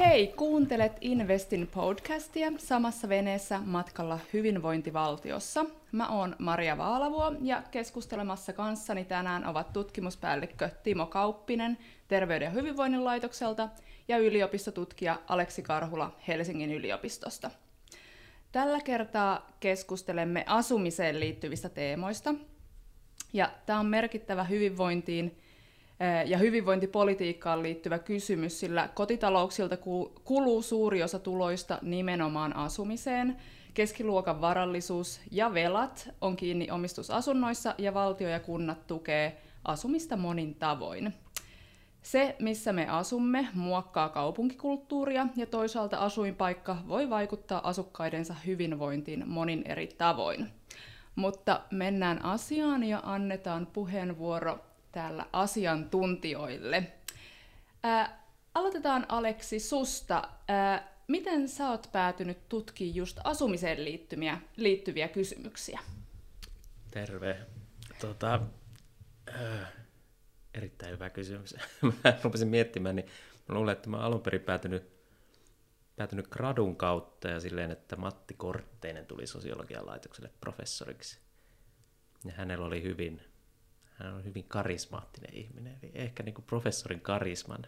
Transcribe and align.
Hei, 0.00 0.26
kuuntelet 0.26 0.92
Investin 1.00 1.66
podcastia 1.66 2.52
samassa 2.58 3.08
veneessä 3.08 3.58
matkalla 3.64 4.18
hyvinvointivaltiossa. 4.32 5.64
Mä 5.92 6.08
oon 6.08 6.36
Maria 6.38 6.78
Vaalavuo 6.78 7.32
ja 7.42 7.62
keskustelemassa 7.70 8.52
kanssani 8.52 9.04
tänään 9.04 9.46
ovat 9.46 9.72
tutkimuspäällikkö 9.72 10.70
Timo 10.82 11.06
Kauppinen 11.06 11.78
Terveyden 12.08 12.46
ja 12.46 12.50
hyvinvoinnin 12.50 13.04
laitokselta 13.04 13.68
ja 14.08 14.18
yliopistotutkija 14.18 15.18
Aleksi 15.28 15.62
Karhula 15.62 16.16
Helsingin 16.28 16.72
yliopistosta. 16.72 17.50
Tällä 18.52 18.80
kertaa 18.80 19.46
keskustelemme 19.60 20.44
asumiseen 20.46 21.20
liittyvistä 21.20 21.68
teemoista. 21.68 22.34
Ja 23.32 23.52
tämä 23.66 23.80
on 23.80 23.86
merkittävä 23.86 24.44
hyvinvointiin 24.44 25.38
ja 26.26 26.38
hyvinvointipolitiikkaan 26.38 27.62
liittyvä 27.62 27.98
kysymys, 27.98 28.60
sillä 28.60 28.88
kotitalouksilta 28.94 29.76
kuluu 30.24 30.62
suuri 30.62 31.02
osa 31.02 31.18
tuloista 31.18 31.78
nimenomaan 31.82 32.56
asumiseen. 32.56 33.36
Keskiluokan 33.74 34.40
varallisuus 34.40 35.20
ja 35.30 35.54
velat 35.54 36.10
on 36.20 36.36
kiinni 36.36 36.70
omistusasunnoissa 36.70 37.74
ja 37.78 37.94
valtio 37.94 38.28
ja 38.28 38.40
kunnat 38.40 38.86
tukee 38.86 39.40
asumista 39.64 40.16
monin 40.16 40.54
tavoin. 40.54 41.14
Se, 42.02 42.36
missä 42.38 42.72
me 42.72 42.88
asumme, 42.88 43.48
muokkaa 43.54 44.08
kaupunkikulttuuria 44.08 45.26
ja 45.36 45.46
toisaalta 45.46 45.98
asuinpaikka 45.98 46.76
voi 46.88 47.10
vaikuttaa 47.10 47.68
asukkaidensa 47.68 48.34
hyvinvointiin 48.46 49.28
monin 49.28 49.62
eri 49.66 49.86
tavoin. 49.86 50.48
Mutta 51.14 51.60
mennään 51.70 52.24
asiaan 52.24 52.84
ja 52.84 53.00
annetaan 53.04 53.66
puheenvuoro 53.66 54.58
täällä 54.92 55.26
asiantuntijoille. 55.32 56.92
Ää, 57.82 58.24
aloitetaan 58.54 59.06
Aleksi 59.08 59.60
susta. 59.60 60.28
Ää, 60.48 60.88
miten 61.08 61.48
sä 61.48 61.70
oot 61.70 61.88
päätynyt 61.92 62.48
tutkimaan 62.48 62.94
just 62.94 63.18
asumiseen 63.24 63.84
liittyviä, 63.84 64.40
liittyviä 64.56 65.08
kysymyksiä? 65.08 65.80
Terve. 66.90 67.36
Tota, 68.00 68.40
äh, 69.28 69.72
erittäin 70.54 70.92
hyvä 70.92 71.10
kysymys. 71.10 71.54
mä 72.04 72.18
rupesin 72.22 72.48
miettimään, 72.48 72.96
niin 72.96 73.06
mä 73.48 73.54
luulen, 73.54 73.72
että 73.72 73.90
mä 73.90 73.98
alun 73.98 74.20
perin 74.20 74.40
päätynyt, 74.40 74.90
päätynyt 75.96 76.28
gradun 76.28 76.76
kautta 76.76 77.28
ja 77.28 77.40
silleen, 77.40 77.70
että 77.70 77.96
Matti 77.96 78.34
Kortteinen 78.34 79.06
tuli 79.06 79.26
sosiologian 79.26 79.86
laitokselle 79.86 80.30
professoriksi. 80.40 81.18
Ja 82.24 82.32
hänellä 82.32 82.66
oli 82.66 82.82
hyvin 82.82 83.29
hän 84.00 84.14
on 84.14 84.24
hyvin 84.24 84.44
karismaattinen 84.44 85.34
ihminen, 85.34 85.78
eli 85.82 85.92
ehkä 85.94 86.22
niin 86.22 86.34
kuin 86.34 86.44
professorin 86.44 87.00
karisman 87.00 87.66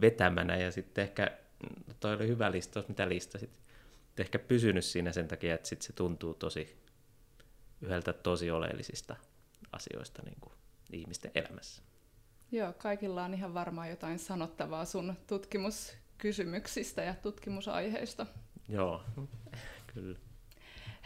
vetämänä, 0.00 0.56
ja 0.56 0.72
sitten 0.72 1.02
ehkä, 1.02 1.38
no 1.86 1.94
toi 2.00 2.14
oli 2.14 2.28
hyvä 2.28 2.52
listaus, 2.52 2.88
mitä 2.88 3.08
listasit, 3.08 3.60
ehkä 4.18 4.38
pysynyt 4.38 4.84
siinä 4.84 5.12
sen 5.12 5.28
takia, 5.28 5.54
että 5.54 5.68
sit 5.68 5.82
se 5.82 5.92
tuntuu 5.92 6.34
tosi 6.34 6.76
yhdeltä 7.80 8.12
tosi 8.12 8.50
oleellisista 8.50 9.16
asioista 9.72 10.22
niin 10.22 10.36
kuin 10.40 10.52
ihmisten 10.92 11.30
elämässä. 11.34 11.82
Joo, 12.52 12.72
kaikilla 12.72 13.24
on 13.24 13.34
ihan 13.34 13.54
varmaan 13.54 13.90
jotain 13.90 14.18
sanottavaa 14.18 14.84
sun 14.84 15.14
tutkimuskysymyksistä 15.26 17.02
ja 17.02 17.14
tutkimusaiheista. 17.14 18.26
Joo, 18.68 19.04
kyllä. 19.94 20.18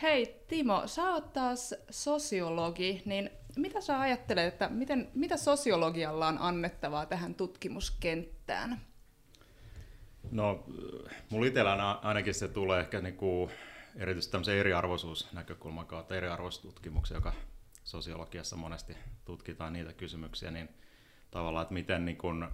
Hei 0.02 0.44
Timo, 0.48 0.82
sä 0.86 1.10
oot 1.10 1.32
taas 1.32 1.74
sosiologi, 1.90 3.02
niin 3.04 3.30
mitä 3.58 3.80
sä 3.80 4.00
ajattelet, 4.00 4.44
että 4.44 4.68
miten, 4.68 5.10
mitä 5.14 5.36
sosiologialla 5.36 6.26
on 6.26 6.38
annettavaa 6.40 7.06
tähän 7.06 7.34
tutkimuskenttään? 7.34 8.80
No, 10.30 10.64
mulla 11.30 11.46
itsellä 11.46 11.92
ainakin 12.02 12.34
se 12.34 12.48
tulee 12.48 12.80
ehkä 12.80 13.00
niinku, 13.00 13.50
erityisesti 13.96 14.32
tämmöisen 14.32 14.56
eriarvoisuusnäkökulman 14.56 15.86
kautta, 15.86 16.16
eriarvoistutkimuksen, 16.16 17.14
joka 17.14 17.32
sosiologiassa 17.84 18.56
monesti 18.56 18.96
tutkitaan 19.24 19.72
niitä 19.72 19.92
kysymyksiä, 19.92 20.50
niin 20.50 20.68
tavallaan, 21.30 21.62
että 21.62 21.74
miten 21.74 22.04
niin 22.04 22.18
kun 22.18 22.48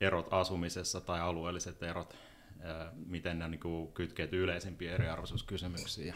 erot 0.00 0.28
asumisessa 0.30 1.00
tai 1.00 1.20
alueelliset 1.20 1.82
erot, 1.82 2.16
miten 3.06 3.38
ne 3.38 3.48
niin 3.48 3.92
kytkeytyy 3.94 4.42
yleisimpiin 4.42 4.92
eriarvoisuuskysymyksiin. 4.92 6.06
Ja 6.06 6.14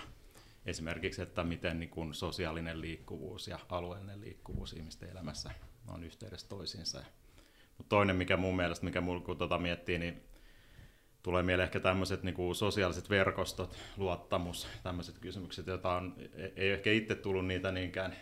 esimerkiksi, 0.67 1.23
että 1.23 1.45
miten 1.45 1.81
niin 1.81 1.91
kuin 1.91 2.15
sosiaalinen 2.15 2.81
liikkuvuus 2.81 3.49
ja 3.49 3.59
alueellinen 3.69 4.21
liikkuvuus 4.21 4.73
ihmisten 4.73 5.11
elämässä 5.11 5.51
on 5.89 6.05
yhteydessä 6.05 6.49
toisiinsa. 6.49 7.05
Mutta 7.79 7.89
toinen, 7.89 8.17
mikä 8.17 8.37
mun 8.37 8.57
mielestä, 8.57 8.85
mikä 8.85 9.01
mulla 9.01 9.21
kun 9.21 9.39
tota 9.39 9.59
miettii, 9.59 9.99
niin 9.99 10.23
tulee 11.23 11.43
mieleen 11.43 11.65
ehkä 11.65 11.81
tämmöiset 11.81 12.23
niin 12.23 12.35
kuin 12.35 12.55
sosiaaliset 12.55 13.11
verkostot, 13.11 13.79
luottamus, 13.97 14.69
tämmöiset 14.83 15.19
kysymykset, 15.19 15.67
joita 15.67 15.93
on, 15.93 16.17
ei 16.57 16.71
ehkä 16.71 16.93
itse 16.93 17.15
tullut 17.15 17.47
niitä 17.47 17.73
niinkään 17.73 18.17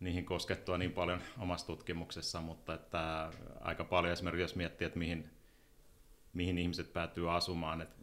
niihin 0.00 0.24
koskettua 0.24 0.78
niin 0.78 0.92
paljon 0.92 1.20
omassa 1.38 1.66
tutkimuksessa, 1.66 2.40
mutta 2.40 2.74
että 2.74 3.32
aika 3.60 3.84
paljon 3.84 4.12
esimerkiksi 4.12 4.42
jos 4.42 4.56
miettii, 4.56 4.86
että 4.86 4.98
mihin, 4.98 5.30
mihin 6.32 6.58
ihmiset 6.58 6.92
päätyy 6.92 7.34
asumaan, 7.34 7.80
että 7.80 7.96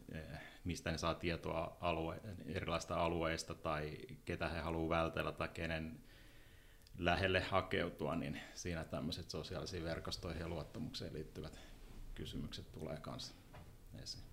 mistä 0.64 0.90
ne 0.90 0.98
saa 0.98 1.14
tietoa 1.14 1.76
alue, 1.80 2.20
erilaisista 2.46 2.96
alueista 2.96 3.54
tai 3.54 3.98
ketä 4.24 4.48
he 4.48 4.60
haluavat 4.60 4.98
vältellä 4.98 5.32
tai 5.32 5.48
kenen 5.48 6.00
lähelle 6.98 7.40
hakeutua, 7.40 8.16
niin 8.16 8.40
siinä 8.54 8.84
tämmöiset 8.84 9.30
sosiaalisiin 9.30 9.84
verkostoihin 9.84 10.40
ja 10.40 10.48
luottamukseen 10.48 11.12
liittyvät 11.12 11.60
kysymykset 12.14 12.72
tulee 12.72 12.96
kanssa 13.00 13.34
esiin. 14.02 14.24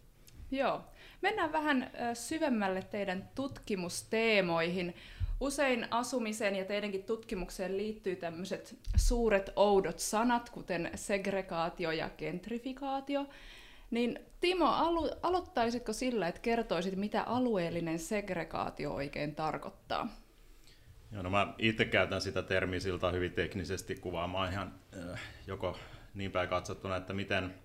Joo. 0.52 0.84
Mennään 1.22 1.52
vähän 1.52 1.92
syvemmälle 2.14 2.82
teidän 2.82 3.30
tutkimusteemoihin. 3.36 4.96
Usein 5.40 5.88
asumiseen 5.92 6.56
ja 6.56 6.66
teidänkin 6.66 7.04
tutkimukseen 7.04 7.78
liittyy 7.78 8.16
tämmöiset 8.16 8.80
suuret 8.96 9.50
oudot 9.56 10.00
sanat, 10.00 10.50
kuten 10.50 10.92
segregaatio 10.96 11.92
ja 11.92 12.10
gentrifikaatio. 12.10 13.26
Niin 13.92 14.20
Timo, 14.42 14.66
alu, 14.66 15.10
aloittaisitko 15.22 15.94
sillä, 15.94 16.28
että 16.28 16.42
kertoisit, 16.42 16.96
mitä 16.96 17.24
alueellinen 17.24 18.00
segregaatio 18.00 18.94
oikein 18.94 19.36
tarkoittaa? 19.36 20.08
Joo, 21.12 21.24
no 21.24 21.30
mä 21.30 21.54
itse 21.58 21.86
käytän 21.86 22.22
sitä 22.22 22.42
termiä 22.42 22.80
siltä 22.80 23.12
hyvin 23.12 23.32
teknisesti 23.32 23.96
kuvaamaan 23.96 24.52
ihan 24.52 24.74
äh, 25.12 25.22
joko 25.48 25.78
niin 26.14 26.32
päin 26.32 26.50
katsottuna, 26.50 26.96
että 26.96 27.14
miten, 27.14 27.56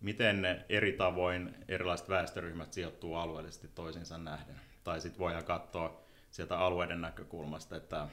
miten 0.00 0.64
eri 0.68 0.92
tavoin 0.92 1.54
erilaiset 1.68 2.08
väestöryhmät 2.08 2.72
sijoittuu 2.72 3.14
alueellisesti 3.14 3.68
toisiinsa 3.68 4.18
nähden. 4.18 4.60
Tai 4.84 5.00
sitten 5.00 5.18
voidaan 5.18 5.44
katsoa 5.44 6.00
sieltä 6.30 6.58
alueiden 6.58 7.00
näkökulmasta, 7.00 7.76
että 7.76 8.08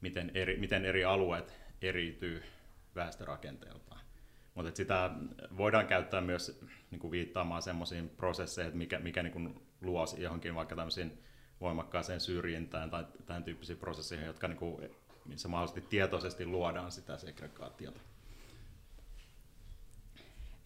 miten 0.00 0.30
eri, 0.34 0.56
miten 0.56 0.84
eri 0.84 1.04
alueet 1.04 1.54
eriytyy 1.82 2.42
väestörakenteeltaan. 2.94 4.00
Mutta 4.54 4.76
sitä 4.76 5.10
voidaan 5.56 5.86
käyttää 5.86 6.20
myös 6.20 6.60
niin 6.94 7.00
kuin 7.00 7.10
viittaamaan 7.10 7.62
semmoisiin 7.62 8.08
prosesseihin, 8.08 8.68
että 8.68 8.78
mikä, 8.78 8.98
mikä 8.98 9.22
niin 9.22 9.32
kuin 9.32 9.66
luo 9.80 10.04
johonkin 10.18 10.54
vaikka 10.54 10.76
tämmöisiin 10.76 11.22
voimakkaaseen 11.60 12.20
syrjintään 12.20 12.90
tai 12.90 13.06
tämän 13.26 13.44
tyyppisiin 13.44 13.78
prosesseihin, 13.78 14.26
jotka 14.26 14.48
niin 14.48 14.58
kuin, 14.58 14.90
missä 15.24 15.48
mahdollisesti 15.48 15.80
tietoisesti 15.80 16.46
luodaan 16.46 16.92
sitä 16.92 17.18
segregaatiota. 17.18 18.00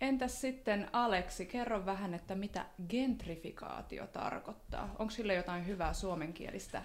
Entäs 0.01 0.41
sitten 0.41 0.89
Aleksi, 0.93 1.47
kerro 1.47 1.87
vähän, 1.87 2.15
että 2.15 2.35
mitä 2.35 2.67
gentrifikaatio 2.89 4.07
tarkoittaa. 4.07 4.95
Onko 4.99 5.11
sille 5.11 5.35
jotain 5.35 5.67
hyvää 5.67 5.93
suomenkielistä 5.93 6.83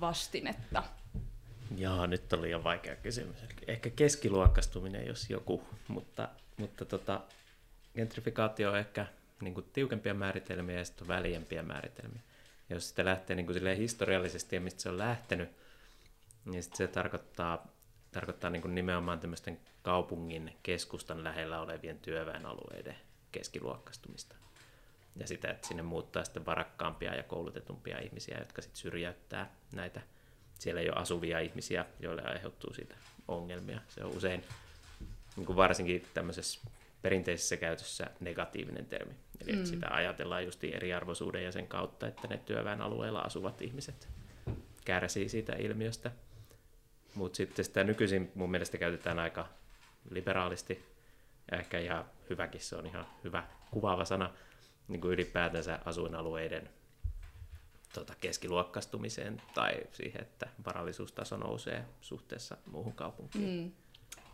vastinetta? 0.00 0.82
Joo, 1.76 2.06
nyt 2.06 2.32
oli 2.32 2.50
jo 2.50 2.64
vaikea 2.64 2.96
kysymys. 2.96 3.36
Ehkä 3.66 3.90
keskiluokkastuminen, 3.90 5.06
jos 5.06 5.30
joku, 5.30 5.62
mutta, 5.88 6.28
mutta 6.56 6.84
tota, 6.84 7.20
gentrifikaatio 7.94 8.70
on 8.70 8.78
ehkä 8.78 9.06
niin 9.40 9.54
kuin 9.54 9.66
tiukempia 9.72 10.14
määritelmiä 10.14 10.78
ja 10.78 10.84
sitten 10.84 11.08
väljempiä 11.08 11.62
määritelmiä. 11.62 12.20
Jos 12.70 12.88
sitä 12.88 13.04
lähtee 13.04 13.36
niin 13.36 13.46
kuin 13.46 13.76
historiallisesti 13.76 14.56
ja 14.56 14.60
mistä 14.60 14.82
se 14.82 14.88
on 14.88 14.98
lähtenyt, 14.98 15.48
niin 16.44 16.62
sitten 16.62 16.76
se 16.76 16.88
tarkoittaa, 16.88 17.66
tarkoittaa 18.12 18.50
niin 18.50 18.62
kuin 18.62 18.74
nimenomaan 18.74 19.20
tämmöisten 19.20 19.60
kaupungin 19.82 20.56
keskustan 20.62 21.24
lähellä 21.24 21.60
olevien 21.60 21.98
työväenalueiden 21.98 22.96
keskiluokkastumista. 23.32 24.36
Ja 25.16 25.26
sitä, 25.26 25.50
että 25.50 25.68
sinne 25.68 25.82
muuttaa 25.82 26.24
sitten 26.24 26.46
varakkaampia 26.46 27.14
ja 27.14 27.22
koulutetumpia 27.22 27.98
ihmisiä, 27.98 28.38
jotka 28.38 28.62
sitten 28.62 28.80
syrjäyttää 28.80 29.54
näitä 29.72 30.00
siellä 30.58 30.80
jo 30.80 30.92
asuvia 30.92 31.40
ihmisiä, 31.40 31.86
joille 32.00 32.22
aiheutuu 32.22 32.74
siitä 32.74 32.94
ongelmia. 33.28 33.80
Se 33.88 34.04
on 34.04 34.16
usein 34.16 34.44
niin 35.36 35.46
kuin 35.46 35.56
varsinkin 35.56 36.06
tämmöisessä 36.14 36.60
perinteisessä 37.04 37.56
käytössä 37.56 38.06
negatiivinen 38.20 38.86
termi. 38.86 39.14
Eli 39.40 39.56
mm. 39.56 39.64
sitä 39.64 39.88
ajatellaan 39.90 40.44
just 40.44 40.64
eriarvoisuuden 40.64 41.44
ja 41.44 41.52
sen 41.52 41.66
kautta, 41.66 42.06
että 42.06 42.28
ne 42.28 42.38
työväen 42.38 42.80
alueella 42.80 43.20
asuvat 43.20 43.62
ihmiset 43.62 44.08
kärsii 44.84 45.28
siitä 45.28 45.52
ilmiöstä. 45.52 46.10
Mutta 47.14 47.36
sitten 47.36 47.64
sitä 47.64 47.84
nykyisin 47.84 48.32
mun 48.34 48.50
mielestä 48.50 48.78
käytetään 48.78 49.18
aika 49.18 49.48
liberaalisti 50.10 50.84
ja 51.50 51.58
ehkä 51.58 51.78
ihan 51.78 52.04
hyväkin, 52.30 52.60
se 52.60 52.76
on 52.76 52.86
ihan 52.86 53.06
hyvä 53.24 53.44
kuvaava 53.70 54.04
sana 54.04 54.30
niin 54.88 55.00
kuin 55.00 55.12
ylipäätänsä 55.12 55.78
asuinalueiden 55.84 56.70
tota, 57.94 58.14
keskiluokkastumiseen 58.20 59.42
tai 59.54 59.72
siihen, 59.92 60.22
että 60.22 60.48
varallisuustaso 60.66 61.36
nousee 61.36 61.84
suhteessa 62.00 62.56
muuhun 62.66 62.92
kaupunkiin. 62.92 63.62
Mm. 63.62 63.83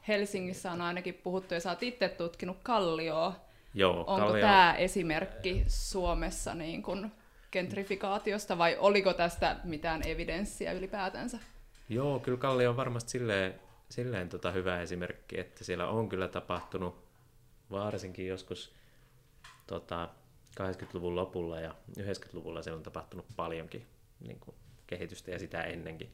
Helsingissä 0.09 0.73
on 0.73 0.81
ainakin 0.81 1.15
puhuttu, 1.15 1.55
ja 1.55 1.61
sä 1.61 1.71
oot 1.71 1.83
itse 1.83 2.09
tutkinut 2.09 2.57
Kallioa. 2.63 3.35
Joo, 3.75 4.05
Onko 4.07 4.27
Kallio... 4.27 4.41
tämä 4.41 4.75
esimerkki 4.75 5.65
Suomessa 5.67 6.55
niin 6.55 6.83
kun 6.83 7.13
gentrifikaatiosta, 7.53 8.59
vai 8.59 8.77
oliko 8.79 9.13
tästä 9.13 9.57
mitään 9.65 10.09
evidenssiä 10.09 10.73
ylipäätänsä? 10.73 11.39
Joo, 11.89 12.19
kyllä 12.19 12.39
Kallio 12.39 12.71
on 12.71 12.77
varmasti 12.77 13.11
silleen, 13.11 13.61
silleen 13.89 14.29
tota 14.29 14.51
hyvä 14.51 14.81
esimerkki, 14.81 15.41
että 15.41 15.65
siellä 15.65 15.89
on 15.89 16.09
kyllä 16.09 16.29
tapahtunut 16.29 17.05
varsinkin 17.71 18.27
joskus 18.27 18.75
tota, 19.67 20.09
80-luvun 20.61 21.17
lopulla 21.17 21.61
ja 21.61 21.75
90-luvulla 22.01 22.63
siellä 22.63 22.77
on 22.77 22.83
tapahtunut 22.83 23.27
paljonkin 23.37 23.87
niin 24.21 24.41
kuin 24.41 24.57
kehitystä 24.87 25.31
ja 25.31 25.39
sitä 25.39 25.63
ennenkin. 25.63 26.11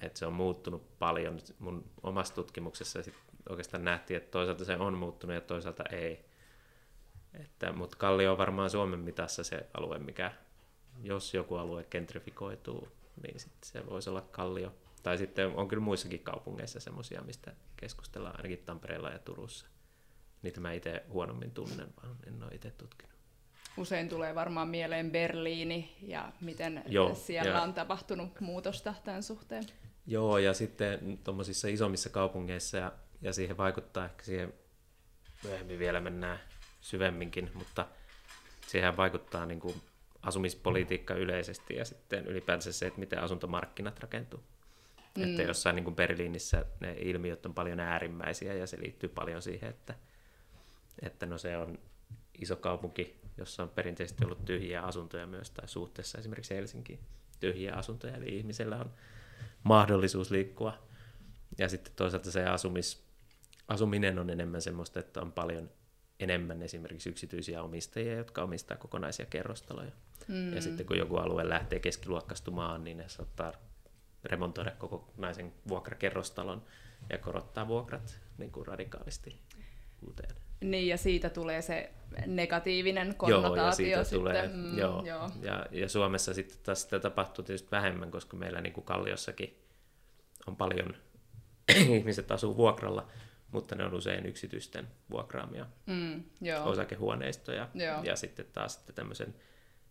Että 0.00 0.18
se 0.18 0.26
on 0.26 0.32
muuttunut 0.32 0.98
paljon. 0.98 1.38
Mun 1.58 1.84
omassa 2.02 2.34
tutkimuksessa 2.34 3.02
sit 3.02 3.14
oikeastaan 3.48 3.84
nähtiin, 3.84 4.16
että 4.16 4.30
toisaalta 4.30 4.64
se 4.64 4.76
on 4.76 4.98
muuttunut 4.98 5.34
ja 5.34 5.40
toisaalta 5.40 5.84
ei. 5.92 6.24
Että, 7.34 7.72
mutta 7.72 7.96
Kallio 7.96 8.32
on 8.32 8.38
varmaan 8.38 8.70
Suomen 8.70 9.00
mitassa 9.00 9.44
se 9.44 9.66
alue, 9.74 9.98
mikä, 9.98 10.32
jos 11.02 11.34
joku 11.34 11.54
alue 11.54 11.84
gentrifikoituu, 11.84 12.88
niin 13.22 13.40
sit 13.40 13.52
se 13.64 13.86
voisi 13.86 14.10
olla 14.10 14.20
Kallio. 14.20 14.74
Tai 15.02 15.18
sitten 15.18 15.46
on 15.46 15.68
kyllä 15.68 15.82
muissakin 15.82 16.20
kaupungeissa 16.20 16.80
semmoisia, 16.80 17.22
mistä 17.22 17.52
keskustellaan 17.76 18.36
ainakin 18.36 18.58
Tampereella 18.58 19.10
ja 19.10 19.18
Turussa. 19.18 19.66
Niitä 20.42 20.60
mä 20.60 20.72
itse 20.72 21.02
huonommin 21.08 21.50
tunnen, 21.50 21.88
vaan 22.02 22.16
en 22.26 22.42
ole 22.42 22.54
itse 22.54 22.70
tutkinut. 22.70 23.14
Usein 23.76 24.08
tulee 24.08 24.34
varmaan 24.34 24.68
mieleen 24.68 25.10
Berliini 25.10 25.96
ja 26.02 26.32
miten 26.40 26.82
Joo, 26.86 27.14
siellä 27.14 27.50
ja... 27.50 27.62
on 27.62 27.74
tapahtunut 27.74 28.40
muutosta 28.40 28.94
tämän 29.04 29.22
suhteen. 29.22 29.64
Joo, 30.06 30.38
ja 30.38 30.54
sitten 30.54 31.18
tuommoisissa 31.24 31.68
isommissa 31.68 32.10
kaupungeissa, 32.10 32.76
ja, 32.76 32.92
ja 33.22 33.32
siihen 33.32 33.56
vaikuttaa 33.56 34.04
ehkä 34.04 34.24
siihen, 34.24 34.54
myöhemmin 35.44 35.78
vielä 35.78 36.00
mennään 36.00 36.40
syvemminkin, 36.80 37.50
mutta 37.54 37.86
siihen 38.66 38.96
vaikuttaa 38.96 39.46
niin 39.46 39.60
kuin 39.60 39.82
asumispolitiikka 40.22 41.14
yleisesti 41.14 41.76
ja 41.76 41.84
sitten 41.84 42.26
ylipäänsä 42.26 42.72
se, 42.72 42.86
että 42.86 43.00
miten 43.00 43.22
asuntomarkkinat 43.22 43.98
rakentuu. 43.98 44.40
Mm. 45.18 45.24
Että 45.24 45.42
jossain 45.42 45.76
niin 45.76 45.84
kuin 45.84 45.96
Berliinissä 45.96 46.64
ne 46.80 46.96
ilmiöt 46.98 47.46
on 47.46 47.54
paljon 47.54 47.80
äärimmäisiä 47.80 48.54
ja 48.54 48.66
se 48.66 48.78
liittyy 48.80 49.08
paljon 49.08 49.42
siihen, 49.42 49.70
että, 49.70 49.94
että 51.02 51.26
no 51.26 51.38
se 51.38 51.56
on 51.56 51.78
iso 52.40 52.56
kaupunki, 52.56 53.20
jossa 53.36 53.62
on 53.62 53.68
perinteisesti 53.68 54.24
ollut 54.24 54.44
tyhjiä 54.44 54.82
asuntoja 54.82 55.26
myös, 55.26 55.50
tai 55.50 55.68
suhteessa 55.68 56.18
esimerkiksi 56.18 56.54
Helsinkiin 56.54 57.00
tyhjiä 57.40 57.74
asuntoja, 57.74 58.16
eli 58.16 58.36
ihmisellä 58.36 58.76
on 58.76 58.90
mahdollisuus 59.62 60.30
liikkua. 60.30 60.78
Ja 61.58 61.68
sitten 61.68 61.92
toisaalta 61.96 62.30
se 62.30 62.44
asumis, 62.46 63.06
asuminen 63.68 64.18
on 64.18 64.30
enemmän 64.30 64.62
semmoista, 64.62 65.00
että 65.00 65.20
on 65.20 65.32
paljon 65.32 65.70
enemmän 66.20 66.62
esimerkiksi 66.62 67.08
yksityisiä 67.08 67.62
omistajia, 67.62 68.16
jotka 68.16 68.42
omistaa 68.42 68.76
kokonaisia 68.76 69.26
kerrostaloja. 69.26 69.92
Mm. 70.28 70.52
Ja 70.52 70.62
sitten 70.62 70.86
kun 70.86 70.98
joku 70.98 71.16
alue 71.16 71.48
lähtee 71.48 71.78
keskiluokkastumaan, 71.78 72.84
niin 72.84 72.96
ne 72.96 73.08
saattaa 73.08 73.52
remontoida 74.24 74.70
kokonaisen 74.70 75.52
vuokrakerrostalon 75.68 76.62
ja 77.10 77.18
korottaa 77.18 77.68
vuokrat 77.68 78.20
niin 78.38 78.52
kuin 78.52 78.66
radikaalisti 78.66 79.40
uuteen. 80.06 80.36
Niin, 80.70 80.88
ja 80.88 80.96
siitä 80.96 81.30
tulee 81.30 81.62
se 81.62 81.90
negatiivinen 82.26 83.14
konnotaatio 83.16 83.56
joo, 83.56 83.66
ja 83.66 83.72
siitä 83.72 84.04
sitten. 84.04 84.20
Tulee, 84.20 84.48
mm, 84.48 84.78
joo. 84.78 85.04
joo. 85.06 85.30
Ja, 85.42 85.66
ja 85.70 85.88
Suomessa 85.88 86.34
sitten 86.34 86.58
taas 86.62 86.82
sitä 86.82 86.98
tapahtuu 86.98 87.44
tietysti 87.44 87.70
vähemmän, 87.70 88.10
koska 88.10 88.36
meillä 88.36 88.60
niin 88.60 88.72
kuin 88.72 88.84
Kalliossakin 88.84 89.58
on 90.46 90.56
paljon 90.56 90.96
ihmiset 91.96 92.30
asuu 92.30 92.56
vuokralla, 92.56 93.08
mutta 93.52 93.74
ne 93.74 93.84
on 93.84 93.94
usein 93.94 94.26
yksityisten 94.26 94.88
vuokraamia 95.10 95.66
mm, 95.86 96.22
joo. 96.40 96.68
osakehuoneistoja. 96.68 97.68
Joo. 97.74 98.02
Ja 98.02 98.16
sitten 98.16 98.46
taas 98.52 98.74
sitten 98.74 98.94
tämmöisen 98.94 99.34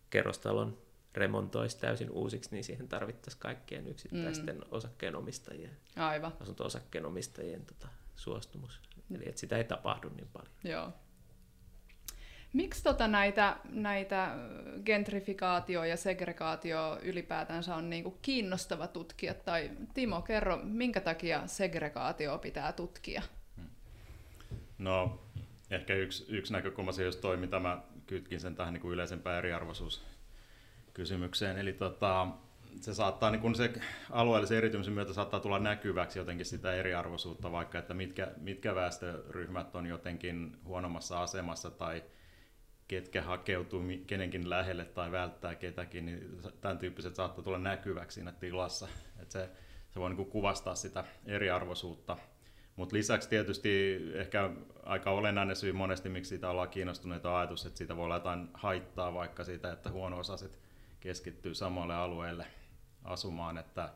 kerrostalon 0.09 0.77
remontoisi 1.13 1.79
täysin 1.79 2.11
uusiksi, 2.11 2.49
niin 2.51 2.63
siihen 2.63 2.87
tarvittaisiin 2.87 3.41
kaikkien 3.41 3.87
yksittäisten 3.87 4.55
mm. 4.55 4.63
osakkeenomistajien, 4.71 5.77
Aivan. 5.95 6.33
asunto-osakkeenomistajien 6.39 7.65
tota, 7.65 7.87
suostumus. 8.15 8.81
Eli 9.15 9.23
että 9.25 9.39
sitä 9.39 9.57
ei 9.57 9.63
tapahdu 9.63 10.09
niin 10.09 10.29
paljon. 10.33 10.53
Joo. 10.63 10.93
Miksi 12.53 12.83
tota 12.83 13.07
näitä, 13.07 13.57
näitä 13.69 14.35
gentrifikaatio 14.85 15.83
ja 15.83 15.97
segregaatio 15.97 16.99
ylipäätänsä 17.01 17.75
on 17.75 17.89
niinku 17.89 18.17
kiinnostava 18.21 18.87
tutkia? 18.87 19.33
Tai 19.33 19.71
Timo, 19.93 20.21
kerro, 20.21 20.59
minkä 20.63 21.01
takia 21.01 21.47
segregaatio 21.47 22.37
pitää 22.37 22.71
tutkia? 22.71 23.21
No, 24.77 25.19
ehkä 25.69 25.95
yksi, 25.95 26.25
yksi 26.29 26.53
näkökulma 26.53 26.91
se 26.91 27.03
jos 27.03 27.15
toi, 27.15 27.37
mitä 27.37 27.59
mä 27.59 27.81
kytkin 28.07 28.39
sen 28.39 28.55
tähän 28.55 28.73
niin 28.73 28.81
kuin 28.81 28.93
yleisempään 28.93 29.37
eriarvoisuuskysymykseen. 29.37 31.57
Eli 31.57 31.73
tota, 31.73 32.27
se 32.81 32.93
saattaa, 32.93 33.31
niin 33.31 33.41
kun 33.41 33.55
se 33.55 33.73
alueellisen 34.11 34.57
eritymisen 34.57 34.93
myötä 34.93 35.13
saattaa 35.13 35.39
tulla 35.39 35.59
näkyväksi 35.59 36.19
jotenkin 36.19 36.45
sitä 36.45 36.73
eriarvoisuutta, 36.73 37.51
vaikka 37.51 37.79
että 37.79 37.93
mitkä, 37.93 38.31
mitkä 38.37 38.75
väestöryhmät 38.75 39.75
on 39.75 39.85
jotenkin 39.85 40.57
huonommassa 40.65 41.21
asemassa 41.21 41.71
tai 41.71 42.03
ketkä 42.87 43.21
hakeutuu 43.21 43.83
kenenkin 44.07 44.49
lähelle 44.49 44.85
tai 44.85 45.11
välttää 45.11 45.55
ketäkin, 45.55 46.05
niin 46.05 46.41
tämän 46.61 46.77
tyyppiset 46.77 47.15
saattaa 47.15 47.43
tulla 47.43 47.59
näkyväksi 47.59 48.15
siinä 48.15 48.31
tilassa. 48.31 48.87
Että 49.19 49.31
se, 49.31 49.49
se 49.89 49.99
voi 49.99 50.09
niin 50.09 50.29
kuvastaa 50.29 50.75
sitä 50.75 51.03
eriarvoisuutta. 51.25 52.17
Mutta 52.75 52.95
lisäksi 52.95 53.29
tietysti 53.29 53.99
ehkä 54.13 54.49
aika 54.83 55.11
olennainen 55.11 55.55
syy 55.55 55.71
monesti, 55.71 56.09
miksi 56.09 56.29
siitä 56.29 56.49
ollaan 56.49 56.69
kiinnostuneita 56.69 57.39
ajatus, 57.39 57.65
että 57.65 57.77
siitä 57.77 57.95
voi 57.95 58.05
olla 58.05 58.15
jotain 58.15 58.49
haittaa 58.53 59.13
vaikka 59.13 59.43
siitä, 59.43 59.71
että 59.71 59.89
huono-osaiset 59.89 60.59
keskittyy 60.99 61.53
samalle 61.53 61.95
alueelle 61.95 62.45
asumaan. 63.03 63.57
Että, 63.57 63.89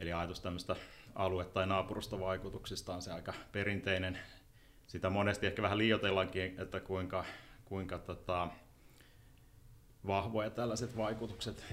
eli 0.00 0.12
ajatus 0.12 0.40
tämmöistä 0.40 0.76
alue- 1.14 1.44
tai 1.44 1.66
naapurustovaikutuksista 1.66 2.94
on 2.94 3.02
se 3.02 3.12
aika 3.12 3.34
perinteinen. 3.52 4.18
Sitä 4.86 5.10
monesti 5.10 5.46
ehkä 5.46 5.62
vähän 5.62 5.78
liioitellaankin, 5.78 6.54
että 6.60 6.80
kuinka, 6.80 7.24
kuinka 7.64 7.98
tota, 7.98 8.48
vahvoja 10.06 10.50
tällaiset 10.50 10.96
vaikutukset 10.96 11.64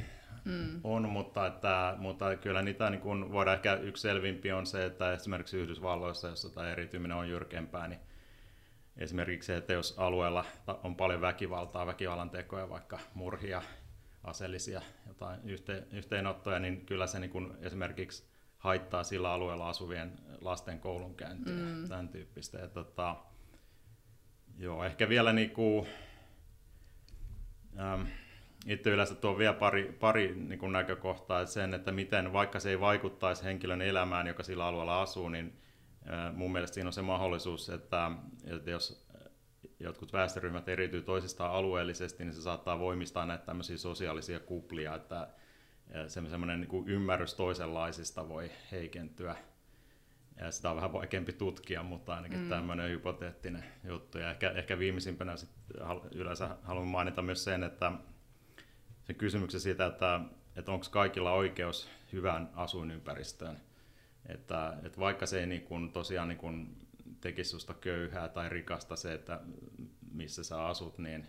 mm. 0.45 0.79
on, 0.83 1.09
mutta, 1.09 1.47
että, 1.47 1.95
mutta 1.97 2.35
kyllä 2.35 2.61
niitä 2.61 2.89
niin 2.89 3.01
kun 3.01 3.31
voidaan 3.31 3.55
ehkä 3.55 3.73
yksi 3.73 4.01
selvimpi 4.01 4.51
on 4.51 4.65
se, 4.65 4.85
että 4.85 5.13
esimerkiksi 5.13 5.57
Yhdysvalloissa, 5.57 6.27
jossa 6.27 6.49
tämä 6.49 6.71
erityminen 6.71 7.17
on 7.17 7.29
jyrkempää, 7.29 7.87
niin 7.87 7.99
esimerkiksi 8.97 9.47
se, 9.47 9.57
että 9.57 9.73
jos 9.73 9.95
alueella 9.97 10.45
on 10.83 10.95
paljon 10.95 11.21
väkivaltaa, 11.21 11.87
väkivallan 11.87 12.29
tekoja, 12.29 12.69
vaikka 12.69 12.99
murhia, 13.13 13.61
aseellisia 14.23 14.81
jotain 15.07 15.39
yhteen, 15.43 15.87
yhteenottoja, 15.91 16.59
niin 16.59 16.85
kyllä 16.85 17.07
se 17.07 17.19
niin 17.19 17.57
esimerkiksi 17.61 18.23
haittaa 18.57 19.03
sillä 19.03 19.31
alueella 19.31 19.69
asuvien 19.69 20.11
lasten 20.41 20.79
koulunkäyntiä, 20.79 21.53
mm. 21.53 21.89
tämän 21.89 22.09
tyyppistä. 22.09 22.57
Ja 22.57 22.67
tota, 22.67 23.15
joo, 24.57 24.83
ehkä 24.83 25.09
vielä 25.09 25.33
niin 25.33 25.49
kuin, 25.49 25.87
ähm, 27.79 28.01
itse 28.65 28.89
yleensä 28.89 29.15
tuo 29.15 29.37
vielä 29.37 29.53
pari, 29.53 29.97
pari 29.99 30.35
niin 30.35 30.59
kuin 30.59 30.71
näkökohtaa, 30.71 31.41
että 31.41 31.53
sen, 31.53 31.73
että 31.73 31.91
miten, 31.91 32.33
vaikka 32.33 32.59
se 32.59 32.69
ei 32.69 32.79
vaikuttaisi 32.79 33.43
henkilön 33.43 33.81
elämään, 33.81 34.27
joka 34.27 34.43
sillä 34.43 34.65
alueella 34.65 35.01
asuu, 35.01 35.29
niin 35.29 35.63
mun 36.33 36.51
mielestä 36.51 36.75
siinä 36.75 36.87
on 36.87 36.93
se 36.93 37.01
mahdollisuus, 37.01 37.69
että, 37.69 38.11
että 38.45 38.71
jos 38.71 39.02
jotkut 39.79 40.13
väestöryhmät 40.13 40.69
eriytyy 40.69 41.01
toisistaan 41.01 41.51
alueellisesti, 41.51 42.23
niin 42.23 42.33
se 42.33 42.41
saattaa 42.41 42.79
voimistaa 42.79 43.25
näitä 43.25 43.45
tämmöisiä 43.45 43.77
sosiaalisia 43.77 44.39
kuplia, 44.39 44.95
että 44.95 45.27
semmoinen 46.07 46.61
niin 46.61 46.87
ymmärrys 46.87 47.33
toisenlaisista 47.33 48.29
voi 48.29 48.51
heikentyä. 48.71 49.35
Ja 50.39 50.51
sitä 50.51 50.69
on 50.69 50.75
vähän 50.75 50.93
vaikeampi 50.93 51.33
tutkia, 51.33 51.83
mutta 51.83 52.15
ainakin 52.15 52.39
mm. 52.39 52.49
tämmöinen 52.49 52.89
hypoteettinen 52.89 53.63
juttu. 53.83 54.17
Ja 54.17 54.31
ehkä, 54.31 54.51
ehkä 54.51 54.79
viimeisimpänä 54.79 55.37
sit 55.37 55.49
yleensä 56.11 56.57
haluan 56.63 56.87
mainita 56.87 57.21
myös 57.21 57.43
sen, 57.43 57.63
että 57.63 57.91
sen 59.03 59.15
kysymyksen 59.15 59.59
siitä, 59.59 59.85
että, 59.85 60.19
että 60.55 60.71
onko 60.71 60.85
kaikilla 60.91 61.31
oikeus 61.31 61.89
hyvään 62.13 62.49
asuinympäristöön. 62.55 63.57
Että, 64.25 64.77
että 64.83 64.99
vaikka 64.99 65.25
se 65.25 65.39
ei 65.39 65.47
niin 65.47 65.61
kuin, 65.61 65.91
tosiaan 65.91 66.27
niin 66.27 66.37
kuin 66.37 66.82
tekisi 67.23 67.49
susta 67.49 67.73
köyhää 67.73 68.29
tai 68.29 68.49
rikasta 68.49 68.95
se, 68.95 69.13
että 69.13 69.39
missä 70.11 70.43
sä 70.43 70.65
asut, 70.65 70.97
niin, 70.97 71.27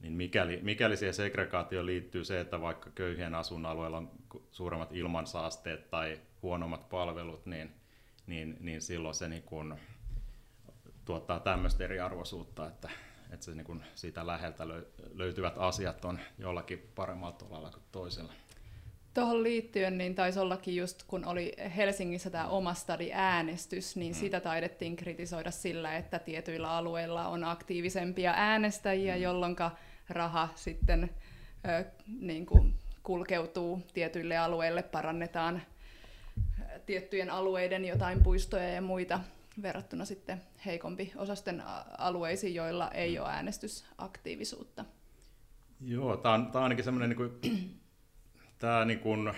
niin 0.00 0.12
mikäli, 0.12 0.60
mikäli 0.62 0.96
siihen 0.96 1.14
segregaatioon 1.14 1.86
liittyy 1.86 2.24
se, 2.24 2.40
että 2.40 2.60
vaikka 2.60 2.90
köyhien 2.90 3.34
asuinalueella 3.34 3.96
on 3.96 4.10
suuremmat 4.50 4.92
ilmansaasteet 4.92 5.90
tai 5.90 6.20
huonommat 6.42 6.88
palvelut, 6.88 7.46
niin, 7.46 7.74
niin, 8.26 8.56
niin 8.60 8.82
silloin 8.82 9.14
se 9.14 9.28
niin 9.28 9.42
kuin 9.42 9.74
tuottaa 11.04 11.40
tämmöistä 11.40 11.84
eriarvoisuutta, 11.84 12.66
että, 12.66 12.90
että 13.30 13.44
se 13.44 13.54
niin 13.54 13.64
kuin 13.64 13.84
siitä 13.94 14.26
läheltä 14.26 14.68
löytyvät 15.14 15.54
asiat 15.58 16.04
on 16.04 16.18
jollakin 16.38 16.92
paremmalla 16.94 17.36
tolalla 17.36 17.70
kuin 17.70 17.82
toisella. 17.92 18.32
Tuohon 19.14 19.42
liittyen 19.42 19.98
niin 19.98 20.14
taisi 20.14 20.38
ollakin 20.38 20.76
just, 20.76 21.02
kun 21.02 21.24
oli 21.24 21.52
Helsingissä 21.76 22.30
tämä 22.30 22.48
oma 22.48 22.74
stadi-äänestys, 22.74 23.96
niin 23.96 24.12
mm. 24.12 24.18
sitä 24.18 24.40
taidettiin 24.40 24.96
kritisoida 24.96 25.50
sillä, 25.50 25.96
että 25.96 26.18
tietyillä 26.18 26.70
alueilla 26.70 27.28
on 27.28 27.44
aktiivisempia 27.44 28.32
äänestäjiä, 28.36 29.16
mm. 29.16 29.22
jolloin 29.22 29.56
raha 30.08 30.48
sitten 30.54 31.10
ö, 31.68 31.84
niin 32.20 32.46
kuin 32.46 32.74
kulkeutuu 33.02 33.82
tietyille 33.94 34.36
alueille, 34.36 34.82
parannetaan 34.82 35.62
tiettyjen 36.86 37.30
alueiden 37.30 37.84
jotain 37.84 38.22
puistoja 38.22 38.68
ja 38.68 38.82
muita 38.82 39.20
verrattuna 39.62 40.04
sitten 40.04 40.42
heikompi 40.66 41.12
osasten 41.16 41.62
alueisiin, 41.98 42.54
joilla 42.54 42.90
ei 42.90 43.18
ole 43.18 43.28
äänestysaktiivisuutta. 43.28 44.84
Joo, 45.80 46.16
tämä 46.16 46.34
on, 46.34 46.50
on 46.54 46.62
ainakin 46.62 46.84
semmoinen 46.84 47.08
niin 47.08 47.16
kuin, 47.16 47.40
tämä 48.58 48.84
niin 48.84 48.98
kuin 48.98 49.32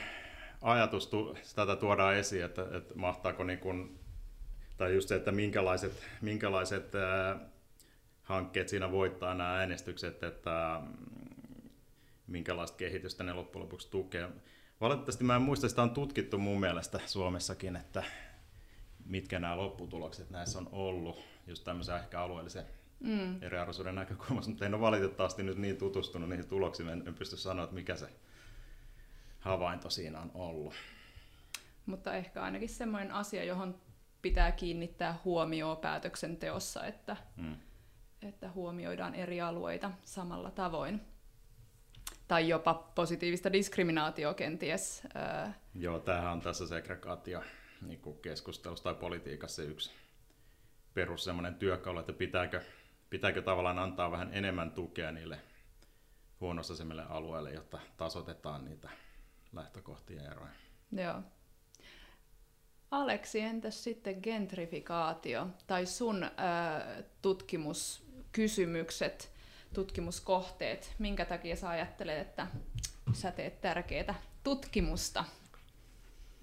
ajatus, 0.63 1.07
tu, 1.07 1.37
tätä 1.55 1.77
tuodaan 1.77 2.17
esiin, 2.17 2.45
että, 2.45 2.67
että 2.73 2.95
mahtaako 2.95 3.45
niin 3.45 3.59
kuin, 3.59 3.99
tai 4.77 4.95
just 4.95 5.09
se, 5.09 5.15
että 5.15 5.33
minkälaiset, 5.33 6.07
minkälaiset 6.21 6.95
ää, 6.95 7.39
hankkeet 8.23 8.69
siinä 8.69 8.93
voittaa 8.93 9.35
nämä 9.35 9.59
äänestykset, 9.59 10.23
että 10.23 10.83
mm, 10.83 11.71
minkälaista 12.27 12.77
kehitystä 12.77 13.25
ne 13.25 13.33
loppujen 13.33 13.63
lopuksi 13.63 13.91
tukee. 13.91 14.29
Valitettavasti 14.81 15.25
mä 15.25 15.37
en 15.37 15.43
muista, 15.43 15.69
sitä 15.69 15.83
on 15.83 15.91
tutkittu 15.91 16.39
mun 16.39 16.61
mielestä 16.61 17.01
Suomessakin, 17.07 17.77
että 17.77 18.03
mitkä 19.05 19.39
nämä 19.39 19.57
lopputulokset 19.57 20.31
näissä 20.31 20.59
on 20.59 20.69
ollut, 20.73 21.25
just 21.47 21.65
tämmöisen 21.65 21.97
ehkä 21.97 22.21
alueellisen 22.21 22.65
mm. 23.01 23.43
eriarvoisuuden 23.43 23.95
näkökulmasta, 23.95 24.51
mutta 24.51 24.67
en 24.67 24.75
ole 24.75 24.81
valitettavasti 24.81 25.43
nyt 25.43 25.59
niin 25.59 25.77
tutustunut 25.77 26.29
niihin 26.29 26.49
tuloksiin, 26.49 26.89
en, 26.89 27.03
en 27.07 27.15
pysty 27.15 27.37
sanoa, 27.37 27.65
että 27.65 27.75
mikä 27.75 27.97
se 27.97 28.09
havainto 29.41 29.91
siinä 29.91 30.21
on 30.21 30.31
ollut. 30.35 30.75
Mutta 31.87 32.15
ehkä 32.15 32.43
ainakin 32.43 32.69
semmoinen 32.69 33.13
asia, 33.13 33.45
johon 33.45 33.81
pitää 34.23 34.53
kiinnittää 34.53 35.19
huomioon 35.25 35.77
päätöksenteossa, 35.77 36.87
että, 36.87 37.17
mm. 37.37 37.57
että 38.23 38.51
huomioidaan 38.51 39.15
eri 39.15 39.41
alueita 39.41 39.91
samalla 40.05 40.51
tavoin. 40.51 41.01
Tai 42.29 42.49
jopa 42.49 42.75
positiivista 42.75 43.53
diskriminaatioa 43.53 44.35
kenties. 44.35 45.03
Joo, 45.75 45.99
tämähän 45.99 46.33
on 46.33 46.41
tässä 46.41 46.67
segregaatio 46.67 47.43
niin 47.87 48.03
keskustelussa 48.23 48.85
tai 48.85 48.95
politiikassa 48.95 49.63
yksi 49.63 49.91
perus 50.95 51.25
semmoinen 51.25 51.55
työkalu, 51.55 51.99
että 51.99 52.13
pitääkö, 52.13 52.63
pitääkö 53.11 53.43
tavallaan 53.43 53.79
antaa 53.79 54.11
vähän 54.11 54.35
enemmän 54.35 54.71
tukea 54.71 55.13
niille 55.13 55.41
huonossa 56.41 56.75
alueille, 57.09 57.51
jotta 57.51 57.79
tasotetaan 57.97 58.65
niitä 58.65 58.91
lähtökohtien 59.53 60.27
eroja. 60.27 60.53
Joo. 60.93 61.23
Aleksi, 62.91 63.41
entäs 63.41 63.85
sitten 63.85 64.19
gentrifikaatio 64.23 65.47
tai 65.67 65.87
sun 65.87 66.25
ö, 66.25 66.29
tutkimuskysymykset, 67.23 69.33
tutkimuskohteet? 69.75 70.95
Minkä 70.99 71.25
takia 71.25 71.57
sä 71.57 71.69
ajattelet, 71.69 72.19
että 72.19 72.47
sä 73.13 73.33
teet 73.33 73.61
tärkeää 73.61 74.23
tutkimusta? 74.45 75.25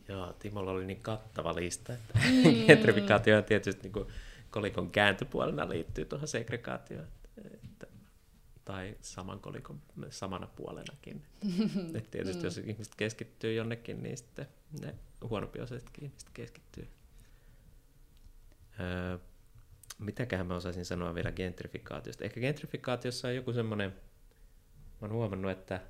Joo, 0.07 0.33
Timolla 0.33 0.71
oli 0.71 0.85
niin 0.85 1.01
kattava 1.01 1.55
lista, 1.55 1.93
että 1.93 2.19
mm. 2.19 2.43
gentrifikaatio 2.67 3.37
on 3.37 3.43
tietysti 3.43 3.83
niin 3.83 3.93
kuin 3.93 4.07
kolikon 4.49 4.91
kääntöpuolena 4.91 5.69
liittyy 5.69 6.05
tuohon 6.05 6.27
segregaatioon. 6.27 7.07
Tai 8.67 8.97
saman 9.01 9.39
kolikon 9.39 9.81
samana 10.09 10.47
puolenakin. 10.47 11.23
Et 11.97 12.11
tietysti 12.11 12.45
jos 12.45 12.57
ihmiset 12.57 12.95
keskittyy 12.95 13.53
jonnekin, 13.53 14.03
niin 14.03 14.17
sitten 14.17 14.47
ne 14.81 14.95
huonopiosaisetkin 15.29 16.03
ihmiset 16.03 16.29
keskittyy. 16.33 16.87
Öö, 18.79 19.17
mitäköhän 19.99 20.47
mä 20.47 20.55
osaisin 20.55 20.85
sanoa 20.85 21.15
vielä 21.15 21.31
gentrifikaatiosta? 21.31 22.23
Ehkä 22.23 22.39
gentrifikaatiossa 22.39 23.27
on 23.27 23.35
joku 23.35 23.53
semmoinen, 23.53 23.89
mä 23.91 23.97
oon 25.01 25.11
huomannut, 25.11 25.51
että 25.51 25.81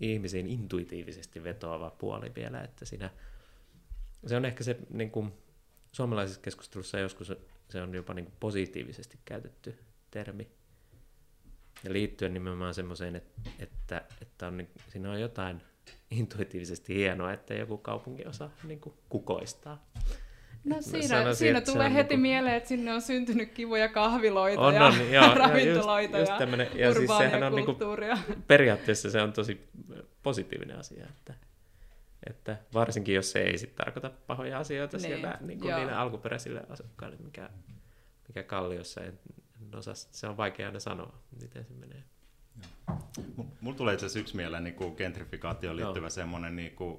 ihmisiin 0.00 0.46
intuitiivisesti 0.46 1.44
vetoava 1.44 1.90
puoli 1.90 2.32
vielä, 2.34 2.62
että 2.62 2.84
siinä 2.84 3.10
se 4.26 4.36
on 4.36 4.44
ehkä 4.44 4.64
se 4.64 4.78
niin 4.90 5.10
kuin, 5.10 5.32
suomalaisessa 5.92 6.40
keskustelussa 6.40 6.98
joskus 6.98 7.32
se 7.70 7.82
on 7.82 7.94
jopa 7.94 8.14
niin 8.14 8.24
kuin 8.24 8.36
positiivisesti 8.40 9.18
käytetty 9.24 9.78
termi. 10.10 10.55
Ja 11.84 11.92
liittyen 11.92 12.34
nimenomaan 12.34 12.74
semmoiseen, 12.74 13.16
että, 13.16 13.50
että, 13.58 14.02
että 14.22 14.46
on, 14.46 14.56
niin, 14.56 14.68
siinä 14.88 15.10
on 15.10 15.20
jotain 15.20 15.62
intuitiivisesti 16.10 16.94
hienoa, 16.94 17.32
että 17.32 17.54
joku 17.54 17.78
kaupunki 17.78 18.26
osaa 18.26 18.50
niin 18.64 18.80
kuin 18.80 18.94
kukoistaa. 19.08 19.86
No 20.64 20.76
siinä, 20.80 21.08
sanoisin, 21.08 21.36
siinä 21.36 21.60
tulee 21.60 21.94
heti 21.94 21.98
niin 21.98 22.08
kuin... 22.08 22.20
mieleen, 22.20 22.54
että 22.54 22.68
sinne 22.68 22.94
on 22.94 23.02
syntynyt 23.02 23.52
kivoja 23.52 23.88
kahviloita 23.88 24.60
on, 24.60 24.74
ja 24.74 24.86
on, 24.86 25.12
joo, 25.12 25.34
ravintoloita 25.34 26.18
just, 26.18 26.30
just 26.30 26.74
ja, 26.74 26.86
ja 26.86 26.94
siis 26.94 27.10
sehän 27.18 27.42
on 27.42 27.54
niin 27.54 27.64
kuin, 27.64 27.78
periaatteessa 28.46 29.10
se 29.10 29.22
on 29.22 29.32
tosi 29.32 29.68
positiivinen 30.22 30.78
asia. 30.78 31.06
Että, 31.06 31.34
että 32.30 32.56
varsinkin 32.74 33.14
jos 33.14 33.32
se 33.32 33.38
ei 33.38 33.58
sit 33.58 33.74
tarkoita 33.74 34.10
pahoja 34.26 34.58
asioita 34.58 34.96
niin, 34.96 35.06
siellä 35.06 35.38
niin 35.40 35.60
kuin 35.60 35.74
niille 35.74 35.92
alkuperäisille 35.92 36.62
asukkaille, 36.68 37.16
mikä, 37.24 37.50
mikä 38.28 38.42
Kalliossa, 38.42 39.00
en, 39.00 39.18
en 39.72 39.78
osaa, 39.78 39.94
se 39.94 40.26
on 40.26 40.36
vaikea 40.36 40.66
aina 40.66 40.80
sanoa, 40.80 41.18
miten 41.42 41.64
se 41.64 41.74
menee. 41.74 42.02
Mulla 43.60 43.76
tulee 43.76 43.94
itse 43.94 44.06
asiassa 44.06 44.18
yksi 44.18 44.36
mieleen 44.36 44.64
niin 44.64 44.74
kuin 44.74 44.96
gentrifikaatioon 44.96 45.76
liittyvä 45.76 46.08
semmoinen, 46.08 46.56
niin 46.56 46.76
kuin, 46.76 46.98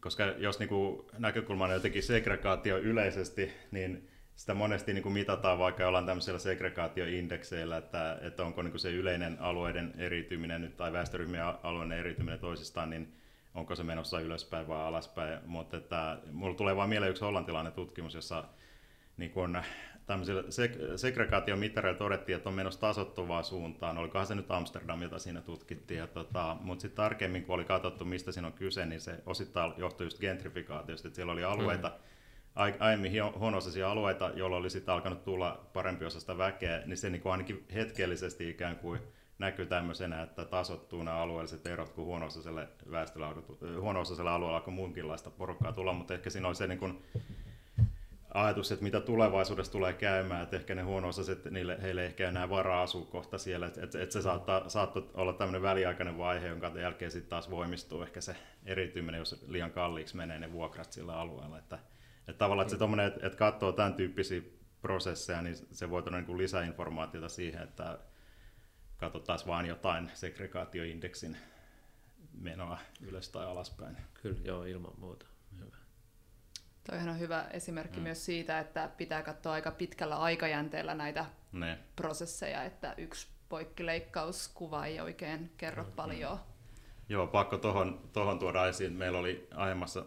koska 0.00 0.24
jos 0.24 0.58
niin 0.58 0.68
kuin, 0.68 1.06
näkökulma 1.18 1.64
on 1.64 1.70
jotenkin 1.70 2.02
segregaatio 2.02 2.78
yleisesti, 2.78 3.52
niin 3.70 4.08
sitä 4.36 4.54
monesti 4.54 4.92
niin 4.92 5.02
kuin 5.02 5.12
mitataan 5.12 5.58
vaikka 5.58 5.88
ollaan 5.88 6.06
tämmöisellä 6.06 6.38
segregaatioindekseillä, 6.38 7.76
että, 7.76 8.18
että 8.22 8.44
onko 8.44 8.62
niin 8.62 8.70
kuin 8.70 8.80
se 8.80 8.90
yleinen 8.90 9.40
alueiden 9.40 9.94
eriytyminen 9.98 10.60
nyt, 10.60 10.76
tai 10.76 10.92
väestöryhmien 10.92 11.44
alueiden 11.62 11.98
eriytyminen 11.98 12.38
toisistaan, 12.38 12.90
niin 12.90 13.14
onko 13.54 13.74
se 13.74 13.82
menossa 13.82 14.20
ylöspäin 14.20 14.68
vai 14.68 14.86
alaspäin. 14.86 15.38
Mutta 15.46 15.76
että, 15.76 16.18
mulla 16.32 16.54
tulee 16.54 16.76
vain 16.76 16.88
mieleen 16.88 17.10
yksi 17.10 17.24
hollantilainen 17.24 17.72
tutkimus, 17.72 18.14
jossa 18.14 18.44
niin 19.16 19.30
kun 19.30 19.62
tämmöisillä 20.06 20.42
seg- 20.42 20.98
segregaatiomittareilla 20.98 21.98
todettiin, 21.98 22.36
että 22.36 22.48
on 22.48 22.54
menossa 22.54 22.80
tasottuvaa 22.80 23.42
suuntaan. 23.42 23.98
Olikohan 23.98 24.26
se 24.26 24.34
nyt 24.34 24.50
Amsterdam, 24.50 25.02
jota 25.02 25.18
siinä 25.18 25.40
tutkittiin. 25.40 25.98
Ja 25.98 26.06
tota, 26.06 26.56
mutta 26.60 26.82
sitten 26.82 26.96
tarkemmin, 26.96 27.44
kun 27.44 27.54
oli 27.54 27.64
katsottu, 27.64 28.04
mistä 28.04 28.32
siinä 28.32 28.46
on 28.46 28.52
kyse, 28.52 28.86
niin 28.86 29.00
se 29.00 29.22
osittain 29.26 29.72
johtui 29.76 30.06
just 30.06 30.20
gentrifikaatiosta. 30.20 31.08
Että 31.08 31.16
siellä 31.16 31.32
oli 31.32 31.44
alueita, 31.44 31.88
mm. 31.88 31.94
aiemmin 32.78 33.12
huono 33.38 33.58
alueita, 33.86 34.30
joilla 34.34 34.56
oli 34.56 34.70
sitten 34.70 34.94
alkanut 34.94 35.24
tulla 35.24 35.66
parempi 35.72 36.04
osasta 36.04 36.38
väkeä, 36.38 36.82
niin 36.86 36.96
se 36.96 37.10
niin 37.10 37.22
kuin 37.22 37.32
ainakin 37.32 37.66
hetkellisesti 37.74 38.48
ikään 38.48 38.76
kuin 38.76 39.00
näkyy 39.38 39.66
tämmöisenä, 39.66 40.22
että 40.22 40.44
tasottuu 40.44 41.02
nämä 41.02 41.16
alueelliset 41.16 41.66
erot, 41.66 41.92
kun 41.92 42.04
huono-osaiselle 42.04 42.68
alueella 44.30 44.56
alkoi 44.56 44.74
muunkinlaista 44.74 45.30
porukkaa 45.30 45.72
tulla, 45.72 45.92
mutta 45.92 46.14
ehkä 46.14 46.30
siinä 46.30 46.48
on 46.48 46.54
se 46.54 46.66
niin 46.66 46.78
kuin 46.78 47.02
ajatus, 48.42 48.72
että 48.72 48.82
mitä 48.82 49.00
tulevaisuudessa 49.00 49.72
tulee 49.72 49.92
käymään, 49.92 50.42
että 50.42 50.56
ehkä 50.56 50.74
ne 50.74 50.82
huono-osaiset, 50.82 51.44
niille, 51.44 51.78
heille 51.82 52.00
ei 52.00 52.06
ehkä 52.06 52.28
enää 52.28 52.50
varaa 52.50 52.82
asua 52.82 53.06
kohta 53.06 53.38
siellä, 53.38 53.66
että, 53.66 53.84
että, 53.84 54.02
että 54.02 54.12
se 54.12 54.22
saattaa, 54.22 54.68
saattaa 54.68 55.02
olla 55.14 55.32
tämmöinen 55.32 55.62
väliaikainen 55.62 56.18
vaihe, 56.18 56.48
jonka 56.48 56.72
jälkeen 56.80 57.10
sitten 57.10 57.30
taas 57.30 57.50
voimistuu 57.50 58.02
ehkä 58.02 58.20
se 58.20 58.36
erittyminen, 58.66 59.18
jos 59.18 59.44
liian 59.48 59.70
kalliiksi 59.70 60.16
menee 60.16 60.38
ne 60.38 60.52
vuokrat 60.52 60.92
sillä 60.92 61.16
alueella, 61.16 61.58
että, 61.58 61.78
että 62.28 62.38
tavallaan 62.38 62.66
että 62.66 62.78
se 62.78 63.06
että, 63.06 63.26
että 63.26 63.38
katsoo 63.38 63.72
tämän 63.72 63.94
tyyppisiä 63.94 64.42
prosesseja, 64.82 65.42
niin 65.42 65.56
se 65.56 65.90
voi 65.90 66.02
tuoda 66.02 66.20
niin 66.20 66.38
lisäinformaatiota 66.38 67.28
siihen, 67.28 67.62
että 67.62 67.98
katsotaan 68.96 69.38
vaan 69.46 69.66
jotain 69.66 70.10
segregaatioindeksin 70.14 71.36
menoa 72.40 72.78
ylös 73.00 73.28
tai 73.28 73.46
alaspäin. 73.46 73.96
Kyllä, 74.22 74.38
joo, 74.44 74.64
ilman 74.64 74.92
muuta. 74.98 75.26
Toihan 76.90 77.08
on 77.08 77.18
hyvä 77.18 77.46
esimerkki 77.50 77.96
mm. 77.96 78.02
myös 78.02 78.24
siitä, 78.24 78.58
että 78.58 78.90
pitää 78.96 79.22
katsoa 79.22 79.52
aika 79.52 79.70
pitkällä 79.70 80.16
aikajänteellä 80.16 80.94
näitä 80.94 81.26
ne. 81.52 81.78
prosesseja, 81.96 82.64
että 82.64 82.94
yksi 82.96 83.28
poikkileikkauskuva 83.48 84.86
ei 84.86 85.00
oikein 85.00 85.52
kerro 85.56 85.84
mm. 85.84 85.92
paljon. 85.92 86.38
Joo, 87.08 87.26
pakko 87.26 87.58
tuohon 87.58 88.00
tohon 88.12 88.38
tuoda 88.38 88.68
esiin. 88.68 88.92
Meillä 88.92 89.18
oli 89.18 89.48
aiemmassa 89.54 90.04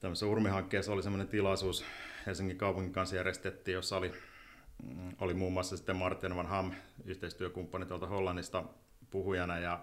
tämmöisessä 0.00 0.26
urmihankkeessa 0.26 0.92
oli 0.92 1.02
semmoinen 1.02 1.28
tilaisuus, 1.28 1.84
Helsingin 2.26 2.58
kaupungin 2.58 2.92
kanssa 2.92 3.16
järjestettiin, 3.16 3.74
jossa 3.74 3.96
oli 3.96 4.12
Mm, 4.82 5.16
oli 5.20 5.34
muun 5.34 5.52
muassa 5.52 5.76
sitten 5.76 5.96
Martin 5.96 6.36
van 6.36 6.46
Ham, 6.46 6.72
yhteistyökumppani 7.04 7.86
tuolta 7.86 8.06
Hollannista 8.06 8.64
puhujana, 9.10 9.58
ja 9.58 9.80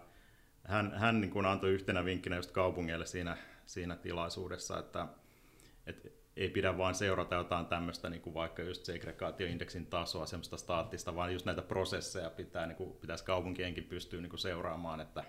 hän, 0.63 0.93
hän 0.99 1.21
niin 1.21 1.31
kuin 1.31 1.45
antoi 1.45 1.69
yhtenä 1.69 2.05
vinkkinä 2.05 2.35
just 2.35 2.51
kaupungeille 2.51 3.05
siinä, 3.05 3.37
siinä 3.65 3.95
tilaisuudessa, 3.95 4.79
että, 4.79 5.07
että 5.87 6.09
ei 6.35 6.49
pidä 6.49 6.77
vain 6.77 6.95
seurata 6.95 7.35
jotain 7.35 7.65
tämmöistä, 7.65 8.09
niin 8.09 8.21
kuin 8.21 8.33
vaikka 8.33 8.63
just 8.63 8.85
segregaatioindeksin 8.85 9.85
tasoa, 9.85 10.25
semmoista 10.25 10.57
staattista, 10.57 11.15
vaan 11.15 11.33
just 11.33 11.45
näitä 11.45 11.61
prosesseja 11.61 12.29
pitää, 12.29 12.65
niin 12.65 12.75
kuin, 12.75 12.93
pitäisi 12.93 13.23
kaupunkienkin 13.23 13.83
pystyä 13.83 14.21
niin 14.21 14.29
kuin 14.29 14.39
seuraamaan, 14.39 14.99
että, 14.99 15.23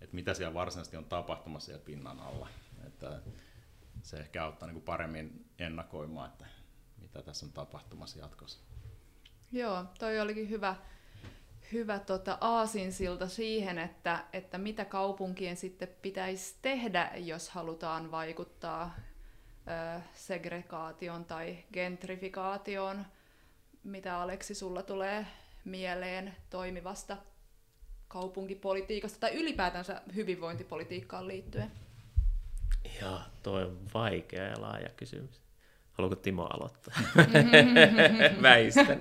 että 0.00 0.14
mitä 0.14 0.34
siellä 0.34 0.54
varsinaisesti 0.54 0.96
on 0.96 1.04
tapahtumassa 1.04 1.66
siellä 1.66 1.84
pinnan 1.84 2.20
alla. 2.20 2.48
Että 2.86 3.20
se 4.02 4.16
ehkä 4.16 4.44
auttaa 4.44 4.66
niin 4.66 4.74
kuin 4.74 4.84
paremmin 4.84 5.50
ennakoimaan, 5.58 6.30
että 6.30 6.46
mitä 6.98 7.22
tässä 7.22 7.46
on 7.46 7.52
tapahtumassa 7.52 8.18
jatkossa. 8.18 8.60
Joo, 9.52 9.84
toi 9.98 10.20
olikin 10.20 10.50
hyvä, 10.50 10.76
hyvä 11.72 11.98
tota, 11.98 12.38
aasinsilta 12.40 13.28
siihen, 13.28 13.78
että, 13.78 14.24
että 14.32 14.58
mitä 14.58 14.84
kaupunkien 14.84 15.56
sitten 15.56 15.88
pitäisi 16.02 16.56
tehdä, 16.62 17.12
jos 17.16 17.48
halutaan 17.48 18.10
vaikuttaa 18.10 18.94
segregaation 20.14 21.24
tai 21.24 21.58
gentrifikaation. 21.72 23.06
Mitä 23.84 24.20
Aleksi 24.20 24.54
sulla 24.54 24.82
tulee 24.82 25.26
mieleen 25.64 26.36
toimivasta 26.50 27.16
kaupunkipolitiikasta 28.08 29.20
tai 29.20 29.34
ylipäätänsä 29.34 30.02
hyvinvointipolitiikkaan 30.14 31.28
liittyen? 31.28 31.70
Joo, 33.02 33.20
toi 33.42 33.62
on 33.62 33.78
vaikea 33.94 34.44
ja 34.44 34.60
laaja 34.60 34.88
kysymys. 34.88 35.40
Haluatko 35.92 36.22
Timo 36.22 36.44
aloittaa? 36.44 36.94
Väistän. 38.42 39.00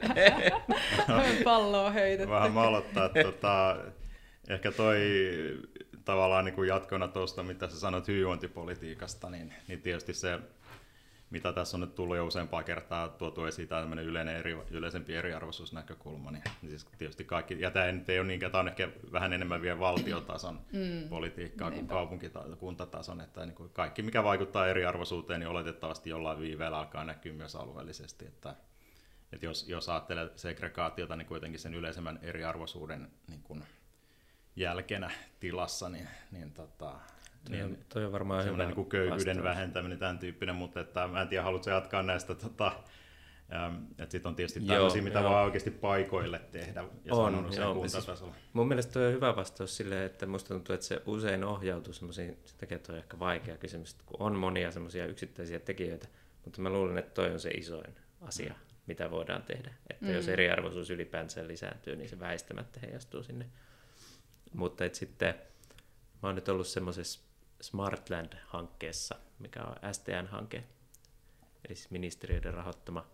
Palloa 1.43 1.89
heitetty. 1.89 2.31
Vähän 2.31 2.51
mä 2.51 2.61
aloittaa. 2.61 3.09
Tota, 3.23 3.77
ehkä 4.49 4.71
toi 4.71 4.99
tavallaan 6.05 6.45
niin 6.45 6.55
kuin 6.55 6.67
jatkona 6.67 7.07
tuosta, 7.07 7.43
mitä 7.43 7.69
sä 7.69 7.79
sanoit 7.79 8.07
hyvinvointipolitiikasta, 8.07 9.29
niin, 9.29 9.53
niin 9.67 9.81
tietysti 9.81 10.13
se 10.13 10.39
mitä 11.29 11.53
tässä 11.53 11.77
on 11.77 11.81
nyt 11.81 11.95
tullut 11.95 12.17
jo 12.17 12.25
useampaa 12.25 12.63
kertaa 12.63 13.07
tuotu 13.07 13.45
esiin, 13.45 13.67
tämä 13.67 13.81
tämmöinen 13.81 14.05
yleinen 14.05 14.36
eri, 14.36 14.57
yleisempi 14.71 15.15
eriarvoisuusnäkökulma, 15.15 16.31
niin, 16.31 16.43
niin 16.62 16.69
siis 16.69 16.88
tietysti 16.98 17.24
kaikki, 17.24 17.62
ja 17.62 17.71
tämä 17.71 17.91
nyt 17.91 18.09
ei 18.09 18.19
ole 18.19 18.27
niinkään, 18.27 18.51
tämä 18.51 18.59
on 18.59 18.67
ehkä 18.67 18.89
vähän 19.12 19.33
enemmän 19.33 19.62
vielä 19.62 19.79
valtiotason 19.79 20.59
mm. 20.74 21.09
politiikkaa 21.09 21.71
kuin 21.71 21.88
kaupunki- 21.88 22.29
tai 22.29 22.43
kuntatason, 22.59 23.21
että 23.21 23.45
niin 23.45 23.55
kuin 23.55 23.69
kaikki, 23.69 24.01
mikä 24.01 24.24
vaikuttaa 24.24 24.67
eriarvoisuuteen, 24.67 25.39
niin 25.39 25.50
oletettavasti 25.50 26.09
jollain 26.09 26.39
viiveellä 26.39 26.77
alkaa 26.77 27.03
näkyä 27.03 27.33
myös 27.33 27.55
alueellisesti, 27.55 28.25
että, 28.25 28.55
että 29.31 29.45
jos, 29.45 29.69
jos 29.69 29.89
ajattelee 29.89 30.29
segregaatiota, 30.36 31.15
niin 31.15 31.27
kuitenkin 31.27 31.59
sen 31.59 31.74
yleisemmän 31.74 32.19
eriarvoisuuden 32.21 33.12
niin 33.27 33.43
kuin 33.43 33.63
jälkenä 34.55 35.12
tilassa, 35.39 35.89
niin, 35.89 36.07
niin 36.31 36.51
tota, 36.51 37.00
niin, 37.50 37.86
toi 37.93 38.05
on 38.05 38.12
varmaan 38.12 38.46
hyvä 38.46 38.65
niin 38.65 38.75
kuin 38.75 38.89
köyhyyden 38.89 39.38
vastaus. 39.38 39.43
vähentäminen, 39.43 40.00
tämän 40.00 40.19
tyyppinen, 40.19 40.55
mutta 40.55 40.79
että, 40.79 41.08
mä 41.08 41.22
en 41.22 41.27
tiedä, 41.27 41.43
haluatko 41.43 41.69
jatkaa 41.69 42.03
näistä, 42.03 42.36
tota, 42.36 42.72
että 43.89 44.12
sitten 44.12 44.29
on 44.29 44.36
tietysti 44.36 44.60
tämmöisiä, 44.60 45.01
mitä 45.01 45.19
joo. 45.19 45.31
voi 45.31 45.43
oikeasti 45.43 45.72
paikoille 45.72 46.39
tehdä, 46.51 46.84
ja 47.05 47.15
on, 47.15 47.53
se 47.53 47.62
joo, 47.62 47.88
siis 47.88 48.24
mun 48.53 48.67
mielestä 48.67 48.93
toi 48.93 49.08
on 49.08 49.13
hyvä 49.13 49.36
vastaus 49.36 49.77
silleen, 49.77 50.05
että 50.05 50.25
musta 50.25 50.53
tuntuu, 50.53 50.74
että 50.74 50.86
se 50.86 51.01
usein 51.05 51.43
ohjautuu 51.43 51.93
semmoisiin, 51.93 52.38
se 52.46 52.58
tekee 52.58 52.79
toi 52.79 52.98
ehkä 52.98 53.19
vaikea 53.19 53.58
kysymys, 53.58 53.96
kun 54.05 54.22
on 54.22 54.36
monia 54.36 54.72
semmoisia 54.72 55.05
yksittäisiä 55.05 55.60
tekijöitä, 55.60 56.08
mutta 56.46 56.62
mä 56.62 56.69
luulen, 56.69 56.98
että 56.98 57.13
toi 57.13 57.31
on 57.31 57.39
se 57.39 57.50
isoin 57.50 57.96
asia, 58.22 58.53
mm. 58.53 58.75
mitä 58.88 59.12
voidaan 59.12 59.43
tehdä. 59.43 59.74
Että 59.89 60.05
mm. 60.05 60.13
jos 60.13 60.27
eriarvoisuus 60.27 60.89
ylipäänsä 60.89 61.48
lisääntyy, 61.48 61.96
niin 61.96 62.10
se 62.10 62.19
väistämättä 62.19 62.79
heijastuu 62.79 63.24
sinne. 63.24 63.46
Mutta 64.53 64.86
et 64.86 64.96
sitten 64.96 65.36
mä 66.24 66.29
oon 66.29 66.36
nyt 66.36 66.50
ollut 66.50 66.67
semmoisessa 66.67 67.19
Smartland-hankkeessa, 67.62 69.16
mikä 69.39 69.63
on 69.63 69.75
STN-hanke, 69.94 70.63
eli 71.68 71.75
siis 71.75 71.92
ministeriöiden 71.92 72.54
rahoittama, 72.54 73.08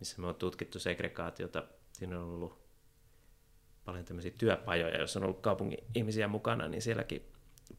missä 0.00 0.20
me 0.20 0.26
on 0.26 0.34
tutkittu 0.34 0.78
segregaatiota. 0.78 1.64
Siinä 1.92 2.20
on 2.20 2.24
ollut 2.24 2.64
paljon 3.84 4.04
tämmöisiä 4.04 4.32
työpajoja, 4.38 5.00
jos 5.00 5.16
on 5.16 5.24
ollut 5.24 5.40
kaupungin 5.40 5.84
ihmisiä 5.94 6.28
mukana, 6.28 6.68
niin 6.68 6.82
sielläkin 6.82 7.32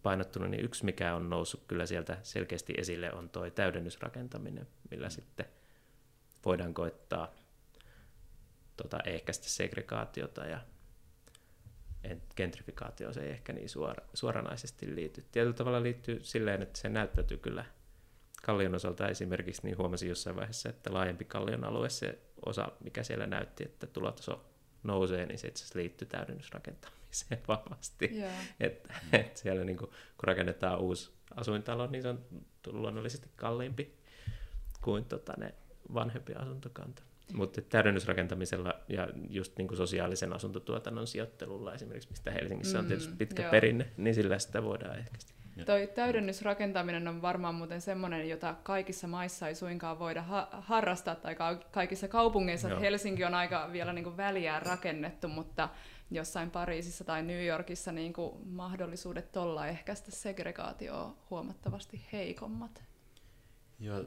painottunut, 0.04 0.50
niin 0.50 0.66
yksi 0.66 0.86
mikä 0.86 1.16
on 1.16 1.30
noussut 1.30 1.64
kyllä 1.68 1.86
sieltä 1.86 2.18
selkeästi 2.24 2.74
esille 2.78 3.14
on 3.14 3.30
tuo 3.30 3.50
täydennysrakentaminen, 3.50 4.68
millä 4.92 5.08
mm. 5.08 5.12
sitten 5.12 5.46
voidaan 6.46 6.74
koittaa 6.74 7.36
tota, 8.78 9.00
ehkäistä 9.06 9.50
segregaatiota 9.50 10.46
ja 10.46 10.60
gentrifikaatio 12.36 13.14
se 13.14 13.22
ei 13.22 13.32
ehkä 13.32 13.54
niin 13.54 13.70
suora, 13.70 14.06
suoranaisesti 14.14 14.96
liity. 14.96 15.26
Tietyllä 15.32 15.56
tavalla 15.56 15.84
liittyy 15.84 16.20
silleen, 16.24 16.62
että 16.62 16.80
se 16.80 16.90
näyttäytyy 16.90 17.38
kyllä 17.38 17.66
kallion 18.44 18.76
osalta 18.76 19.08
esimerkiksi, 19.08 19.62
niin 19.64 19.78
huomasin 19.78 20.10
jossain 20.10 20.36
vaiheessa, 20.36 20.70
että 20.70 20.94
laajempi 20.94 21.26
kallion 21.26 21.64
alue, 21.64 21.90
se 21.90 22.20
osa, 22.46 22.72
mikä 22.84 23.04
siellä 23.04 23.28
näytti, 23.28 23.64
että 23.64 23.88
tulotaso 23.88 24.46
nousee, 24.84 25.26
niin 25.26 25.40
se 25.40 25.48
itse 25.48 25.64
asiassa 25.64 25.80
liittyy 25.80 26.08
täydennysrakentamiseen 26.08 27.42
vahvasti. 27.48 28.10
Yeah. 28.14 28.34
Että 28.60 28.94
et 29.12 29.38
siellä 29.38 29.64
niin 29.64 29.78
kun, 29.78 29.88
kun 29.88 30.24
rakennetaan 30.24 30.80
uusi 30.80 31.12
asuintalo, 31.36 31.88
niin 31.88 32.02
se 32.02 32.10
on 32.10 32.26
luonnollisesti 32.68 33.30
kalliimpi 33.36 33.96
kuin 34.82 35.06
tota, 35.06 35.34
ne 35.38 35.54
vanhempi 35.94 36.34
asuntokanta. 36.34 37.04
Mutta 37.34 37.62
täydennysrakentamisella 37.62 38.74
ja 38.90 39.08
just 39.30 39.58
niin 39.58 39.68
kuin 39.68 39.78
sosiaalisen 39.78 40.34
asuntotuotannon 40.34 41.08
sijoittelulla 41.08 41.74
esimerkiksi, 41.74 42.10
mistä 42.10 42.32
Helsingissä 42.32 42.80
on 42.80 42.86
tietysti 42.86 43.12
mm, 43.12 43.18
pitkä 43.18 43.42
joo. 43.42 43.52
perinne, 43.52 43.88
niin 43.98 44.16
sillä 44.16 44.40
sitä 44.40 44.64
voidaan 44.64 45.00
ehkäistä. 45.00 45.36
Toi 45.66 45.88
täydennysrakentaminen 45.96 47.08
on 47.08 47.22
varmaan 47.22 47.56
muuten 47.56 47.82
semmoinen, 47.82 48.30
jota 48.30 48.56
kaikissa 48.64 49.08
maissa 49.08 49.48
ei 49.48 49.56
suinkaan 49.56 50.00
voida 50.00 50.22
ha- 50.22 50.50
harrastaa, 50.52 51.16
tai 51.16 51.36
ka- 51.36 51.60
kaikissa 51.72 52.08
kaupungeissa. 52.08 52.70
Joo. 52.70 52.80
Helsinki 52.80 53.26
on 53.26 53.34
aika 53.34 53.70
vielä 53.72 53.94
niin 53.94 54.04
kuin 54.04 54.18
väliään 54.18 54.62
rakennettu, 54.62 55.28
mutta 55.28 55.70
jossain 56.12 56.52
Pariisissa 56.52 57.04
tai 57.04 57.24
New 57.24 57.46
Yorkissa 57.46 57.92
niin 57.92 58.14
kuin 58.14 58.48
mahdollisuudet 58.48 59.32
tuolla 59.32 59.68
ehkäistä 59.68 60.12
segregaatio 60.12 61.18
huomattavasti 61.30 62.06
heikommat. 62.14 62.84
Joo, 63.80 64.04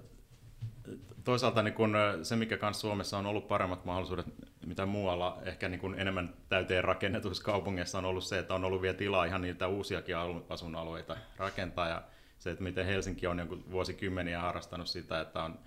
toisaalta 1.24 1.62
niin 1.62 1.74
kun 1.74 1.96
se, 2.22 2.36
mikä 2.36 2.56
kanssa 2.56 2.80
Suomessa 2.80 3.18
on 3.18 3.26
ollut 3.26 3.48
paremmat 3.48 3.84
mahdollisuudet, 3.84 4.26
mitä 4.66 4.86
muualla 4.86 5.38
ehkä 5.42 5.68
niin 5.68 5.80
kun 5.80 6.00
enemmän 6.00 6.34
täyteen 6.48 6.84
rakennetuissa 6.84 7.44
kaupungeissa 7.44 7.98
on 7.98 8.04
ollut 8.04 8.24
se, 8.24 8.38
että 8.38 8.54
on 8.54 8.64
ollut 8.64 8.82
vielä 8.82 8.96
tilaa 8.96 9.24
ihan 9.24 9.42
niitä 9.42 9.68
uusiakin 9.68 10.16
asuinalueita 10.48 11.16
rakentaa. 11.36 11.88
Ja 11.88 12.02
se, 12.38 12.50
että 12.50 12.64
miten 12.64 12.86
Helsinki 12.86 13.26
on 13.26 13.38
jonkun 13.38 13.64
vuosikymmeniä 13.70 14.40
harrastanut 14.40 14.86
sitä, 14.86 15.20
että 15.20 15.42
on 15.42 15.58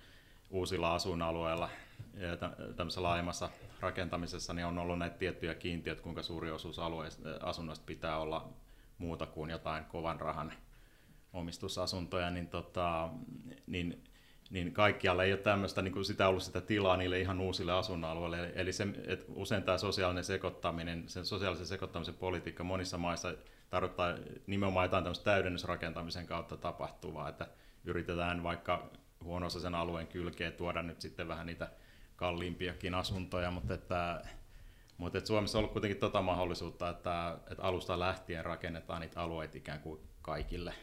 uusilla 0.50 0.94
asuinalueilla 0.94 1.68
ja 2.16 2.36
tämmöisessä 2.76 3.02
laajemmassa 3.02 3.48
rakentamisessa 3.80 4.52
niin 4.52 4.66
on 4.66 4.78
ollut 4.78 4.98
näitä 4.98 5.18
tiettyjä 5.18 5.54
kiintiöitä, 5.54 6.02
kuinka 6.02 6.22
suuri 6.22 6.50
osuus 6.50 6.78
asunnoista 7.40 7.86
pitää 7.86 8.18
olla 8.18 8.48
muuta 8.98 9.26
kuin 9.26 9.50
jotain 9.50 9.84
kovan 9.84 10.20
rahan 10.20 10.52
omistusasuntoja, 11.32 12.30
niin, 12.30 12.48
tota, 12.48 13.10
niin 13.66 14.04
niin 14.52 14.72
kaikkialla 14.72 15.24
ei 15.24 15.32
ole 15.32 15.40
tämmöistä, 15.40 15.82
niin 15.82 15.92
kuin 15.92 16.04
sitä 16.04 16.28
ollut 16.28 16.42
sitä 16.42 16.60
tilaa 16.60 16.96
niille 16.96 17.20
ihan 17.20 17.40
uusille 17.40 17.72
asuinalueille. 17.72 18.52
Eli 18.54 18.72
se, 18.72 18.86
että 19.06 19.24
usein 19.34 19.62
tämä 19.62 19.78
sosiaalinen 19.78 20.24
sekoittaminen, 20.24 21.08
sen 21.08 21.26
sosiaalisen 21.26 21.66
sekoittamisen 21.66 22.14
politiikka 22.14 22.64
monissa 22.64 22.98
maissa 22.98 23.34
tarkoittaa 23.70 24.14
nimenomaan 24.46 24.84
jotain 24.84 25.04
tämmöistä 25.04 25.24
täydennysrakentamisen 25.24 26.26
kautta 26.26 26.56
tapahtuvaa, 26.56 27.28
että 27.28 27.46
yritetään 27.84 28.42
vaikka 28.42 28.90
huono 29.24 29.50
sen 29.50 29.74
alueen 29.74 30.06
kylkeen 30.06 30.52
tuoda 30.52 30.82
nyt 30.82 31.00
sitten 31.00 31.28
vähän 31.28 31.46
niitä 31.46 31.68
kalliimpiakin 32.16 32.94
asuntoja, 32.94 33.50
mutta 33.50 33.74
että, 33.74 34.24
mutta 34.96 35.18
että 35.18 35.28
Suomessa 35.28 35.58
on 35.58 35.60
ollut 35.60 35.72
kuitenkin 35.72 36.00
tota 36.00 36.22
mahdollisuutta, 36.22 36.88
että, 36.88 37.38
että 37.50 37.62
alusta 37.62 37.98
lähtien 37.98 38.44
rakennetaan 38.44 39.00
niitä 39.00 39.20
alueita 39.20 39.58
ikään 39.58 39.80
kuin 39.80 40.00
kaikille 40.22 40.74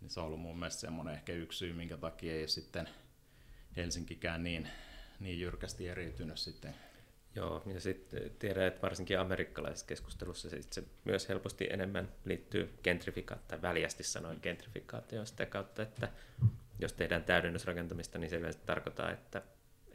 niin 0.00 0.10
se 0.10 0.20
on 0.20 0.26
ollut 0.26 0.40
mun 0.40 0.58
mielestä 0.58 0.80
semmoinen 0.80 1.14
ehkä 1.14 1.32
yksi 1.32 1.58
syy, 1.58 1.72
minkä 1.72 1.96
takia 1.96 2.32
ei 2.32 2.48
sitten 2.48 2.88
Helsinkikään 3.76 4.42
niin, 4.42 4.68
niin 5.20 5.40
jyrkästi 5.40 5.88
eriytynyt 5.88 6.38
sitten. 6.38 6.74
Joo, 7.34 7.62
ja 7.74 7.80
sitten 7.80 8.30
tiedän, 8.38 8.64
että 8.64 8.82
varsinkin 8.82 9.20
amerikkalaisessa 9.20 9.86
keskustelussa 9.86 10.50
se, 10.50 10.60
se 10.70 10.84
myös 11.04 11.28
helposti 11.28 11.68
enemmän 11.70 12.08
liittyy 12.24 12.78
gentrifikaatioon, 12.82 13.48
tai 13.48 13.62
väljästi 13.62 14.02
sanoin 14.02 14.38
gentrifikaatioon 14.42 15.26
sitä 15.26 15.46
kautta, 15.46 15.82
että 15.82 16.08
jos 16.78 16.92
tehdään 16.92 17.24
täydennysrakentamista, 17.24 18.18
niin 18.18 18.30
se 18.30 18.36
yleensä 18.36 18.58
tarkoittaa, 18.66 19.10
että, 19.10 19.42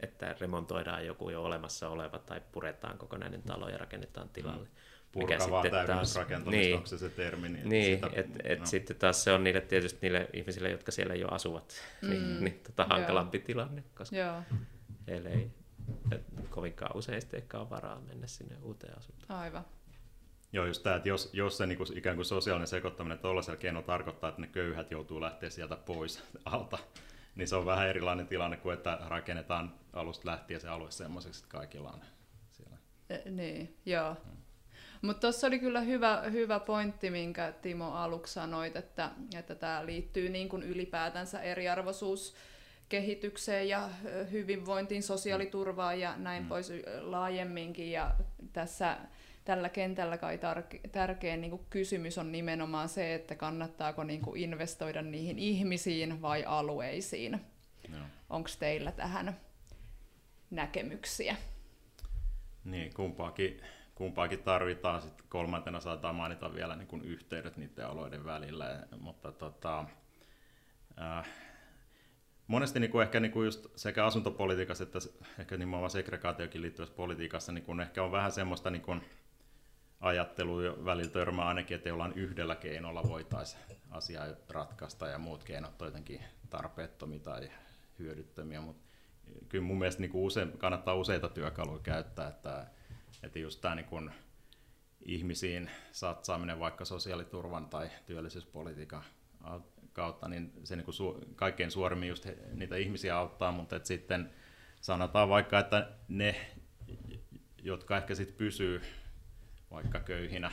että 0.00 0.36
remontoidaan 0.40 1.06
joku 1.06 1.30
jo 1.30 1.42
olemassa 1.42 1.88
oleva 1.88 2.18
tai 2.18 2.42
puretaan 2.52 2.98
kokonainen 2.98 3.42
talo 3.42 3.68
ja 3.68 3.78
rakennetaan 3.78 4.28
tilalle. 4.28 4.64
Mm 4.64 4.76
purkavaa 5.12 5.62
täydennysrakentamista, 5.70 6.50
niin, 6.50 6.74
onko 6.74 6.86
se 6.86 6.98
se 6.98 7.08
termi? 7.08 7.48
Niin, 7.48 7.68
niin 7.68 7.94
että 7.94 8.10
et, 8.12 8.26
et 8.44 8.58
no. 8.60 8.66
sitten 8.66 8.96
taas 8.96 9.24
se 9.24 9.32
on 9.32 9.44
niille 9.44 9.60
tietysti 9.60 9.98
niille 10.02 10.28
ihmisille, 10.32 10.70
jotka 10.70 10.92
siellä 10.92 11.14
jo 11.14 11.28
asuvat, 11.28 11.82
mm. 12.02 12.10
niin, 12.10 12.44
niin 12.44 12.60
tota, 12.66 12.86
hankalampi 12.90 13.38
Joo. 13.38 13.46
tilanne, 13.46 13.84
koska 13.94 14.16
Joo. 14.16 14.42
heille 15.06 15.28
ei 15.28 15.50
et, 16.12 16.22
kovinkaan 16.50 16.96
usein 16.96 17.22
ehkä 17.32 17.58
ole 17.58 17.70
varaa 17.70 18.00
mennä 18.00 18.26
sinne 18.26 18.56
uuteen 18.62 18.98
asuntoon. 18.98 19.38
Aivan. 19.40 19.64
Joo, 20.52 20.66
just 20.66 20.82
tämä, 20.82 20.96
että 20.96 21.08
jos, 21.08 21.30
jos 21.32 21.56
se 21.56 21.66
niin 21.66 21.78
kuin, 21.78 21.98
ikään 21.98 22.16
kuin 22.16 22.26
sosiaalinen 22.26 22.66
sekoittaminen 22.66 23.18
tuollaisella 23.18 23.56
keinoilla 23.56 23.86
tarkoittaa, 23.86 24.28
että 24.28 24.40
ne 24.40 24.46
köyhät 24.46 24.90
joutuu 24.90 25.20
lähteä 25.20 25.50
sieltä 25.50 25.76
pois 25.76 26.22
alta, 26.44 26.78
niin 27.34 27.48
se 27.48 27.56
on 27.56 27.66
vähän 27.66 27.88
erilainen 27.88 28.26
tilanne 28.26 28.56
kuin 28.56 28.74
että 28.74 28.98
rakennetaan 29.08 29.74
alusta 29.92 30.30
lähtien 30.30 30.60
se 30.60 30.68
alue 30.68 30.90
semmoiseksi, 30.90 31.44
että 31.44 31.58
kaikilla 31.58 31.90
on 31.90 32.00
siellä. 32.50 32.76
E, 33.10 33.30
niin, 33.30 33.76
joo. 33.86 34.14
Hmm. 34.14 34.36
Mutta 35.02 35.20
tuossa 35.20 35.46
oli 35.46 35.58
kyllä 35.58 35.80
hyvä, 35.80 36.22
hyvä 36.32 36.60
pointti, 36.60 37.10
minkä 37.10 37.52
Timo 37.62 37.90
aluksi 37.92 38.32
sanoit, 38.32 38.76
että, 38.76 39.10
että 39.38 39.54
tämä 39.54 39.86
liittyy 39.86 40.28
niin 40.28 40.48
kuin 40.48 40.62
ylipäätänsä 40.62 41.40
eriarvoisuus 41.40 42.34
kehitykseen 42.88 43.68
ja 43.68 43.90
hyvinvointiin, 44.30 45.02
sosiaaliturvaan 45.02 46.00
ja 46.00 46.16
näin 46.16 46.42
mm. 46.42 46.48
pois 46.48 46.72
laajemminkin. 47.00 47.90
Ja 47.90 48.14
tässä 48.52 48.96
tällä 49.44 49.68
kentällä 49.68 50.18
kai 50.18 50.36
tar- 50.36 50.90
tärkein 50.92 51.40
niin 51.40 51.60
kysymys 51.70 52.18
on 52.18 52.32
nimenomaan 52.32 52.88
se, 52.88 53.14
että 53.14 53.34
kannattaako 53.34 54.04
niin 54.04 54.20
kuin 54.20 54.40
investoida 54.40 55.02
niihin 55.02 55.38
ihmisiin 55.38 56.22
vai 56.22 56.44
alueisiin. 56.44 57.40
No. 57.88 57.98
Onko 58.30 58.50
teillä 58.58 58.92
tähän 58.92 59.40
näkemyksiä? 60.50 61.36
Niin, 62.64 62.94
kumpaakin, 62.94 63.60
kumpaakin 63.96 64.42
tarvitaan. 64.42 65.02
Sitten 65.02 65.26
kolmantena 65.28 65.80
saattaa 65.80 66.12
mainita 66.12 66.54
vielä 66.54 66.76
niin 66.76 66.88
kuin 66.88 67.04
yhteydet 67.04 67.56
niiden 67.56 67.86
alueiden 67.86 68.24
välillä, 68.24 68.86
mutta 69.00 69.32
tota, 69.32 69.84
äh, 71.00 71.28
monesti 72.46 72.80
niin 72.80 72.90
kuin 72.90 73.02
ehkä 73.02 73.20
niin 73.20 73.32
kuin 73.32 73.44
just 73.44 73.66
sekä 73.76 74.06
asuntopolitiikassa 74.06 74.84
että 74.84 74.98
ehkä 75.38 75.56
nimenomaan 75.56 75.90
segregaatiokin 75.90 76.62
liittyvässä 76.62 76.94
politiikassa 76.94 77.52
niin 77.52 77.64
kuin 77.64 77.80
ehkä 77.80 78.02
on 78.02 78.12
vähän 78.12 78.32
semmoista 78.32 78.70
niin 78.70 78.82
kuin 78.82 79.00
ajattelua 80.00 80.84
välillä 80.84 81.10
törmää 81.10 81.46
ainakin, 81.46 81.74
että 81.74 81.88
jollain 81.88 82.12
yhdellä 82.12 82.56
keinolla 82.56 83.02
voitaisiin 83.08 83.62
asiaa 83.90 84.26
ratkaista 84.50 85.06
ja 85.06 85.18
muut 85.18 85.44
keinot 85.44 85.82
on 85.82 85.88
jotenkin 85.88 86.20
tarpeettomia 86.50 87.20
tai 87.20 87.50
hyödyttömiä, 87.98 88.60
mutta 88.60 88.82
kyllä 89.48 89.64
mun 89.64 89.78
mielestä 89.78 90.00
niin 90.00 90.10
kuin 90.10 90.24
use, 90.24 90.46
kannattaa 90.58 90.94
useita 90.94 91.28
työkaluja 91.28 91.82
käyttää, 91.82 92.28
että, 92.28 92.66
että 93.22 93.38
just 93.38 93.60
tämä 93.60 93.74
niin 93.74 93.86
kuin 93.86 94.10
ihmisiin 95.02 95.70
satsaaminen 95.92 96.58
vaikka 96.58 96.84
sosiaaliturvan 96.84 97.68
tai 97.68 97.90
työllisyyspolitiikan 98.06 99.04
kautta, 99.92 100.28
niin 100.28 100.52
se 100.64 100.76
niin 100.76 100.92
su, 100.92 101.20
kaikkein 101.36 101.70
suorimmin 101.70 102.08
just 102.08 102.24
he, 102.24 102.36
niitä 102.52 102.76
ihmisiä 102.76 103.16
auttaa, 103.16 103.52
mutta 103.52 103.76
että 103.76 103.88
sitten 103.88 104.30
sanotaan 104.80 105.28
vaikka, 105.28 105.58
että 105.58 105.90
ne, 106.08 106.50
jotka 107.62 107.96
ehkä 107.96 108.14
sitten 108.14 108.36
pysyy 108.36 108.82
vaikka 109.70 110.00
köyhinä, 110.00 110.50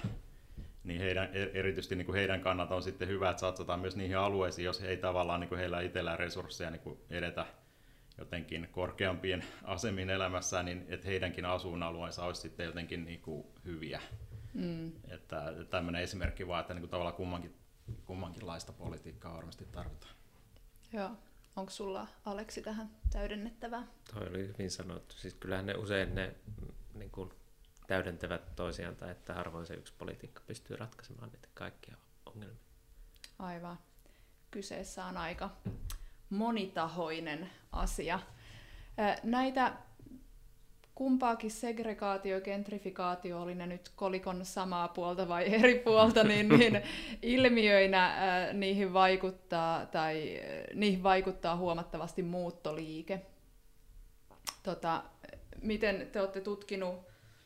niin 0.83 1.01
heidän, 1.01 1.29
erityisesti 1.33 1.95
niin 1.95 2.05
kuin 2.05 2.15
heidän 2.15 2.41
kannalta 2.41 2.75
on 2.75 2.83
sitten 2.83 3.07
hyvä, 3.07 3.29
että 3.29 3.41
satsataan 3.41 3.79
myös 3.79 3.95
niihin 3.95 4.17
alueisiin, 4.17 4.65
jos 4.65 4.81
ei 4.81 4.97
tavallaan 4.97 5.39
niin 5.39 5.49
kuin 5.49 5.59
heillä 5.59 5.81
itsellään 5.81 6.19
resursseja 6.19 6.69
niin 6.69 6.81
kuin 6.81 6.99
edetä 7.09 7.45
jotenkin 8.17 8.67
korkeampien 8.71 9.43
asemien 9.63 10.09
elämässään, 10.09 10.65
niin 10.65 10.85
että 10.87 11.07
heidänkin 11.07 11.45
asuinalueensa 11.45 12.25
olisi 12.25 12.41
sitten 12.41 12.65
jotenkin 12.65 13.05
niin 13.05 13.21
kuin 13.21 13.47
hyviä. 13.65 14.01
Mm. 14.53 14.91
Että 15.07 15.53
tämmöinen 15.69 16.01
esimerkki 16.01 16.47
vaan, 16.47 16.61
että 16.61 16.73
niin 16.73 16.81
kuin 16.81 16.89
tavallaan 16.89 17.15
kummankin, 17.15 17.55
kummankinlaista 18.05 18.73
politiikkaa 18.73 19.35
varmasti 19.35 19.65
tarvitaan. 19.65 20.15
Joo. 20.93 21.11
Onko 21.55 21.71
sulla, 21.71 22.07
Aleksi, 22.25 22.61
tähän 22.61 22.89
täydennettävää? 23.11 23.87
Toi 24.13 24.27
oli 24.27 24.47
hyvin 24.47 24.71
sanottu. 24.71 25.15
Siis 25.15 25.33
kyllähän 25.33 25.65
ne 25.65 25.75
usein 25.75 26.15
ne 26.15 26.35
niin 26.93 27.11
kuin 27.11 27.33
täydentävät 27.87 28.55
toisiaan 28.55 28.95
tai 28.95 29.11
että 29.11 29.33
harvoin 29.33 29.65
se 29.65 29.73
yksi 29.73 29.93
politiikka 29.97 30.41
pystyy 30.47 30.75
ratkaisemaan 30.75 31.29
niitä 31.29 31.47
kaikkia 31.53 31.97
ongelmia. 32.25 32.63
Aivan. 33.39 33.79
Kyseessä 34.51 35.05
on 35.05 35.17
aika 35.17 35.49
monitahoinen 36.33 37.49
asia. 37.71 38.19
Näitä 39.23 39.73
kumpaakin 40.95 41.51
segregaatio 41.51 42.41
gentrifikaatio, 42.41 43.41
oli 43.41 43.55
ne 43.55 43.67
nyt 43.67 43.89
kolikon 43.95 44.45
samaa 44.45 44.87
puolta 44.87 45.27
vai 45.27 45.53
eri 45.53 45.79
puolta, 45.79 46.23
niin, 46.23 46.49
niin 46.49 46.81
ilmiöinä 47.21 48.15
niihin, 48.53 48.93
vaikuttaa, 48.93 49.85
tai, 49.85 50.41
niihin 50.73 51.03
vaikuttaa 51.03 51.57
huomattavasti 51.57 52.23
muuttoliike. 52.23 53.21
Tota, 54.63 55.03
miten 55.61 56.09
te 56.11 56.21
olette 56.21 56.41
tutkinut 56.41 56.95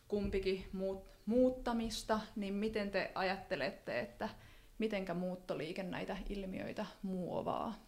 kumpikin 0.08 0.66
muut, 0.74 1.06
muuttamista, 1.26 2.20
niin 2.36 2.54
miten 2.54 2.92
te 2.92 3.12
ajattelette, 3.16 4.00
että 4.00 4.30
mitenkä 4.78 5.14
muuttoliike 5.14 5.84
näitä 5.84 6.18
ilmiöitä 6.30 6.86
muovaa? 7.02 7.87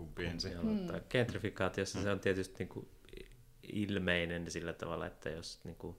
Kumpi 0.00 0.24
ensin? 0.24 0.60
Hmm. 0.60 0.86
Gentrifikaatiossa 1.10 1.98
hmm. 1.98 2.04
se 2.04 2.10
on 2.10 2.20
tietysti 2.20 2.54
niin 2.58 2.68
kuin 2.68 2.88
ilmeinen 3.62 4.50
sillä 4.50 4.72
tavalla, 4.72 5.06
että 5.06 5.30
jos 5.30 5.60
niin 5.64 5.76
kuin 5.76 5.96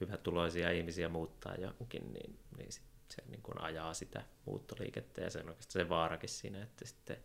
hyvätuloisia 0.00 0.70
ihmisiä 0.70 1.08
muuttaa 1.08 1.54
johonkin, 1.54 2.12
niin, 2.12 2.38
niin 2.56 2.72
sit 2.72 2.82
se 3.08 3.22
niin 3.28 3.42
kuin 3.42 3.60
ajaa 3.60 3.94
sitä 3.94 4.22
muuttoliikettä 4.44 5.20
ja 5.20 5.30
se 5.30 5.38
on 5.38 5.48
oikeastaan 5.48 5.84
se 5.84 5.88
vaarakin 5.88 6.28
siinä, 6.28 6.62
että 6.62 6.86
sitten 6.86 7.16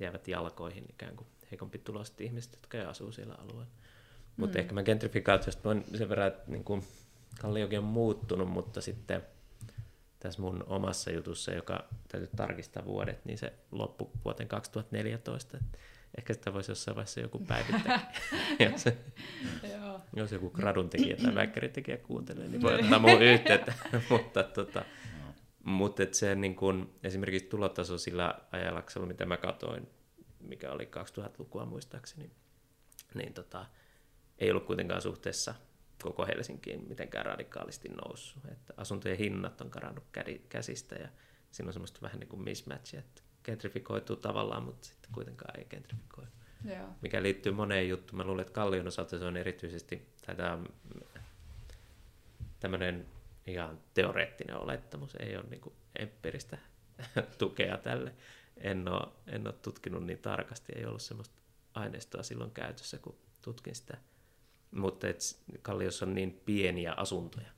jäävät 0.00 0.28
jalkoihin 0.28 0.84
ikään 0.90 1.16
kuin 1.16 1.26
heikompi 1.50 1.78
tuloiset 1.78 2.20
ihmiset, 2.20 2.52
jotka 2.52 2.78
ei 2.78 2.84
asuu 2.84 3.12
siellä 3.12 3.34
alueella. 3.34 3.72
Mutta 4.36 4.58
mm. 4.58 4.60
ehkä 4.60 4.74
mä 4.74 4.82
gentrifikaatiosta 4.82 5.64
voin 5.64 5.84
sen 5.98 6.08
verran, 6.08 6.26
että 6.26 6.50
niin 6.50 6.64
kuin 6.64 6.84
Kalliokin 7.40 7.78
on 7.78 7.84
muuttunut, 7.84 8.48
mutta 8.48 8.80
sitten 8.80 9.22
tässä 10.24 10.42
mun 10.42 10.64
omassa 10.66 11.10
jutussa, 11.10 11.52
joka 11.52 11.84
täytyy 12.08 12.30
tarkistaa 12.36 12.84
vuodet, 12.84 13.24
niin 13.24 13.38
se 13.38 13.52
loppui 13.70 14.10
vuoteen 14.24 14.48
2014. 14.48 15.58
Ehkä 16.18 16.34
sitä 16.34 16.52
voisi 16.52 16.70
jossain 16.70 16.94
vaiheessa 16.94 17.20
joku 17.20 17.38
päivittää. 17.38 18.12
jos, 18.70 18.84
jos 20.16 20.32
joku 20.32 20.50
gradun 20.50 20.90
tekijä 20.90 21.16
tai 21.16 21.34
väkkärin 21.34 21.72
tekijä 21.72 21.96
kuuntelee, 21.96 22.48
niin 22.48 22.62
voi 22.62 22.74
ottaa 22.74 22.98
mun 22.98 23.22
yhteyttä. 23.22 23.74
mutta 24.10 24.42
tota, 24.42 24.84
mutta 25.64 26.02
et 26.02 26.14
se 26.14 26.34
niin 26.34 26.56
kun, 26.56 26.94
esimerkiksi 27.02 27.48
tulotaso 27.48 27.98
sillä 27.98 28.34
ajallaksella, 28.52 29.06
mitä 29.06 29.26
mä 29.26 29.36
katoin, 29.36 29.88
mikä 30.40 30.72
oli 30.72 30.88
2000-lukua 31.18 31.64
muistaakseni, 31.64 32.30
niin 33.14 33.34
tota, 33.34 33.66
ei 34.38 34.50
ollut 34.50 34.66
kuitenkaan 34.66 35.02
suhteessa 35.02 35.54
koko 36.02 36.26
Helsinkiin 36.26 36.88
mitenkään 36.88 37.26
radikaalisti 37.26 37.88
noussut. 37.88 38.44
Että 38.44 38.74
asuntojen 38.76 39.18
hinnat 39.18 39.60
on 39.60 39.70
karannut 39.70 40.04
käsistä 40.48 40.94
ja 40.94 41.08
siinä 41.50 41.68
on 41.68 41.72
semmoista 41.72 42.00
vähän 42.02 42.20
niin 42.20 42.28
kuin 42.28 42.42
mismatchia, 42.42 43.00
että 43.00 43.22
gentrifikoituu 43.44 44.16
tavallaan, 44.16 44.62
mutta 44.62 44.86
sitten 44.86 45.12
kuitenkaan 45.12 45.60
ei 45.60 45.64
gentrifikoidu. 45.64 46.30
Joo. 46.64 46.88
Mikä 47.00 47.22
liittyy 47.22 47.52
moneen 47.52 47.88
juttuun. 47.88 48.16
Mä 48.16 48.24
luulen, 48.24 48.42
että 48.42 48.54
Kallion 48.54 48.86
osalta 48.86 49.18
se 49.18 49.24
on 49.24 49.36
erityisesti 49.36 50.08
tämä 50.26 50.58
tämmöinen 52.60 53.06
ihan 53.46 53.80
teoreettinen 53.94 54.56
olettamus, 54.56 55.14
ei 55.14 55.36
ole 55.36 55.44
niin 55.50 55.60
kuin 55.60 55.74
empiiristä 55.98 56.58
tukea 57.38 57.78
tälle. 57.78 58.14
En 58.56 58.88
ole, 58.88 59.08
en 59.26 59.46
ole 59.46 59.54
tutkinut 59.62 60.06
niin 60.06 60.18
tarkasti, 60.18 60.72
ei 60.76 60.84
ollut 60.84 61.02
semmoista 61.02 61.40
aineistoa 61.74 62.22
silloin 62.22 62.50
käytössä, 62.50 62.98
kun 62.98 63.18
tutkin 63.42 63.74
sitä 63.74 63.96
mutta 64.74 65.08
et 65.08 65.20
Kalliossa 65.62 66.06
on 66.06 66.14
niin 66.14 66.40
pieniä 66.44 66.92
asuntoja, 66.92 67.48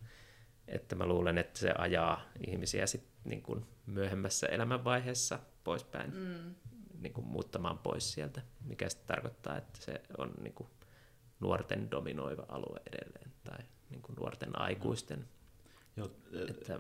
että 0.69 0.95
mä 0.95 1.07
luulen, 1.07 1.39
että 1.39 1.59
se 1.59 1.73
ajaa 1.79 2.23
ihmisiä 2.47 2.87
sit 2.87 3.05
niin 3.25 3.43
kuin 3.43 3.67
myöhemmässä 3.87 4.47
elämänvaiheessa 4.47 5.39
poispäin, 5.65 6.15
mm. 6.15 6.55
niin 7.01 7.13
kuin 7.13 7.27
muuttamaan 7.27 7.79
pois 7.79 8.13
sieltä, 8.13 8.43
mikä 8.65 8.89
sitten 8.89 9.07
tarkoittaa, 9.07 9.57
että 9.57 9.79
se 9.81 10.01
on 10.19 10.35
niin 10.43 10.55
kuin 10.55 10.69
nuorten 11.41 11.91
dominoiva 11.91 12.45
alue 12.49 12.81
edelleen, 12.93 13.33
tai 13.45 13.59
niin 13.91 14.03
kuin 14.03 14.17
nuorten 14.17 14.61
aikuisten. 14.61 15.29
Joo, 15.97 16.11
että, 16.49 16.79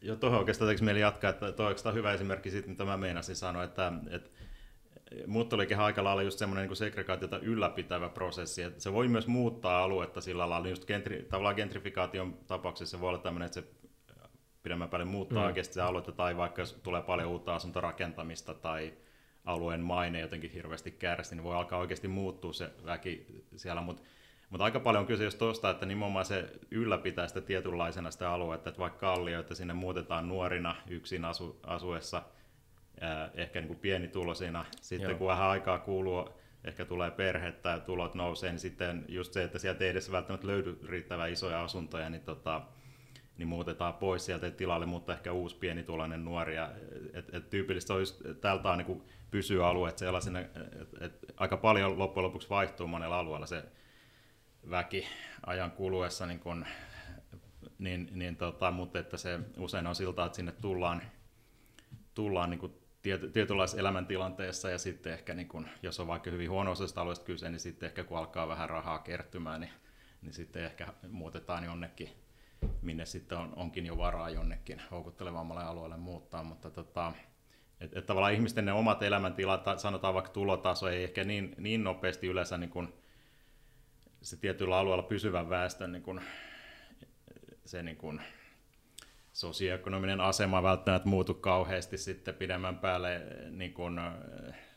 jo 0.00 0.16
tuohon 0.16 0.38
oikeastaan 0.38 0.76
mieli 0.80 1.00
jatkaa, 1.00 1.30
että 1.30 1.52
tuo 1.52 1.66
on 1.84 1.94
hyvä 1.94 2.12
esimerkki 2.12 2.50
siitä, 2.50 2.68
mitä 2.68 2.84
mä 2.84 2.96
meinasin 2.96 3.36
sanoa, 3.36 3.64
että, 3.64 3.92
että 4.10 4.30
muuttoliikehän 5.26 5.84
aika 5.84 6.04
lailla 6.04 6.22
just 6.22 6.38
semmoinen 6.38 6.68
niin 6.68 6.76
segregaatiota 6.76 7.38
ylläpitävä 7.38 8.08
prosessi, 8.08 8.62
että 8.62 8.82
se 8.82 8.92
voi 8.92 9.08
myös 9.08 9.26
muuttaa 9.26 9.84
aluetta 9.84 10.20
sillä 10.20 10.50
lailla, 10.50 10.68
just 10.68 10.84
gentri, 10.84 11.22
tavallaan 11.22 11.56
gentrifikaation 11.56 12.38
tapauksessa 12.46 12.96
se 12.96 13.00
voi 13.00 13.08
olla 13.08 13.18
tämmöinen, 13.18 13.46
että 13.46 13.60
se 13.60 13.66
pidemmän 14.62 14.88
päälle 14.88 15.04
muuttaa 15.04 15.38
mm. 15.38 15.46
oikeasti 15.46 15.74
se 15.74 15.82
aluetta, 15.82 16.12
tai 16.12 16.36
vaikka 16.36 16.62
jos 16.62 16.80
tulee 16.82 17.02
paljon 17.02 17.28
uutta 17.28 17.54
asuntorakentamista 17.54 18.54
tai 18.54 18.92
alueen 19.44 19.80
maine 19.80 20.20
jotenkin 20.20 20.50
hirveästi 20.50 20.90
kärsi, 20.90 21.34
niin 21.34 21.44
voi 21.44 21.56
alkaa 21.56 21.78
oikeasti 21.78 22.08
muuttua 22.08 22.52
se 22.52 22.70
väki 22.84 23.26
siellä, 23.56 23.80
mutta 23.80 24.02
mutta 24.50 24.64
aika 24.64 24.80
paljon 24.80 25.00
on 25.00 25.06
kyse 25.06 25.24
just 25.24 25.38
tuosta, 25.38 25.70
että 25.70 25.86
nimenomaan 25.86 26.24
se 26.24 26.52
ylläpitää 26.70 27.28
sitä 27.28 27.40
tietynlaisena 27.40 28.10
sitä 28.10 28.32
aluetta, 28.32 28.68
että 28.68 28.80
vaikka 28.80 28.98
kallio, 28.98 29.40
että 29.40 29.54
sinne 29.54 29.74
muutetaan 29.74 30.28
nuorina 30.28 30.76
yksin 30.88 31.24
asu, 31.24 31.60
asuessa– 31.62 32.22
ehkä 33.34 33.60
niin 33.60 33.68
kuin 33.68 33.78
pienituloisina. 33.78 34.64
Sitten 34.80 35.10
Joo. 35.10 35.18
kun 35.18 35.26
vähän 35.26 35.48
aikaa 35.48 35.78
kuuluu, 35.78 36.28
ehkä 36.64 36.84
tulee 36.84 37.10
perhettä 37.10 37.68
ja 37.68 37.80
tulot 37.80 38.14
nousee, 38.14 38.50
niin 38.50 38.58
sitten 38.58 39.04
just 39.08 39.32
se, 39.32 39.44
että 39.44 39.58
sieltä 39.58 39.84
ei 39.84 39.90
edes 39.90 40.12
välttämättä 40.12 40.46
löydy 40.46 40.78
riittävän 40.88 41.32
isoja 41.32 41.64
asuntoja, 41.64 42.10
niin 42.10 42.22
tota, 42.22 42.62
niin 43.38 43.48
muutetaan 43.48 43.94
pois 43.94 44.26
sieltä 44.26 44.50
tilalle, 44.50 44.86
mutta 44.86 45.12
ehkä 45.12 45.32
uusi 45.32 45.56
pienituloinen 45.56 46.24
nuori. 46.24 46.54
Ja, 46.54 46.70
et, 47.12 47.34
et 47.34 47.50
tyypillistä 47.50 47.94
olisi 47.94 48.24
tältä 48.40 48.70
on 48.70 48.78
niin 48.78 49.02
pysyä 49.30 49.68
alueet 49.68 49.98
sellaisena, 49.98 50.40
että 50.40 50.56
et 51.00 51.24
aika 51.36 51.56
paljon 51.56 51.98
loppujen 51.98 52.24
lopuksi 52.24 52.50
vaihtuu 52.50 52.86
monella 52.86 53.18
alueella 53.18 53.46
se 53.46 53.64
väki 54.70 55.06
ajan 55.46 55.70
kuluessa, 55.70 56.26
niin 56.26 56.40
kun, 56.40 56.66
niin, 57.78 58.08
niin 58.12 58.36
tota, 58.36 58.70
mutta 58.70 58.98
että 58.98 59.16
se 59.16 59.40
usein 59.56 59.86
on 59.86 59.94
siltä, 59.94 60.24
että 60.24 60.36
sinne 60.36 60.52
tullaan, 60.52 61.02
tullaan 62.14 62.50
niin 62.50 62.60
kuin 62.60 62.81
tiety, 63.02 63.30
tietynlaisessa 63.30 63.80
elämäntilanteessa 63.80 64.70
ja 64.70 64.78
sitten 64.78 65.12
ehkä, 65.12 65.34
niin 65.34 65.48
kun, 65.48 65.68
jos 65.82 66.00
on 66.00 66.06
vaikka 66.06 66.30
hyvin 66.30 66.50
huono 66.50 66.74
alueesta 66.96 67.24
kyse, 67.24 67.50
niin 67.50 67.60
sitten 67.60 67.86
ehkä 67.86 68.04
kun 68.04 68.18
alkaa 68.18 68.48
vähän 68.48 68.70
rahaa 68.70 68.98
kertymään, 68.98 69.60
niin, 69.60 69.72
niin 70.22 70.32
sitten 70.32 70.64
ehkä 70.64 70.88
muutetaan 71.08 71.64
jonnekin, 71.64 72.08
minne 72.82 73.06
sitten 73.06 73.38
on, 73.38 73.52
onkin 73.56 73.86
jo 73.86 73.98
varaa 73.98 74.30
jonnekin 74.30 74.82
houkuttelevammalle 74.90 75.64
alueelle 75.64 75.96
muuttaa, 75.96 76.44
mutta 76.44 76.70
tota, 76.70 77.12
että 77.80 77.98
et 77.98 78.06
tavallaan 78.06 78.34
ihmisten 78.34 78.64
ne 78.64 78.72
omat 78.72 79.02
elämäntilat, 79.02 79.64
sanotaan 79.76 80.14
vaikka 80.14 80.32
tulotaso, 80.32 80.88
ei 80.88 81.04
ehkä 81.04 81.24
niin, 81.24 81.54
niin 81.58 81.84
nopeasti 81.84 82.26
yleensä 82.26 82.58
niin 82.58 82.70
kun 82.70 82.94
se 84.22 84.36
tietyllä 84.36 84.78
alueella 84.78 85.02
pysyvän 85.02 85.50
väestön 85.50 85.92
niin 85.92 86.02
kun, 86.02 86.20
se 87.64 87.82
niin 87.82 87.96
kun, 87.96 88.20
sosioekonominen 89.32 90.20
asema 90.20 90.62
välttämättä 90.62 91.08
muutu 91.08 91.34
kauheasti 91.34 91.98
sitten 91.98 92.34
pidemmän 92.34 92.78
päälle 92.78 93.20
niin 93.50 93.74
kun, 93.74 94.00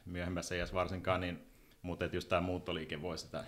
myöhemmässä 0.05 0.55
iässä 0.55 0.75
varsinkaan, 0.75 1.21
niin, 1.21 1.47
mutta 1.81 2.05
just 2.05 2.29
tämä 2.29 2.41
muuttoliike 2.41 3.01
voi 3.01 3.17
sitä 3.17 3.43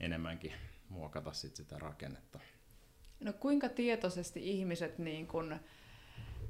enemmänkin 0.00 0.52
muokata 0.88 1.32
sit 1.32 1.56
sitä 1.56 1.78
rakennetta. 1.78 2.40
No 3.20 3.32
kuinka 3.32 3.68
tietoisesti 3.68 4.50
ihmiset 4.50 4.98
niin 4.98 5.26
kun 5.26 5.60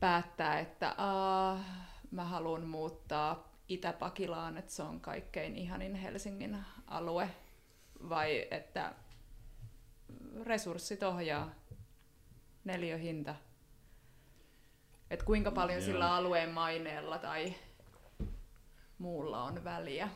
päättää, 0.00 0.58
että 0.58 0.94
aah, 0.98 1.60
mä 2.10 2.24
haluan 2.24 2.66
muuttaa 2.66 3.52
Itä-Pakilaan, 3.68 4.56
että 4.56 4.72
se 4.72 4.82
on 4.82 5.00
kaikkein 5.00 5.56
ihanin 5.56 5.94
Helsingin 5.94 6.58
alue, 6.86 7.30
vai 8.08 8.48
että 8.50 8.94
resurssit 10.44 11.02
ohjaa 11.02 11.54
neliöhinta? 12.64 13.34
Että 15.10 15.26
kuinka 15.26 15.50
paljon 15.50 15.78
Joo. 15.78 15.86
sillä 15.86 16.14
alueen 16.14 16.50
maineella 16.50 17.18
tai 17.18 17.54
muulla 18.98 19.44
on 19.44 19.64
väliä? 19.64 20.08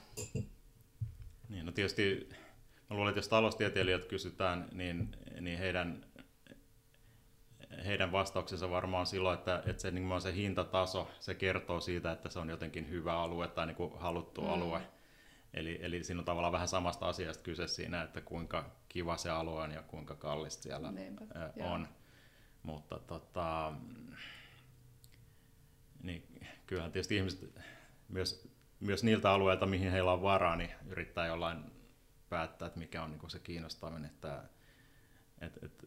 Niin, 1.48 1.66
no 1.66 1.72
tietysti 1.72 2.28
mä 2.90 2.96
luulen, 2.96 3.09
että 3.09 3.18
jos 3.18 3.28
taloustieteilijät 3.28 4.04
kysytään, 4.04 4.68
niin, 4.72 5.16
niin 5.40 5.59
heidän 5.59 6.07
heidän 7.87 8.12
vastauksensa 8.12 8.70
varmaan 8.70 9.07
silloin, 9.07 9.38
että, 9.38 9.62
että 9.66 9.83
se, 9.83 9.90
niin 9.90 10.20
se 10.20 10.35
hintataso, 10.35 11.11
se 11.20 11.35
kertoo 11.35 11.80
siitä, 11.80 12.12
että 12.12 12.28
se 12.28 12.38
on 12.38 12.48
jotenkin 12.48 12.90
hyvä 12.90 13.20
alue 13.20 13.48
tai 13.48 13.66
niin 13.66 13.76
kuin 13.76 13.98
haluttu 13.98 14.40
mm. 14.40 14.48
alue. 14.48 14.80
Eli, 15.54 15.78
eli 15.83 16.04
siinä 16.04 16.18
on 16.18 16.24
tavallaan 16.24 16.52
vähän 16.52 16.68
samasta 16.68 17.07
asiasta 17.07 17.42
kyse 17.42 17.68
siinä, 17.68 18.02
että 18.02 18.20
kuinka 18.20 18.70
kiva 18.88 19.16
se 19.16 19.30
alue 19.30 19.62
on 19.62 19.70
ja 19.70 19.83
kuinka 19.83 20.14
kallista 20.14 20.62
siellä 20.62 20.92
Niinpä, 20.92 21.24
on. 21.61 21.80
Joo. 21.80 21.88
Mutta 22.62 22.98
tota, 22.98 23.72
niin 26.04 26.46
kyllähän 26.66 26.92
tietysti 26.92 27.16
ihmiset 27.16 27.60
myös, 28.08 28.48
myös 28.80 29.04
niiltä 29.04 29.30
alueilta, 29.30 29.66
mihin 29.66 29.90
heillä 29.90 30.12
on 30.12 30.22
varaa, 30.22 30.56
niin 30.56 30.70
yrittää 30.86 31.26
jollain 31.26 31.64
päättää, 32.28 32.66
että 32.66 32.78
mikä 32.78 33.02
on 33.02 33.10
niin 33.10 33.30
se 33.30 33.38
kiinnostaminen. 33.38 34.04
Että, 34.04 34.42
et, 35.40 35.58
et, 35.62 35.84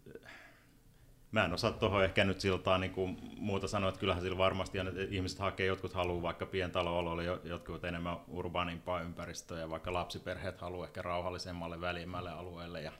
mä 1.31 1.45
en 1.45 1.53
osaa 1.53 1.71
tuohon 1.71 2.03
ehkä 2.03 2.23
nyt 2.23 2.39
siltaan 2.39 2.81
niin 2.81 2.93
kuin 2.93 3.19
muuta 3.37 3.67
sanoa, 3.67 3.89
että 3.89 3.99
kyllähän 3.99 4.23
sillä 4.23 4.37
varmasti 4.37 4.77
että 4.77 5.01
ihmiset 5.09 5.39
hakee, 5.39 5.67
jotkut 5.67 5.93
haluaa 5.93 6.21
vaikka 6.21 6.45
pientalooloille, 6.45 7.23
jotkut 7.43 7.85
enemmän 7.85 8.17
urbaanimpaa 8.27 9.01
ympäristöä 9.01 9.59
ja 9.59 9.69
vaikka 9.69 9.93
lapsiperheet 9.93 10.61
haluaa 10.61 10.87
ehkä 10.87 11.01
rauhallisemmalle 11.01 11.81
välimmälle 11.81 12.31
alueelle 12.31 12.81
ja 12.81 12.91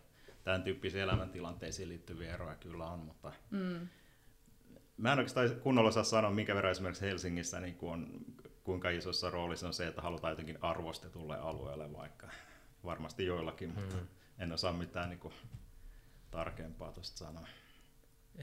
tämän 0.44 0.64
tyyppisiin 0.64 1.04
elämäntilanteisiin 1.04 1.90
liittyviä 1.90 2.34
eroja 2.34 2.56
kyllä 2.56 2.86
on, 2.86 3.00
mutta 3.00 3.34
mm. 3.52 3.88
Mä 4.98 5.14
en 5.14 5.20
oikeastaan 5.20 5.50
kunnolla 5.62 5.92
saa 5.92 6.04
sanoa, 6.04 6.32
minkä 6.32 6.56
verran 6.56 6.72
esimerkiksi 6.72 7.06
Helsingissä 7.06 7.60
niin 7.60 7.76
kuin 7.76 7.94
on, 7.94 8.26
kuinka 8.64 8.90
isossa 8.90 9.30
roolissa 9.30 9.68
on 9.68 9.74
se, 9.74 9.88
että 9.88 10.02
halutaan 10.02 10.32
jotenkin 10.32 10.58
arvostetulle 10.62 11.38
alueelle 11.38 11.94
vaikka. 11.94 12.28
Varmasti 12.84 13.26
joillakin, 13.26 13.70
mutta 13.70 13.96
mm. 13.96 14.08
en 14.40 14.52
osaa 14.52 14.74
mitään 14.74 15.10
niin 15.10 15.20
kuin, 15.20 15.34
tarkempaa 16.32 16.92
tuosta 16.92 17.18
sanoa. 17.18 17.48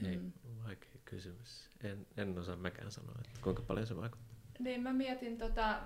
Ei, 0.05 0.17
mm. 0.17 0.31
vaikea 0.63 0.91
kysymys. 1.05 1.69
En, 1.83 2.07
en 2.17 2.39
osaa 2.39 2.55
mäkään 2.55 2.91
sanoa, 2.91 3.15
että 3.25 3.39
kuinka 3.41 3.61
paljon 3.61 3.87
se 3.87 3.95
vaikuttaa. 3.95 4.35
Niin, 4.59 4.83
mä 4.83 4.93
mietin 4.93 5.37
tota, 5.37 5.79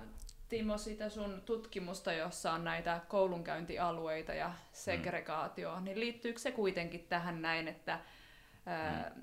Timo 0.48 0.78
sitä 0.78 1.08
sun 1.08 1.42
tutkimusta, 1.44 2.12
jossa 2.12 2.52
on 2.52 2.64
näitä 2.64 3.00
koulunkäyntialueita 3.08 4.34
ja 4.34 4.52
segregaatio, 4.72 5.76
mm. 5.76 5.84
niin 5.84 6.00
liittyykö 6.00 6.38
se 6.38 6.52
kuitenkin 6.52 7.06
tähän 7.08 7.42
näin, 7.42 7.68
että 7.68 8.00
ää, 8.66 9.12
mm. 9.16 9.22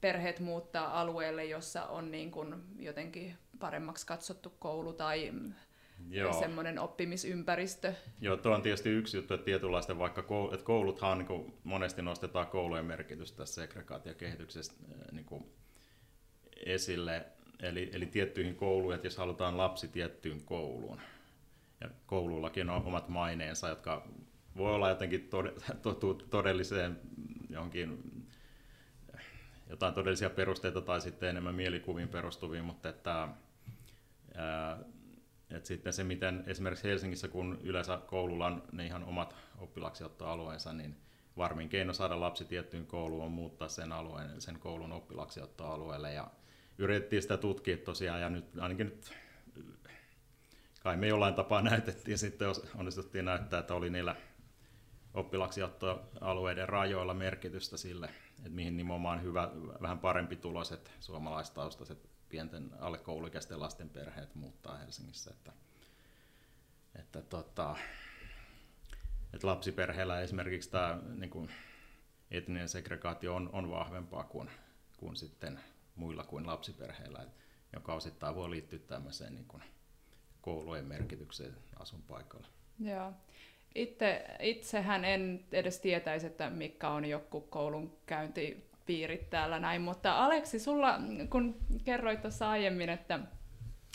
Perheet 0.00 0.40
muuttaa 0.40 1.00
alueelle, 1.00 1.44
jossa 1.44 1.86
on 1.86 2.10
niin 2.10 2.30
kun 2.30 2.64
jotenkin 2.78 3.36
paremmaksi 3.58 4.06
katsottu 4.06 4.50
koulu 4.58 4.92
tai 4.92 5.32
Joo. 6.10 6.32
semmoinen 6.32 6.78
oppimisympäristö. 6.78 7.94
Joo, 8.20 8.36
tuo 8.36 8.54
on 8.54 8.62
tietysti 8.62 8.90
yksi 8.90 9.16
juttu, 9.16 9.34
että 9.34 9.44
tietynlaisten 9.44 9.98
vaikka 9.98 10.22
koulut, 10.22 10.54
että 10.54 10.66
kouluthan 10.66 11.18
niin 11.18 11.26
kuin 11.26 11.54
monesti 11.64 12.02
nostetaan 12.02 12.46
koulujen 12.46 12.84
merkitystä 12.84 13.36
tässä 13.36 13.62
segregaatiokehityksessä 13.62 14.72
niin 15.12 15.24
kuin 15.24 15.44
esille, 16.66 17.26
eli, 17.60 17.90
eli 17.92 18.06
tiettyihin 18.06 18.56
kouluihin, 18.56 18.94
että 18.94 19.06
jos 19.06 19.16
halutaan 19.16 19.56
lapsi 19.56 19.88
tiettyyn 19.88 20.40
kouluun, 20.44 21.00
ja 21.80 21.90
koulullakin 22.06 22.70
on 22.70 22.86
omat 22.86 23.08
maineensa, 23.08 23.68
jotka 23.68 24.08
voi 24.56 24.74
olla 24.74 24.88
jotenkin 24.88 25.30
todelliseen 26.30 27.00
johonkin 27.50 28.15
jotain 29.70 29.94
todellisia 29.94 30.30
perusteita 30.30 30.80
tai 30.80 31.00
sitten 31.00 31.28
enemmän 31.28 31.54
mielikuviin 31.54 32.08
perustuviin, 32.08 32.64
mutta 32.64 32.88
että 32.88 33.28
ää, 34.34 34.78
et 35.50 35.66
sitten 35.66 35.92
se, 35.92 36.04
miten 36.04 36.44
esimerkiksi 36.46 36.88
Helsingissä, 36.88 37.28
kun 37.28 37.58
yleensä 37.62 37.98
koululla 38.06 38.46
on 38.46 38.62
ne 38.72 38.86
ihan 38.86 39.04
omat 39.04 39.36
oppilaksiottoalueensa, 39.58 40.72
niin 40.72 40.96
varmin 41.36 41.68
keino 41.68 41.92
saada 41.92 42.20
lapsi 42.20 42.44
tiettyyn 42.44 42.86
kouluun 42.86 43.24
on 43.24 43.32
muuttaa 43.32 43.68
sen, 43.68 43.92
alueen, 43.92 44.40
sen 44.40 44.58
koulun 44.58 44.92
oppilaksiottoalueelle. 44.92 46.12
Ja 46.12 46.30
yritettiin 46.78 47.22
sitä 47.22 47.36
tutkia 47.36 47.76
tosiaan, 47.76 48.20
ja 48.20 48.30
nyt 48.30 48.58
ainakin 48.58 48.86
nyt 48.86 49.12
kai 50.82 50.96
me 50.96 51.06
jollain 51.06 51.34
tapaa 51.34 51.62
näytettiin 51.62 52.18
sitten, 52.18 52.48
onnistuttiin 52.74 53.24
näyttää, 53.24 53.60
että 53.60 53.74
oli 53.74 53.90
niillä 53.90 54.16
oppilaksiottoalueiden 55.14 56.68
rajoilla 56.68 57.14
merkitystä 57.14 57.76
sille, 57.76 58.08
että 58.38 58.50
mihin 58.50 58.76
nimenomaan 58.76 59.22
hyvä, 59.22 59.50
vähän 59.82 59.98
parempi 59.98 60.36
tuloiset 60.36 60.90
suomalaistaustaiset 61.00 62.08
pienten 62.28 62.70
alle 62.78 62.98
kouluikäisten 62.98 63.60
lasten 63.60 63.88
perheet 63.88 64.34
muuttaa 64.34 64.76
Helsingissä. 64.76 65.30
Että, 65.30 65.52
että, 66.98 67.22
tota, 67.22 67.76
että 69.32 69.46
lapsiperheellä 69.46 70.20
esimerkiksi 70.20 70.70
tämä 70.70 70.98
niin 71.14 71.30
kuin 71.30 71.50
etninen 72.30 72.68
segregaatio 72.68 73.34
on, 73.34 73.50
on 73.52 73.70
vahvempaa 73.70 74.24
kuin, 74.24 74.50
kuin 74.96 75.16
sitten 75.16 75.60
muilla 75.96 76.24
kuin 76.24 76.46
lapsiperheillä, 76.46 77.26
joka 77.72 77.94
osittain 77.94 78.34
voi 78.34 78.50
liittyä 78.50 78.78
tämmöiseen 78.78 79.34
niin 79.34 79.46
kuin 79.46 79.62
koulujen 80.40 80.84
merkitykseen 80.84 81.56
asunpaikalla. 81.76 82.46
Joo. 82.78 83.12
Itse, 83.76 84.24
itsehän 84.40 85.04
en 85.04 85.44
edes 85.52 85.80
tietäisi, 85.80 86.26
että 86.26 86.50
mikä 86.50 86.88
on 86.88 87.04
joku 87.04 87.40
koulun 87.40 87.96
käynti 88.06 88.70
piirit 88.86 89.30
täällä 89.30 89.58
näin, 89.58 89.82
mutta 89.82 90.24
Aleksi, 90.24 90.58
sulla, 90.58 90.98
kun 91.30 91.56
kerroit 91.84 92.20
tuossa 92.22 92.50
aiemmin, 92.50 92.88
että 92.88 93.18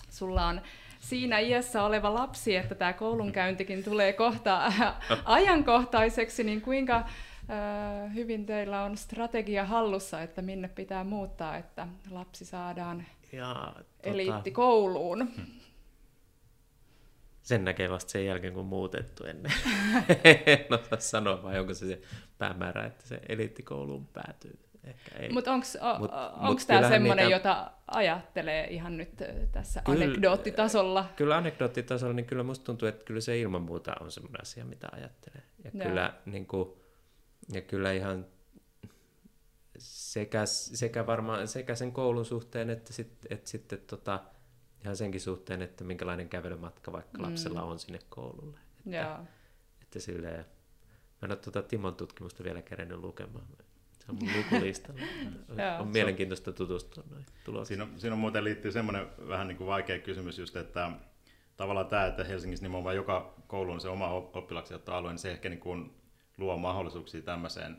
sulla 0.09 0.45
on 0.45 0.61
siinä 0.99 1.39
iässä 1.39 1.83
oleva 1.83 2.13
lapsi, 2.13 2.55
että 2.55 2.75
tämä 2.75 2.93
koulunkäyntikin 2.93 3.83
tulee 3.83 4.13
kohta 4.13 4.71
ajankohtaiseksi, 5.25 6.43
niin 6.43 6.61
kuinka 6.61 6.95
äh, 6.95 8.13
hyvin 8.15 8.45
teillä 8.45 8.83
on 8.83 8.97
strategia 8.97 9.65
hallussa, 9.65 10.21
että 10.21 10.41
minne 10.41 10.67
pitää 10.67 11.03
muuttaa, 11.03 11.57
että 11.57 11.87
lapsi 12.11 12.45
saadaan 12.45 13.05
ja, 13.31 13.73
tota... 13.77 13.85
eliittikouluun? 14.03 15.29
Sen 17.41 17.65
näkee 17.65 17.89
vasta 17.89 18.11
sen 18.11 18.25
jälkeen, 18.25 18.53
kun 18.53 18.65
muutettu 18.65 19.23
ennen. 19.23 19.51
en 20.45 20.65
osaa 20.73 20.99
sanoa, 20.99 21.43
vai 21.43 21.59
onko 21.59 21.73
se 21.73 21.87
se 21.87 22.01
päämäärä, 22.37 22.85
että 22.85 23.07
se 23.07 23.19
eliittikouluun 23.29 24.07
päätyy. 24.07 24.59
Mutta 25.33 25.53
onko 25.53 25.67
mut, 25.99 26.11
mut 26.41 26.63
tämä 26.67 26.89
semmoinen, 26.89 27.25
niitä... 27.25 27.37
jota 27.37 27.71
ajattelee 27.87 28.67
ihan 28.67 28.97
nyt 28.97 29.09
tässä 29.51 29.81
kyllä, 29.85 30.05
anekdoottitasolla? 30.05 31.09
Kyllä 31.15 31.37
anekdoottitasolla, 31.37 32.13
niin 32.13 32.25
kyllä 32.25 32.43
musta 32.43 32.65
tuntuu, 32.65 32.87
että 32.87 33.05
kyllä 33.05 33.21
se 33.21 33.39
ilman 33.39 33.61
muuta 33.61 33.93
on 33.99 34.11
semmoinen 34.11 34.41
asia, 34.41 34.65
mitä 34.65 34.87
ajattelee. 34.91 35.41
Ja, 35.63 35.71
kyllä, 35.71 36.13
niin 36.25 36.45
kuin, 36.45 36.69
ja 37.53 37.61
kyllä 37.61 37.91
ihan 37.91 38.25
sekä, 39.77 40.45
sekä 40.45 41.07
varmaan 41.07 41.47
sekä 41.47 41.75
sen 41.75 41.91
koulun 41.91 42.25
suhteen 42.25 42.69
että, 42.69 42.93
sit, 42.93 43.17
että 43.29 43.49
sitten 43.49 43.79
tota, 43.87 44.19
ihan 44.83 44.97
senkin 44.97 45.21
suhteen, 45.21 45.61
että 45.61 45.83
minkälainen 45.83 46.29
kävelymatka 46.29 46.91
vaikka 46.91 47.17
mm. 47.17 47.23
lapsella 47.23 47.63
on 47.63 47.79
sinne 47.79 47.99
koululle. 48.09 48.59
Että, 48.85 48.97
Joo. 48.97 49.17
että 49.81 49.99
silleen, 49.99 50.45
mä 51.21 51.25
en 51.25 51.31
ole 51.31 51.35
tuota 51.35 51.63
Timon 51.63 51.95
tutkimusta 51.95 52.43
vielä 52.43 52.61
kerennyt 52.61 52.99
lukemaan. 52.99 53.47
Se 53.99 54.05
on 54.09 54.17
mun 54.21 54.29
lukulistalla. 54.37 55.01
On 55.79 55.87
mielenkiintoista 55.87 56.51
tutustua 56.51 57.03
noihin 57.09 57.25
tuloksiin. 57.43 57.77
Siinä 57.77 57.93
on, 57.93 57.99
siinä 57.99 58.13
on 58.13 58.19
muuten 58.19 58.43
liittyy 58.43 58.71
semmoinen 58.71 59.07
vähän 59.27 59.47
niin 59.47 59.57
kuin 59.57 59.67
vaikea 59.67 59.99
kysymys 59.99 60.39
just, 60.39 60.55
että 60.55 60.91
tavallaan 61.57 61.87
tämä, 61.87 62.05
että 62.05 62.23
Helsingissä 62.23 62.65
nimenomaan 62.65 62.95
joka 62.95 63.33
koulu 63.47 63.71
on 63.71 63.81
se 63.81 63.89
oma 63.89 64.09
oppilaksi 64.09 64.73
alue, 64.87 65.11
niin 65.11 65.19
se 65.19 65.31
ehkä 65.31 65.49
niin 65.49 65.59
kuin 65.59 65.93
luo 66.37 66.57
mahdollisuuksia 66.57 67.21
tämmöiseen 67.21 67.77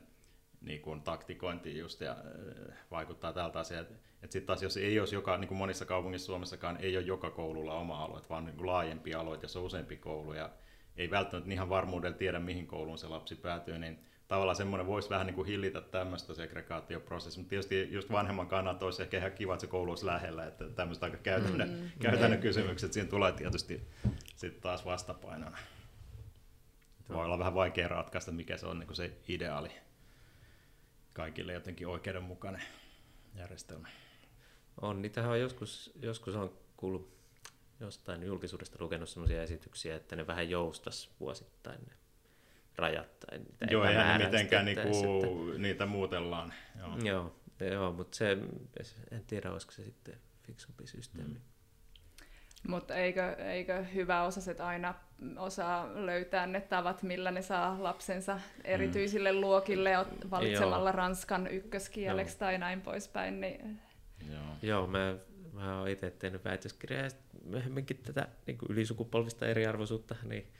niin 0.60 0.82
kuin 0.82 1.02
taktikointiin 1.02 1.78
just 1.78 2.00
ja 2.00 2.10
äh, 2.10 2.76
vaikuttaa 2.90 3.32
tältä 3.32 3.58
asiaa. 3.58 3.84
Että 4.22 4.32
sitten 4.32 4.46
taas 4.46 4.62
jos 4.62 4.76
ei 4.76 5.00
olisi 5.00 5.14
joka, 5.14 5.38
niin 5.38 5.48
kuin 5.48 5.58
monissa 5.58 5.85
kaupungissa 5.85 6.26
Suomessakaan, 6.26 6.76
ei 6.76 6.96
ole 6.96 7.04
joka 7.04 7.30
koululla 7.30 7.74
oma 7.74 8.04
alue, 8.04 8.20
vaan 8.30 8.44
niin 8.44 8.56
kuin 8.56 8.66
laajempi 8.66 9.14
alue, 9.14 9.38
jos 9.42 9.56
on 9.56 9.62
useampi 9.62 9.96
koulu 9.96 10.32
ja 10.32 10.50
ei 10.96 11.11
välttämättä 11.11 11.52
ihan 11.52 11.68
varmuudella 11.68 12.16
tiedä, 12.16 12.38
mihin 12.38 12.66
kouluun 12.66 12.98
se 12.98 13.08
lapsi 13.08 13.35
päätyy, 13.35 13.78
niin 13.78 13.98
tavallaan 14.28 14.56
semmoinen 14.56 14.87
voisi 14.87 15.11
vähän 15.11 15.26
niin 15.26 15.35
kuin 15.35 15.46
hillitä 15.46 15.80
tämmöistä 15.80 16.35
segregaatioprosessia, 16.35 17.40
mutta 17.40 17.50
tietysti 17.50 17.92
just 17.92 18.12
vanhemman 18.12 18.46
kannalta 18.46 18.85
olisi 18.85 19.02
ehkä 19.02 19.18
ihan 19.18 19.32
kiva, 19.32 19.54
että 19.54 19.61
se 19.61 19.66
koulu 19.66 19.90
olisi 19.90 20.06
lähellä, 20.06 20.46
että 20.46 20.68
tämmöistä 20.68 21.06
aika 21.06 21.16
käytännön, 21.16 21.70
mm, 21.70 21.90
käytännön 22.02 22.40
kysymykset 22.40 22.92
siinä 22.92 23.08
tulee 23.08 23.32
tietysti 23.32 23.88
sitten 24.37 24.62
taas 24.62 24.85
vastapainona. 24.85 25.58
Voi 27.08 27.24
olla 27.24 27.38
vähän 27.38 27.54
vaikea 27.54 27.88
ratkaista, 27.88 28.32
mikä 28.32 28.56
se 28.56 28.66
on 28.66 28.78
niin 28.78 28.87
kuin 28.87 28.96
se 28.96 29.12
ideaali 29.28 29.70
kaikille 31.12 31.52
jotenkin 31.52 31.88
oikeudenmukainen 31.88 32.62
järjestelmä. 33.37 33.88
On, 34.80 35.02
niitähän 35.02 35.30
on 35.30 35.40
joskus, 35.40 35.92
joskus 36.02 36.35
on 36.35 36.52
kuullut 36.76 37.12
jostain 37.80 38.22
julkisuudesta 38.22 38.76
lukenut 38.80 39.08
sellaisia 39.08 39.42
esityksiä, 39.42 39.96
että 39.96 40.16
ne 40.16 40.26
vähän 40.26 40.50
joustas 40.50 41.11
vuosittain 41.20 41.80
ne 41.87 41.92
rajat. 42.76 43.20
Tai 43.20 43.38
niitä 43.38 43.66
joo, 43.70 43.85
ei 43.85 43.94
ne 43.94 44.24
mitenkään 44.24 44.64
niinku, 44.64 44.88
että... 44.88 45.58
niitä 45.58 45.87
muutellaan. 45.87 46.54
Joo, 46.78 46.98
joo, 47.02 47.35
joo 47.61 47.92
mutta 47.92 48.16
se, 48.16 48.38
en 49.11 49.24
tiedä, 49.26 49.52
olisiko 49.52 49.72
se 49.72 49.85
sitten 49.85 50.14
fiksumpi 50.42 50.87
systeemi. 50.87 51.35
Mm. 51.35 51.40
Mutta 52.68 52.94
eikö, 52.94 53.32
eikö 53.32 53.82
hyvä 53.82 54.22
osaset 54.22 54.61
aina 54.61 54.94
osaa 55.37 56.06
löytää 56.06 56.46
ne 56.46 56.61
tavat, 56.61 57.02
millä 57.02 57.30
ne 57.30 57.42
saa 57.42 57.82
lapsensa 57.82 58.40
erityisille 58.64 59.32
mm. 59.32 59.40
luokille 59.40 59.90
valitsemalla 60.30 60.88
Joo. 60.88 60.96
ranskan 60.96 61.46
ykköskieleksi 61.46 62.35
Joo. 62.35 62.38
tai 62.38 62.58
näin 62.58 62.80
poispäin. 62.80 63.40
Niin... 63.40 63.80
Joo. 64.32 64.56
Joo, 64.62 64.87
mä, 64.87 65.16
mä 65.52 65.78
oon 65.78 65.88
itse 65.88 66.11
tehnyt 66.11 66.44
väitöskirjaa 66.44 67.02
ja 67.02 67.11
myöhemminkin 67.44 67.96
tätä 67.96 68.28
niin 68.46 68.58
kuin 68.58 68.70
ylisukupolvista 68.72 69.46
eriarvoisuutta, 69.46 70.14
niin 70.22 70.52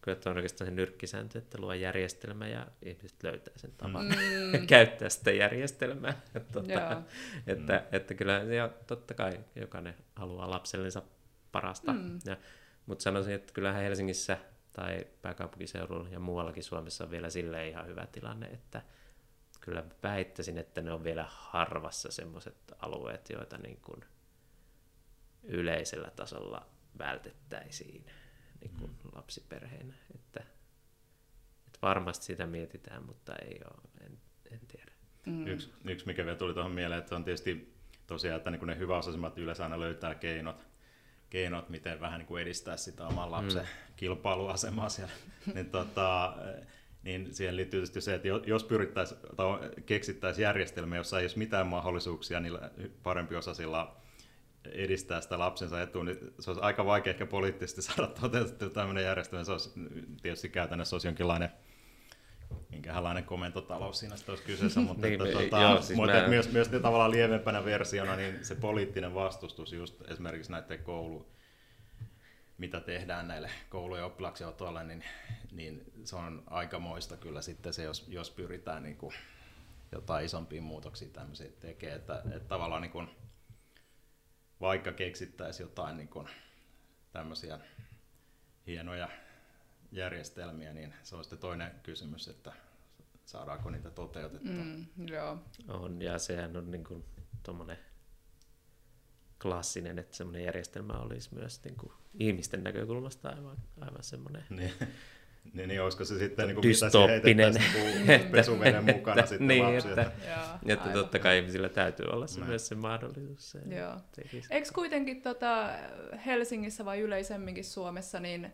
kyllä 0.00 0.18
on 0.26 0.36
oikeastaan 0.36 0.68
se 0.70 0.74
nyrkkisääntö, 0.74 1.38
että 1.38 1.58
luo 1.60 1.72
järjestelmä 1.72 2.48
ja 2.48 2.66
ihmiset 2.82 3.22
löytää 3.22 3.54
sen 3.56 3.72
tavan 3.78 4.06
mm. 4.06 4.66
käyttää 4.66 5.08
sitä 5.08 5.30
järjestelmää. 5.30 6.20
tuota, 6.52 7.02
että, 7.46 7.72
mm. 7.72 7.96
että 7.96 8.14
kyllä 8.14 8.32
ja 8.32 8.68
totta 8.86 9.14
kai 9.14 9.40
jokainen 9.56 9.94
haluaa 10.16 10.50
lapsellensa 10.50 11.02
parasta. 11.52 11.92
Mm. 11.92 12.18
Ja, 12.26 12.36
mutta 12.86 13.02
sanoisin, 13.02 13.34
että 13.34 13.52
kyllähän 13.52 13.82
Helsingissä 13.82 14.38
tai 14.72 15.06
pääkaupunkiseudulla 15.22 16.08
ja 16.08 16.20
muuallakin 16.20 16.62
Suomessa 16.62 17.04
on 17.04 17.10
vielä 17.10 17.30
sille 17.30 17.68
ihan 17.68 17.86
hyvä 17.86 18.06
tilanne, 18.12 18.46
että 18.46 18.82
kyllä 19.68 19.84
väittäisin, 20.02 20.58
että 20.58 20.82
ne 20.82 20.92
on 20.92 21.04
vielä 21.04 21.26
harvassa 21.28 22.10
semmoiset 22.10 22.56
alueet, 22.78 23.30
joita 23.30 23.58
niin 23.58 23.80
kuin 23.80 24.00
yleisellä 25.42 26.10
tasolla 26.10 26.66
vältettäisiin 26.98 28.06
niin 28.60 28.72
kuin 28.78 28.90
mm. 28.90 29.10
lapsiperheinä. 29.12 29.94
Että, 30.14 30.40
että 31.66 31.78
varmasti 31.82 32.26
sitä 32.26 32.46
mietitään, 32.46 33.04
mutta 33.04 33.36
ei 33.36 33.60
ole, 33.64 34.06
en, 34.06 34.18
en 34.50 34.60
tiedä. 34.68 34.92
Mm. 35.26 35.46
Yksi, 35.46 35.72
yksi, 35.84 36.06
mikä 36.06 36.24
vielä 36.24 36.38
tuli 36.38 36.54
tuohon 36.54 36.72
mieleen, 36.72 36.98
että 36.98 37.16
on 37.16 37.24
tietysti 37.24 37.74
tosiaan, 38.06 38.36
että 38.36 38.50
niin 38.50 38.58
kuin 38.58 38.66
ne 38.66 38.78
hyväosaisimmat 38.78 39.38
yleensä 39.38 39.62
aina 39.62 39.80
löytää 39.80 40.14
keinot 40.14 40.66
keinot, 41.30 41.68
miten 41.68 42.00
vähän 42.00 42.18
niin 42.18 42.26
kuin 42.26 42.42
edistää 42.42 42.76
sitä 42.76 43.06
oman 43.06 43.30
lapsen 43.30 43.62
mm. 43.62 43.68
kilpailuasemaa 43.96 44.88
siellä. 44.88 45.12
niin, 45.54 45.70
tota, 45.70 46.36
niin 47.08 47.34
siihen 47.34 47.56
liittyy 47.56 47.80
tietysti 47.80 48.00
se, 48.00 48.14
että 48.14 48.28
jos 48.46 48.64
pyrittäisiin 48.64 49.20
tai 49.36 49.46
keksittäisiin 49.86 50.42
järjestelmä, 50.42 50.96
jossa 50.96 51.18
ei 51.18 51.24
olisi 51.24 51.38
mitään 51.38 51.66
mahdollisuuksia 51.66 52.40
niillä 52.40 52.70
parempiosaisilla 53.02 53.96
edistää 54.72 55.20
sitä 55.20 55.38
lapsensa 55.38 55.82
etua, 55.82 56.04
niin 56.04 56.18
se 56.40 56.50
olisi 56.50 56.62
aika 56.62 56.86
vaikea 56.86 57.10
ehkä 57.10 57.26
poliittisesti 57.26 57.82
saada 57.92 58.06
toteutettua 58.20 58.70
tämmöinen 58.70 59.04
järjestelmä. 59.04 59.44
Se 59.44 59.52
olisi 59.52 59.70
tietysti 60.22 60.48
käytännössä 60.48 60.96
olisi 60.96 61.08
jonkinlainen 61.08 61.50
minkälainen 62.70 63.24
komentotalous 63.24 63.98
siinä 63.98 64.16
olisi 64.28 64.44
kyseessä, 64.44 64.80
mutta, 64.80 65.06
niin, 65.06 65.22
että, 65.22 65.38
tuota, 65.38 65.62
joo, 65.62 65.82
siis 65.82 65.96
mutta 65.96 66.12
mä... 66.12 66.28
myös, 66.28 66.52
myös 66.52 66.68
tavallaan 66.68 67.10
lievempänä 67.10 67.64
versiona 67.64 68.16
niin 68.16 68.44
se 68.44 68.54
poliittinen 68.54 69.14
vastustus 69.14 69.72
just 69.72 70.10
esimerkiksi 70.10 70.52
näiden 70.52 70.82
koulu, 70.82 71.26
mitä 72.58 72.80
tehdään 72.80 73.28
näille 73.28 73.50
koulujen 73.68 74.04
oppilaaksenotoille, 74.04 74.84
niin, 74.84 75.04
niin 75.52 75.92
se 76.04 76.16
on 76.16 76.42
aikamoista 76.46 77.16
kyllä 77.16 77.42
sitten 77.42 77.72
se, 77.72 77.82
jos, 77.82 78.04
jos 78.08 78.30
pyritään 78.30 78.82
niin 78.82 78.96
kuin 78.96 79.14
jotain 79.92 80.24
isompia 80.26 80.62
muutoksia 80.62 81.08
tämmöisiä 81.08 81.50
tekemään, 81.60 81.98
että, 81.98 82.22
että 82.24 82.48
tavallaan 82.48 82.82
niin 82.82 82.92
kuin, 82.92 83.10
vaikka 84.60 84.92
keksittäisiin 84.92 85.64
jotain 85.64 85.96
niin 85.96 86.08
kuin 86.08 86.28
tämmöisiä 87.12 87.60
hienoja 88.66 89.08
järjestelmiä, 89.92 90.72
niin 90.72 90.94
se 91.02 91.16
on 91.16 91.24
sitten 91.24 91.38
toinen 91.38 91.72
kysymys, 91.82 92.28
että 92.28 92.52
saadaanko 93.24 93.70
niitä 93.70 93.90
toteutettua. 93.90 94.64
Mm, 94.64 94.86
joo. 95.08 95.38
On, 95.68 96.02
ja 96.02 96.18
sehän 96.18 96.56
on 96.56 96.70
niin 96.70 96.84
kuin 96.84 97.04
klassinen, 99.42 99.98
että 99.98 100.16
semmoinen 100.16 100.44
järjestelmä 100.44 100.92
olisi 100.92 101.34
myös 101.34 101.64
niin 101.64 101.76
kuin 101.76 101.92
ihmisten 102.14 102.64
näkökulmasta 102.64 103.28
aivan, 103.28 103.56
aivan 103.80 104.02
semmoinen 104.02 104.44
niin. 104.50 104.72
Niin, 105.52 105.68
niin 105.68 105.82
olisiko 105.82 106.04
se 106.04 106.18
sitten 106.18 106.46
niin 106.46 106.54
kuin 106.54 106.62
dystooppinen, 106.62 107.54
niin 108.06 108.30
pesuveden 108.32 108.84
mukana 108.84 109.20
että, 109.20 109.28
sitten 109.28 109.48
niin, 109.48 109.64
lapsi, 109.64 109.88
että, 109.88 110.02
että, 110.02 110.58
että 110.66 110.90
totta 110.90 111.18
kai 111.18 111.38
ihmisillä 111.38 111.68
täytyy 111.68 112.06
olla 112.06 112.26
se 112.26 112.40
myös 112.40 112.68
se 112.68 112.74
mahdollisuus. 112.74 113.50
Se 113.50 113.58
Joo. 113.58 113.94
Eikö 114.50 114.68
kuitenkin 114.74 115.22
tota, 115.22 115.70
Helsingissä 116.26 116.84
vai 116.84 117.00
yleisemminkin 117.00 117.64
Suomessa, 117.64 118.20
niin 118.20 118.52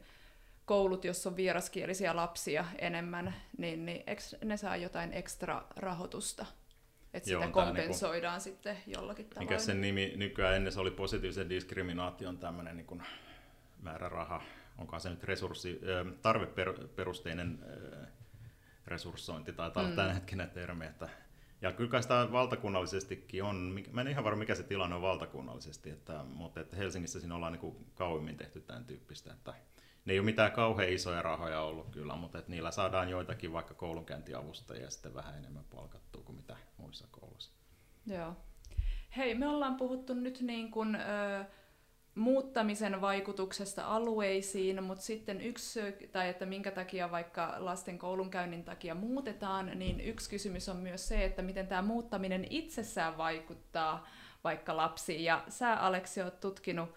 koulut, 0.64 1.04
jos 1.04 1.26
on 1.26 1.36
vieraskielisiä 1.36 2.16
lapsia 2.16 2.64
enemmän, 2.78 3.34
niin, 3.58 3.86
niin 3.86 4.02
eks, 4.06 4.36
ne 4.44 4.56
saa 4.56 4.76
jotain 4.76 5.12
ekstra 5.12 5.64
rahoitusta. 5.76 6.46
Että 7.14 7.28
sitä 7.28 7.48
kompensoidaan 7.48 8.40
niinku, 8.44 8.44
sitten 8.44 8.78
jollakin 8.86 9.26
tavalla. 9.26 9.50
Mikä 9.50 9.58
sen 9.58 9.80
nimi 9.80 10.12
nykyään 10.16 10.56
ennen 10.56 10.72
se 10.72 10.80
oli 10.80 10.90
positiivisen 10.90 11.48
diskriminaation 11.48 12.38
tämmöinen 12.38 12.76
niin 12.76 13.02
määräraha. 13.82 14.42
Onko 14.78 14.98
se 14.98 15.10
nyt 15.10 15.24
resurssi, 15.24 15.80
tarveperusteinen 16.22 17.58
resurssointi, 18.86 19.52
tai 19.52 19.70
olla 19.76 19.88
mm. 19.88 19.96
tämän 19.96 20.14
hetken 20.14 20.50
termi. 20.54 20.86
Että, 20.86 21.08
ja 21.62 21.72
kyllä 21.72 22.02
sitä 22.02 22.28
valtakunnallisestikin 22.32 23.42
on, 23.42 23.80
mä 23.92 24.00
en 24.00 24.08
ihan 24.08 24.24
varma 24.24 24.38
mikä 24.38 24.54
se 24.54 24.62
tilanne 24.62 24.96
on 24.96 25.02
valtakunnallisesti, 25.02 25.90
että, 25.90 26.24
mutta 26.24 26.60
että 26.60 26.76
Helsingissä 26.76 27.20
siinä 27.20 27.34
ollaan 27.34 27.52
niin 27.52 27.86
kauimmin 27.94 28.36
tehty 28.36 28.60
tämän 28.60 28.84
tyyppistä, 28.84 29.32
että 29.32 29.54
ne 30.04 30.12
ei 30.12 30.18
ole 30.18 30.24
mitään 30.24 30.52
kauhean 30.52 30.92
isoja 30.92 31.22
rahoja 31.22 31.60
ollut 31.60 31.90
kyllä, 31.90 32.16
mutta 32.16 32.38
että 32.38 32.50
niillä 32.50 32.70
saadaan 32.70 33.08
joitakin 33.08 33.52
vaikka 33.52 33.74
koulunkäyntiavustajia 33.74 34.90
sitten 34.90 35.14
vähän 35.14 35.38
enemmän 35.38 35.64
palkattua 35.64 36.22
kuin 36.22 36.36
mitä 36.36 36.56
muissa 36.94 37.20
kouluissa. 37.20 37.50
Joo. 38.06 38.36
Hei, 39.16 39.34
me 39.34 39.48
ollaan 39.48 39.76
puhuttu 39.76 40.14
nyt 40.14 40.40
niin 40.40 40.70
kuin, 40.70 40.94
ö, 40.94 41.44
muuttamisen 42.14 43.00
vaikutuksesta 43.00 43.84
alueisiin, 43.84 44.82
mutta 44.82 45.04
sitten 45.04 45.40
yksi, 45.40 45.80
tai 46.12 46.28
että 46.28 46.46
minkä 46.46 46.70
takia 46.70 47.10
vaikka 47.10 47.54
lasten 47.58 47.98
koulunkäynnin 47.98 48.64
takia 48.64 48.94
muutetaan, 48.94 49.70
niin 49.74 50.00
yksi 50.00 50.30
kysymys 50.30 50.68
on 50.68 50.76
myös 50.76 51.08
se, 51.08 51.24
että 51.24 51.42
miten 51.42 51.66
tämä 51.66 51.82
muuttaminen 51.82 52.46
itsessään 52.50 53.18
vaikuttaa 53.18 54.06
vaikka 54.44 54.76
lapsiin. 54.76 55.24
Ja 55.24 55.44
sä, 55.48 55.74
Aleksi, 55.74 56.22
oot 56.22 56.40
tutkinut 56.40 56.94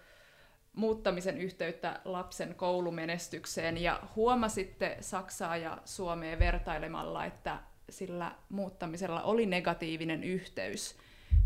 muuttamisen 0.74 1.38
yhteyttä 1.38 2.02
lapsen 2.06 2.56
koulumenestykseen 2.56 3.78
ja 3.78 4.04
huomasitte 4.16 4.98
Saksaa 5.02 5.58
ja 5.58 5.78
Suomea 5.86 6.40
vertailemalla, 6.40 7.26
että 7.26 7.60
sillä 7.90 8.36
muuttamisella 8.50 9.22
oli 9.22 9.46
negatiivinen 9.46 10.24
yhteys. 10.24 10.96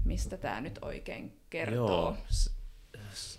Mistä 0.06 0.38
tämä 0.38 0.62
nyt 0.62 0.80
oikein 0.82 1.42
kertoo? 1.50 1.88
Joo, 1.88 2.18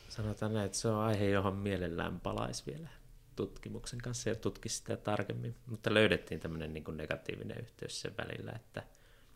sanotaan 0.09 0.55
näin, 0.55 0.67
että 0.67 0.79
se 0.79 0.89
on 0.89 0.99
aihe, 0.99 1.29
johon 1.29 1.57
mielellään 1.57 2.21
palaisi 2.21 2.63
vielä 2.67 2.89
tutkimuksen 3.37 3.99
kanssa 4.01 4.29
ja 4.29 4.35
tutkisi 4.35 4.77
sitä 4.77 4.97
tarkemmin. 4.97 5.55
Mutta 5.67 5.95
löydettiin 5.95 6.41
tämmöinen 6.41 6.75
niin 6.75 6.85
negatiivinen 6.97 7.61
yhteys 7.61 8.01
sen 8.01 8.15
välillä, 8.19 8.53
että, 8.53 8.83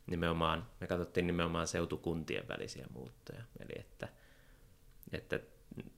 nimenomaan, 0.06 0.66
me 0.80 0.86
katsottiin 0.86 1.26
nimenomaan 1.26 1.66
seutukuntien 1.66 2.48
välisiä 2.48 2.86
muuttoja. 2.92 3.42
Eli 3.60 3.80
että, 3.80 4.08
että 5.12 5.40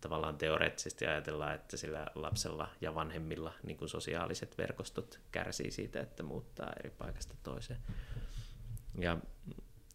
tavallaan 0.00 0.38
teoreettisesti 0.38 1.06
ajatellaan, 1.06 1.54
että 1.54 1.76
sillä 1.76 2.06
lapsella 2.14 2.68
ja 2.80 2.94
vanhemmilla 2.94 3.52
niin 3.62 3.76
kuin 3.76 3.88
sosiaaliset 3.88 4.58
verkostot 4.58 5.20
kärsii 5.32 5.70
siitä, 5.70 6.00
että 6.00 6.22
muuttaa 6.22 6.72
eri 6.78 6.90
paikasta 6.90 7.34
toiseen. 7.42 7.80
Ja 8.98 9.18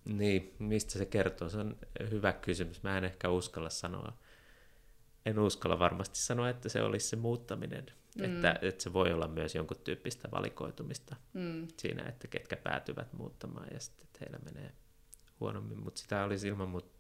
niin, 0.06 0.56
mistä 0.60 0.92
se 0.92 1.06
kertoo? 1.06 1.50
Se 1.50 1.58
on 1.58 1.78
hyvä 2.12 2.34
kysymys. 2.34 2.84
Mä 2.84 2.98
en 2.98 3.04
ehkä 3.04 3.30
uskalla 3.30 3.70
sanoa. 3.70 4.18
En 5.26 5.40
uskalla 5.40 5.80
varmasti 5.80 6.20
sanoa, 6.20 6.50
että 6.50 6.70
se 6.70 6.82
olisi 6.82 7.08
se 7.08 7.16
muuttaminen. 7.16 7.86
Mm. 8.18 8.24
Että, 8.24 8.60
että 8.62 8.84
se 8.84 8.94
voi 8.94 9.14
olla 9.14 9.28
myös 9.28 9.56
jonkun 9.56 9.78
tyyppistä 9.84 10.32
valikoitumista 10.32 11.16
mm. 11.34 11.68
siinä, 11.78 12.04
että 12.04 12.28
ketkä 12.28 12.58
päätyvät 12.58 13.14
muuttamaan 13.14 13.68
ja 13.74 13.80
sitten 13.80 14.06
että 14.06 14.20
heillä 14.22 14.40
menee 14.46 14.72
huonommin. 15.40 15.84
Mutta 15.84 16.02
sitä 16.02 16.24
olisi 16.24 16.48
ilman 16.48 16.70
muuta, 16.70 16.93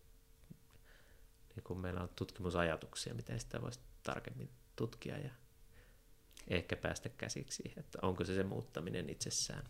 niin 1.55 1.63
kun 1.63 1.79
meillä 1.79 2.01
on 2.01 2.09
tutkimusajatuksia, 2.15 3.13
miten 3.13 3.39
sitä 3.39 3.61
voisi 3.61 3.79
tarkemmin 4.03 4.49
tutkia 4.75 5.17
ja 5.17 5.29
ehkä 6.47 6.75
päästä 6.75 7.09
käsiksi, 7.09 7.63
että 7.77 7.99
onko 8.01 8.23
se 8.23 8.35
se 8.35 8.43
muuttaminen 8.43 9.09
itsessään. 9.09 9.63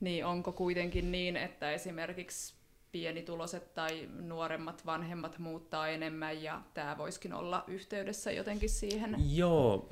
Niin, 0.00 0.26
onko 0.26 0.52
kuitenkin 0.52 1.12
niin, 1.12 1.36
että 1.36 1.72
esimerkiksi 1.72 2.54
pienituloiset 2.92 3.74
tai 3.74 4.08
nuoremmat 4.20 4.86
vanhemmat 4.86 5.38
muuttaa 5.38 5.88
enemmän 5.88 6.42
ja 6.42 6.62
tämä 6.74 6.98
voisikin 6.98 7.32
olla 7.32 7.64
yhteydessä 7.66 8.32
jotenkin 8.32 8.70
siihen? 8.70 9.16
Joo, 9.36 9.88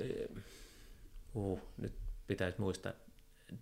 uh, 1.34 1.60
nyt 1.76 1.92
pitäisi 2.26 2.60
muistaa 2.60 2.92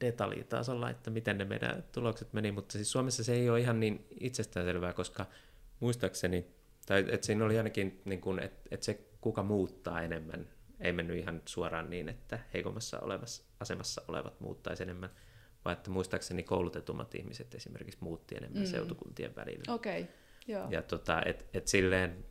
detaljitasolla, 0.00 0.90
että 0.90 1.10
miten 1.10 1.38
ne 1.38 1.44
meidän 1.44 1.84
tulokset 1.92 2.32
meni, 2.32 2.52
mutta 2.52 2.72
siis 2.72 2.92
Suomessa 2.92 3.24
se 3.24 3.34
ei 3.34 3.50
ole 3.50 3.60
ihan 3.60 3.80
niin 3.80 4.06
itsestäänselvää, 4.20 4.92
koska 4.92 5.26
muistaakseni, 5.80 6.46
tai 6.86 7.04
että 7.08 7.26
siinä 7.26 7.44
oli 7.44 7.58
ainakin, 7.58 8.02
niin 8.04 8.20
kuin, 8.20 8.38
että, 8.38 8.68
että 8.70 8.86
se 8.86 9.00
kuka 9.20 9.42
muuttaa 9.42 10.02
enemmän, 10.02 10.48
ei 10.80 10.92
mennyt 10.92 11.18
ihan 11.18 11.42
suoraan 11.44 11.90
niin, 11.90 12.08
että 12.08 12.38
heikommassa 12.54 13.00
olevassa 13.00 13.44
asemassa 13.60 14.02
olevat 14.08 14.40
muuttaisi 14.40 14.82
enemmän, 14.82 15.10
vaan 15.64 15.76
että 15.76 15.90
muistaakseni 15.90 16.42
koulutetummat 16.42 17.14
ihmiset 17.14 17.54
esimerkiksi 17.54 17.98
muutti 18.00 18.36
enemmän 18.36 18.62
mm. 18.62 18.66
seutukuntien 18.66 19.36
välillä. 19.36 19.74
Okei, 19.74 20.02
okay. 20.02 20.14
joo. 20.46 20.66
Ja 20.70 20.82
tota, 20.82 21.22
et, 21.26 21.46
et 21.54 21.68
silleen, 21.68 22.24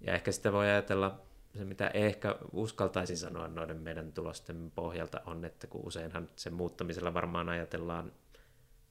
ja 0.00 0.14
ehkä 0.14 0.32
sitä 0.32 0.52
voi 0.52 0.66
ajatella, 0.66 1.20
se 1.58 1.64
mitä 1.64 1.90
ehkä 1.94 2.36
uskaltaisin 2.52 3.16
sanoa 3.16 3.48
noiden 3.48 3.76
meidän 3.76 4.12
tulosten 4.12 4.72
pohjalta 4.74 5.20
on, 5.26 5.44
että 5.44 5.66
kun 5.66 5.86
useinhan 5.86 6.28
sen 6.36 6.54
muuttamisella 6.54 7.14
varmaan 7.14 7.48
ajatellaan, 7.48 8.12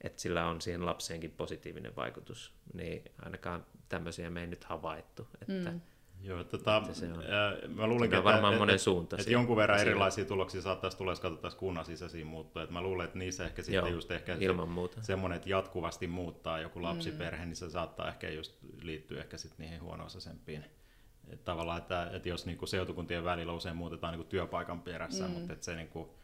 että 0.00 0.22
sillä 0.22 0.46
on 0.46 0.60
siihen 0.60 0.86
lapseenkin 0.86 1.30
positiivinen 1.30 1.96
vaikutus, 1.96 2.54
niin 2.74 3.04
ainakaan 3.22 3.66
tämmöisiä 3.88 4.30
me 4.30 4.40
ei 4.40 4.46
nyt 4.46 4.64
havaittu. 4.64 5.28
Että 5.42 5.70
mm 5.70 5.80
Joo, 6.22 6.44
tota, 6.44 6.82
se 6.92 7.06
on. 7.06 7.24
mä 7.76 7.86
luulen, 7.86 8.04
että, 8.04 8.24
varmaan 8.24 8.54
monen 8.54 8.78
suunta 8.78 9.16
että, 9.16 9.22
että 9.22 9.32
jonkun 9.32 9.56
verran 9.56 9.78
siinä. 9.78 9.90
erilaisia 9.90 10.24
tuloksia 10.24 10.62
saattaisi 10.62 10.96
tulla, 10.96 11.12
jos 11.12 11.20
katsotaan 11.20 11.56
kunnan 11.56 11.84
sisäisiä 11.84 12.24
muuttoja. 12.24 12.62
Että 12.64 12.72
mä 12.72 12.82
luulen, 12.82 13.04
että 13.04 13.18
niissä 13.18 13.44
ehkä 13.44 13.62
sitten 13.62 13.74
Joo, 13.74 13.86
just 13.86 14.10
ehkä 14.10 14.36
ilman 14.40 14.68
muuta. 14.68 15.02
semmoinen, 15.02 15.36
että 15.36 15.50
jatkuvasti 15.50 16.06
muuttaa 16.06 16.60
joku 16.60 16.82
lapsiperhe, 16.82 17.44
mm. 17.44 17.48
niin 17.48 17.56
se 17.56 17.70
saattaa 17.70 18.08
ehkä 18.08 18.30
just 18.30 18.56
liittyä 18.82 19.20
ehkä 19.20 19.38
sitten 19.38 19.64
niihin 19.64 19.82
huono-osaisempiin. 19.82 20.64
Että 21.28 21.44
tavallaan, 21.44 21.78
että, 21.78 22.10
että 22.12 22.28
jos 22.28 22.46
niinku 22.46 22.66
seutukuntien 22.66 23.24
välillä 23.24 23.52
usein 23.52 23.76
muutetaan 23.76 24.12
niinku 24.12 24.28
työpaikan 24.28 24.82
perässä, 24.82 25.24
mm. 25.24 25.30
mutta 25.30 25.52
että 25.52 25.64
se 25.64 25.74
niinku, 25.74 26.14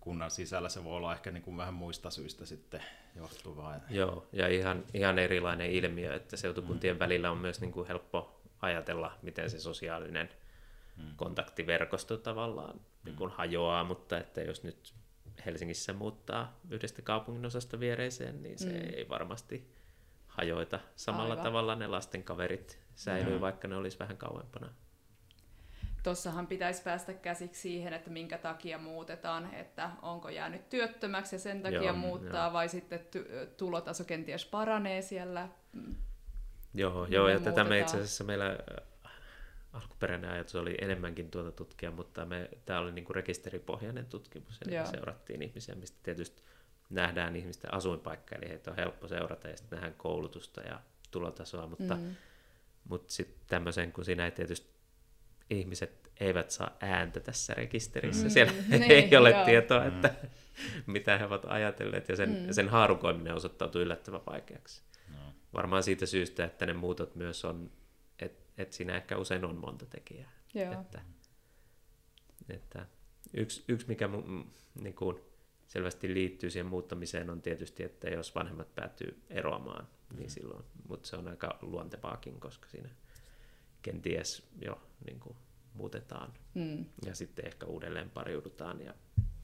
kunnan 0.00 0.30
sisällä 0.30 0.68
se 0.68 0.84
voi 0.84 0.96
olla 0.96 1.12
ehkä 1.12 1.30
niin 1.30 1.42
kuin 1.42 1.56
vähän 1.56 1.74
muista 1.74 2.10
syistä 2.10 2.46
sitten 2.46 2.82
johtuvaa. 3.16 3.80
Joo, 3.90 4.26
ja 4.32 4.48
ihan, 4.48 4.84
ihan 4.94 5.18
erilainen 5.18 5.70
ilmiö, 5.70 6.14
että 6.14 6.36
seutukuntien 6.36 6.96
mm. 6.96 7.00
välillä 7.00 7.30
on 7.30 7.38
myös 7.38 7.60
niin 7.60 7.72
kuin 7.72 7.88
helppo 7.88 8.40
ajatella, 8.62 9.18
miten 9.22 9.50
se 9.50 9.60
sosiaalinen 9.60 10.28
mm. 10.96 11.16
kontaktiverkosto 11.16 12.16
tavallaan 12.16 12.74
mm. 12.74 12.80
niin 13.04 13.16
kuin 13.16 13.30
hajoaa, 13.30 13.84
mutta 13.84 14.18
että 14.18 14.40
jos 14.40 14.62
nyt 14.64 14.94
Helsingissä 15.46 15.92
muuttaa 15.92 16.60
yhdestä 16.70 17.02
kaupungin 17.02 17.46
osasta 17.46 17.80
viereiseen, 17.80 18.42
niin 18.42 18.58
se 18.58 18.68
mm. 18.68 18.94
ei 18.94 19.08
varmasti 19.08 19.74
hajoita. 20.26 20.80
Samalla 20.96 21.32
Aivan. 21.32 21.44
tavalla 21.44 21.74
ne 21.74 21.86
lasten 21.86 22.24
kaverit 22.24 22.78
säilyy, 22.94 23.34
mm. 23.34 23.40
vaikka 23.40 23.68
ne 23.68 23.76
olisi 23.76 23.98
vähän 23.98 24.16
kauempana. 24.16 24.72
Tuossahan 26.02 26.46
pitäisi 26.46 26.82
päästä 26.82 27.14
käsiksi 27.14 27.60
siihen, 27.60 27.92
että 27.92 28.10
minkä 28.10 28.38
takia 28.38 28.78
muutetaan, 28.78 29.54
että 29.54 29.90
onko 30.02 30.28
jäänyt 30.28 30.68
työttömäksi 30.68 31.34
ja 31.34 31.40
sen 31.40 31.62
takia 31.62 31.82
Joo, 31.82 31.96
muuttaa, 31.96 32.46
jo. 32.46 32.52
vai 32.52 32.68
sitten 32.68 33.00
tulotaso 33.56 34.04
kenties 34.04 34.44
paranee 34.44 35.02
siellä 35.02 35.48
Joo, 36.74 37.06
joo 37.06 37.28
ja 37.28 37.40
tätä 37.40 37.64
me 37.64 37.80
itse 37.80 37.96
asiassa 37.96 38.24
meillä 38.24 38.46
äh, 38.46 39.12
alkuperäinen 39.72 40.30
ajatus 40.30 40.54
oli 40.54 40.74
enemmänkin 40.80 41.30
tuota 41.30 41.52
tutkia, 41.52 41.90
mutta 41.90 42.24
me, 42.24 42.48
tämä 42.64 42.80
oli 42.80 42.92
niin 42.92 43.04
kuin 43.04 43.14
rekisteripohjainen 43.14 44.06
tutkimus, 44.06 44.58
eli 44.66 44.74
Joo. 44.74 44.86
seurattiin 44.86 45.42
ihmisiä, 45.42 45.74
mistä 45.74 45.98
tietysti 46.02 46.42
nähdään 46.90 47.36
ihmisten 47.36 47.74
asuinpaikka, 47.74 48.36
eli 48.36 48.48
heitä 48.48 48.70
on 48.70 48.76
helppo 48.76 49.08
seurata, 49.08 49.48
ja 49.48 49.56
sitten 49.56 49.76
nähdään 49.76 49.98
koulutusta 49.98 50.60
ja 50.60 50.80
tulotasoa, 51.10 51.66
mutta, 51.66 51.94
mm. 51.94 52.14
mutta 52.88 53.12
sitten 53.12 53.40
tämmöisen, 53.46 53.92
kun 53.92 54.04
siinä 54.04 54.24
ei 54.24 54.30
tietysti 54.30 54.77
ihmiset 55.50 56.10
eivät 56.20 56.50
saa 56.50 56.76
ääntä 56.80 57.20
tässä 57.20 57.54
rekisterissä, 57.54 58.24
mm. 58.24 58.30
siellä 58.30 58.52
niin, 58.68 58.82
ei 58.82 59.16
ole 59.16 59.30
joo. 59.30 59.44
tietoa, 59.44 59.84
että 59.84 60.14
mm. 60.22 60.28
mitä 60.92 61.18
he 61.18 61.24
ovat 61.24 61.44
ajatelleet, 61.48 62.08
ja 62.08 62.16
sen, 62.16 62.30
mm. 62.30 62.52
sen 62.52 62.68
haarukoiminen 62.68 63.34
osoittautui 63.34 63.82
yllättävän 63.82 64.26
vaikeaksi 64.26 64.82
varmaan 65.54 65.82
siitä 65.82 66.06
syystä, 66.06 66.44
että 66.44 66.66
ne 66.66 66.72
muutot 66.72 67.14
myös 67.14 67.44
on, 67.44 67.70
että 68.18 68.44
et 68.58 68.72
siinä 68.72 68.96
ehkä 68.96 69.18
usein 69.18 69.44
on 69.44 69.56
monta 69.56 69.86
tekijää. 69.86 70.30
Joo. 70.54 70.72
Että, 70.72 71.00
että 72.48 72.86
yksi, 73.34 73.64
yksi, 73.68 73.88
mikä 73.88 74.08
niin 74.80 74.94
kuin 74.94 75.20
selvästi 75.66 76.14
liittyy 76.14 76.50
siihen 76.50 76.66
muuttamiseen, 76.66 77.30
on 77.30 77.42
tietysti, 77.42 77.82
että 77.82 78.08
jos 78.08 78.34
vanhemmat 78.34 78.74
päätyy 78.74 79.22
eroamaan, 79.30 79.88
niin 80.10 80.26
mm. 80.26 80.30
silloin, 80.30 80.64
mutta 80.88 81.08
se 81.08 81.16
on 81.16 81.28
aika 81.28 81.58
luontevaakin, 81.62 82.40
koska 82.40 82.68
siinä 82.68 82.88
kenties 83.90 84.42
jo 84.62 84.80
niin 85.06 85.20
kuin, 85.20 85.36
muutetaan 85.74 86.32
mm. 86.54 86.84
ja 87.04 87.14
sitten 87.14 87.46
ehkä 87.46 87.66
uudelleen 87.66 88.10
pariudutaan 88.10 88.80
ja, 88.80 88.94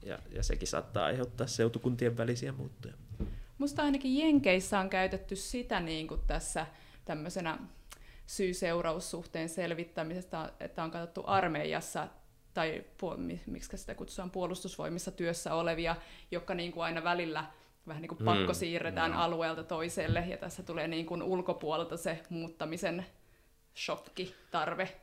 ja, 0.05 0.19
ja 0.31 0.43
sekin 0.43 0.67
saattaa 0.67 1.05
aiheuttaa 1.05 1.47
seutukuntien 1.47 2.17
välisiä 2.17 2.51
muuttoja. 2.51 2.93
Musta 3.57 3.83
ainakin 3.83 4.17
Jenkeissä 4.17 4.79
on 4.79 4.89
käytetty 4.89 5.35
sitä 5.35 5.79
niin 5.79 6.07
kuin 6.07 6.21
tässä 6.27 6.67
tämmöisenä 7.05 7.59
syy-seuraussuhteen 8.27 9.49
selvittämisestä, 9.49 10.53
että 10.59 10.83
on 10.83 10.91
katsottu 10.91 11.23
armeijassa 11.25 12.07
tai 12.53 12.85
miksi 13.45 13.77
sitä 13.77 13.95
kutsutaan 13.95 14.31
puolustusvoimissa 14.31 15.11
työssä 15.11 15.53
olevia, 15.53 15.95
jotka 16.31 16.53
niin 16.53 16.71
kuin 16.71 16.83
aina 16.83 17.03
välillä 17.03 17.45
vähän 17.87 18.01
niin 18.01 18.09
kuin 18.09 18.19
mm, 18.19 18.25
pakko 18.25 18.53
siirretään 18.53 19.11
no. 19.11 19.19
alueelta 19.19 19.63
toiselle, 19.63 20.23
ja 20.27 20.37
tässä 20.37 20.63
tulee 20.63 20.87
niin 20.87 21.05
kuin 21.05 21.23
ulkopuolelta 21.23 21.97
se 21.97 22.23
muuttamisen 22.29 23.05
shokki, 23.75 24.35
tarve. 24.51 24.95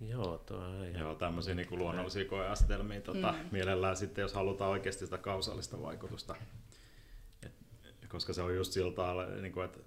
Joo, 0.00 0.38
tuo 0.38 0.58
on 0.58 0.94
Joo, 0.94 1.14
tämmöisiä 1.14 1.54
niin 1.54 1.78
luonnollisia 1.78 2.24
koeasetelmia 2.24 3.00
tota, 3.00 3.32
mm. 3.32 3.48
mielellään 3.52 3.96
sitten, 3.96 4.22
jos 4.22 4.34
halutaan 4.34 4.70
oikeasti 4.70 5.04
sitä 5.04 5.18
kausaalista 5.18 5.82
vaikutusta 5.82 6.36
koska 8.12 8.32
se 8.32 8.42
on 8.42 8.54
just 8.54 8.72
sillä 8.72 8.92
tavalla, 8.92 9.26
niin 9.26 9.52
kuin, 9.52 9.64
että 9.64 9.78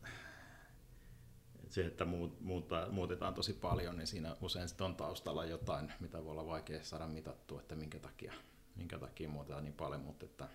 se, 1.70 1.86
että 1.86 2.06
muut, 2.06 2.42
muutta, 2.42 2.88
muutetaan 2.92 3.34
tosi 3.34 3.54
paljon, 3.54 3.98
niin 3.98 4.08
siinä 4.08 4.36
usein 4.42 4.68
sitten 4.68 4.86
on 4.86 4.96
taustalla 4.96 5.46
jotain, 5.46 5.94
mitä 6.00 6.24
voi 6.24 6.32
olla 6.32 6.48
vaikea 6.48 6.84
saada 6.84 7.08
mitattua, 7.08 7.60
että 7.60 7.76
minkä 7.76 8.00
takia, 8.00 8.34
minkä 8.76 9.00
takia 9.00 9.30
muutetaan 9.30 9.64
niin 9.64 9.74
paljon, 9.74 10.02
mutta 10.02 10.26
että 10.26 10.48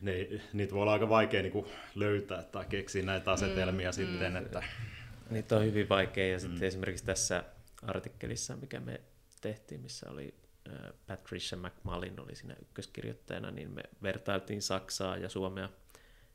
ne, 0.00 0.12
niitä 0.52 0.74
voi 0.74 0.82
olla 0.82 0.92
aika 0.92 1.08
vaikea 1.08 1.42
niin 1.42 1.52
kuin 1.52 1.66
löytää 1.94 2.42
tai 2.42 2.64
keksiä 2.64 3.02
näitä 3.02 3.32
asetelmia 3.32 3.88
mm, 3.88 3.94
sitten. 3.94 4.32
Mm. 4.32 4.36
Että... 4.36 4.62
Niitä 5.32 5.56
on 5.56 5.64
hyvin 5.64 5.88
vaikea 5.88 6.32
ja 6.32 6.38
sitten 6.38 6.58
mm. 6.58 6.64
esimerkiksi 6.64 7.04
tässä 7.04 7.44
artikkelissa, 7.82 8.56
mikä 8.56 8.80
me 8.80 9.00
tehtiin, 9.40 9.80
missä 9.80 10.10
oli 10.10 10.34
Patricia 11.06 11.58
McMullin 11.58 12.20
oli 12.20 12.34
siinä 12.34 12.56
ykköskirjoittajana, 12.62 13.50
niin 13.50 13.70
me 13.70 13.82
vertailtiin 14.02 14.62
Saksaa 14.62 15.16
ja 15.16 15.28
Suomea. 15.28 15.68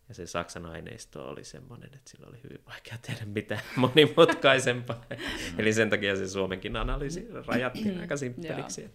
Ja 0.09 0.13
se 0.13 0.27
Saksan 0.27 0.65
aineisto 0.65 1.29
oli 1.29 1.43
semmoinen, 1.43 1.89
että 1.93 2.09
sillä 2.09 2.27
oli 2.27 2.43
hyvin 2.43 2.59
vaikea 2.65 2.97
tehdä 3.01 3.25
mitään 3.25 3.61
monimutkaisempaa. 3.75 5.05
Mm. 5.09 5.59
Eli 5.59 5.73
sen 5.73 5.89
takia 5.89 6.15
se 6.15 6.27
Suomenkin 6.27 6.75
analyysi 6.75 7.27
rajattiin 7.47 7.99
aika 7.99 8.17
simppeliksi. 8.23 8.89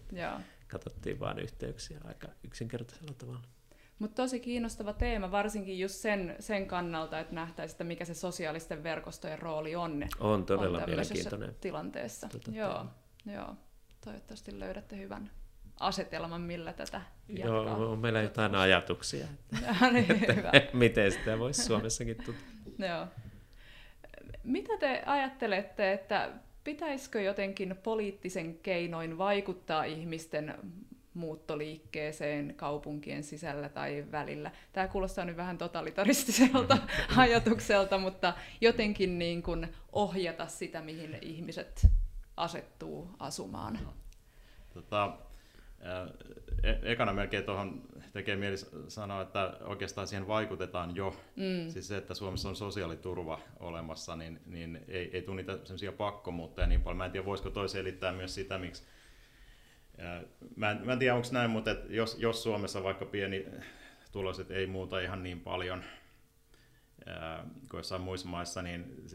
Katsottiin 0.67 1.19
vain 1.19 1.39
yhteyksiä 1.39 1.99
aika 2.03 2.27
yksinkertaisella 2.43 3.13
tavalla. 3.17 3.47
Mutta 4.03 4.21
tosi 4.21 4.39
kiinnostava 4.39 4.93
teema, 4.93 5.31
varsinkin 5.31 5.79
just 5.79 5.95
sen, 5.95 6.35
sen 6.39 6.67
kannalta, 6.67 7.19
että 7.19 7.35
nähtäisiin, 7.35 7.73
että 7.73 7.83
mikä 7.83 8.05
se 8.05 8.13
sosiaalisten 8.13 8.83
verkostojen 8.83 9.39
rooli 9.39 9.75
on. 9.75 10.03
On 10.19 10.45
todella 10.45 10.77
on 10.77 10.83
mielenkiintoinen 10.85 11.55
tilanteessa. 11.61 12.27
Tota 12.29 12.51
joo, 12.51 12.85
joo. 13.25 13.55
Toivottavasti 14.05 14.59
löydätte 14.59 14.97
hyvän 14.97 15.31
asetelman, 15.79 16.41
millä 16.41 16.73
tätä 16.73 17.01
jatkaa. 17.29 17.63
Joo, 17.63 17.91
on 17.91 17.99
meillä 17.99 18.21
jotain 18.21 18.55
ajatuksia, 18.55 19.25
no 19.81 19.91
niin, 19.91 20.07
hyvä. 20.35 20.51
miten 20.73 21.11
sitä 21.11 21.39
voisi 21.39 21.63
Suomessakin 21.63 22.17
tutkia. 22.25 22.87
Joo. 22.87 23.07
Mitä 24.43 24.77
te 24.77 25.03
ajattelette, 25.05 25.93
että 25.93 26.29
pitäisikö 26.63 27.21
jotenkin 27.21 27.75
poliittisen 27.83 28.57
keinoin 28.57 29.17
vaikuttaa 29.17 29.83
ihmisten 29.83 30.55
muuttoliikkeeseen 31.13 32.53
kaupunkien 32.55 33.23
sisällä 33.23 33.69
tai 33.69 34.05
välillä. 34.11 34.51
Tämä 34.73 34.87
kuulostaa 34.87 35.25
nyt 35.25 35.37
vähän 35.37 35.57
totalitaristiselta 35.57 36.77
ajatukselta, 37.17 37.97
mutta 37.97 38.33
jotenkin 38.61 39.19
niin 39.19 39.43
kuin 39.43 39.67
ohjata 39.91 40.47
sitä, 40.47 40.81
mihin 40.81 41.17
ihmiset 41.21 41.87
asettuu 42.37 43.09
asumaan. 43.19 43.79
Tota, 44.73 45.17
e- 46.63 46.91
ekana 46.91 47.13
melkein 47.13 47.43
tuohon 47.43 47.81
tekee 48.13 48.35
mieli 48.35 48.55
sanoa, 48.87 49.21
että 49.21 49.57
oikeastaan 49.61 50.07
siihen 50.07 50.27
vaikutetaan 50.27 50.95
jo. 50.95 51.15
Mm. 51.35 51.69
Siis 51.69 51.87
se, 51.87 51.97
että 51.97 52.13
Suomessa 52.13 52.49
on 52.49 52.55
sosiaaliturva 52.55 53.39
olemassa, 53.59 54.15
niin, 54.15 54.39
niin 54.45 54.79
ei, 54.87 55.09
ei 55.13 55.21
tule 55.21 55.35
niitä 55.35 55.91
pakkomuuttajia 55.97 56.67
niin 56.67 56.81
paljon. 56.81 56.97
Mä 56.97 57.05
en 57.05 57.11
tiedä, 57.11 57.25
voisiko 57.25 57.49
toi 57.49 57.69
selittää 57.69 58.11
myös 58.11 58.35
sitä, 58.35 58.57
miksi 58.57 58.83
Mä 60.55 60.71
en, 60.71 60.85
mä 60.85 60.93
en 60.93 60.99
tiedä, 60.99 61.15
onko 61.15 61.27
näin, 61.31 61.49
mutta 61.49 61.71
et 61.71 61.89
jos, 61.89 62.17
jos 62.19 62.43
Suomessa 62.43 62.83
vaikka 62.83 63.05
pieni 63.05 63.45
tuloset 64.11 64.51
ei 64.51 64.67
muuta 64.67 64.99
ihan 64.99 65.23
niin 65.23 65.39
paljon 65.39 65.83
kuin 67.69 67.79
jossain 67.79 68.01
muissa 68.01 68.27
maissa, 68.27 68.61
niin 68.61 69.05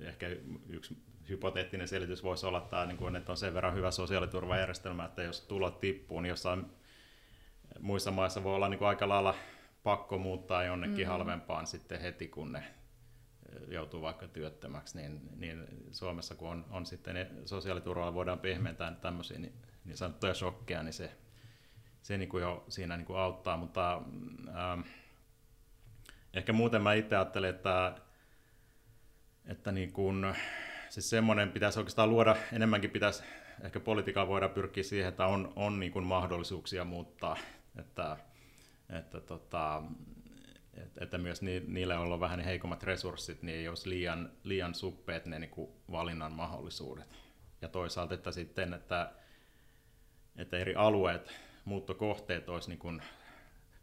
ehkä 0.00 0.26
yksi 0.68 0.96
hypoteettinen 1.28 1.88
selitys 1.88 2.22
voisi 2.22 2.46
olla 2.46 2.60
tämä, 2.60 2.86
niin 2.86 3.16
että 3.16 3.32
on 3.32 3.38
sen 3.38 3.54
verran 3.54 3.74
hyvä 3.74 3.90
sosiaaliturvajärjestelmä, 3.90 5.04
että 5.04 5.22
jos 5.22 5.40
tulot 5.40 5.80
tippuu, 5.80 6.20
niin 6.20 6.28
jossain 6.28 6.66
muissa 7.80 8.10
maissa 8.10 8.44
voi 8.44 8.54
olla 8.54 8.68
niin 8.68 8.82
aika 8.82 9.08
lailla 9.08 9.34
pakko 9.82 10.18
muuttaa 10.18 10.64
jonnekin 10.64 11.06
mm. 11.06 11.10
halvempaan 11.10 11.66
sitten 11.66 12.00
heti, 12.00 12.28
kun 12.28 12.52
ne 12.52 12.64
joutuu 13.68 14.02
vaikka 14.02 14.28
työttömäksi, 14.28 14.98
niin, 14.98 15.20
niin 15.36 15.66
Suomessa 15.92 16.34
kun 16.34 16.48
on, 16.48 16.64
on 16.70 16.86
sitten 16.86 17.28
sosiaaliturvalla 17.44 18.14
voidaan 18.14 18.38
pehmentää 18.38 18.92
tämmöisiä 19.00 19.38
niin, 19.38 19.52
niin 19.86 19.96
sanottuja 19.96 20.34
shokkeja, 20.34 20.82
niin 20.82 20.92
se, 20.92 21.10
se 22.02 22.18
niin 22.18 22.28
kuin 22.28 22.42
jo 22.42 22.64
siinä 22.68 22.96
niin 22.96 23.06
kuin 23.06 23.18
auttaa, 23.18 23.56
mutta 23.56 24.02
ähm, 24.48 24.80
ehkä 26.34 26.52
muuten 26.52 26.82
mä 26.82 26.94
itse 26.94 27.16
ajattelen, 27.16 27.50
että, 27.50 27.94
että 29.44 29.72
niin 29.72 29.92
kuin, 29.92 30.36
siis 30.88 31.10
semmoinen 31.10 31.52
pitäisi 31.52 31.78
oikeastaan 31.78 32.10
luoda, 32.10 32.36
enemmänkin 32.52 32.90
pitäisi 32.90 33.22
ehkä 33.60 33.80
politiikalla 33.80 34.28
voida 34.28 34.48
pyrkiä 34.48 34.82
siihen, 34.82 35.08
että 35.08 35.26
on, 35.26 35.52
on 35.56 35.80
niin 35.80 35.92
kuin 35.92 36.04
mahdollisuuksia 36.04 36.84
muuttaa, 36.84 37.36
että, 37.78 38.16
että, 38.90 39.20
tota, 39.20 39.82
että, 40.74 41.04
että 41.04 41.18
myös 41.18 41.42
ni, 41.42 41.62
niille, 41.66 41.94
joilla 41.94 42.14
on 42.14 42.20
vähän 42.20 42.40
heikommat 42.40 42.82
resurssit, 42.82 43.42
niin 43.42 43.58
ei 43.58 43.68
olisi 43.68 43.88
liian, 43.88 44.32
liian 44.42 44.74
suppeet 44.74 45.26
ne 45.26 45.38
niin 45.38 45.50
kuin 45.50 45.70
valinnan 45.90 46.32
mahdollisuudet. 46.32 47.16
Ja 47.62 47.68
toisaalta, 47.68 48.14
että 48.14 48.32
sitten, 48.32 48.74
että, 48.74 49.12
että 50.38 50.58
eri 50.58 50.74
alueet, 50.74 51.32
muuttokohteet 51.64 52.48
olisi 52.48 52.68
niin 52.68 52.78
kuin 52.78 53.02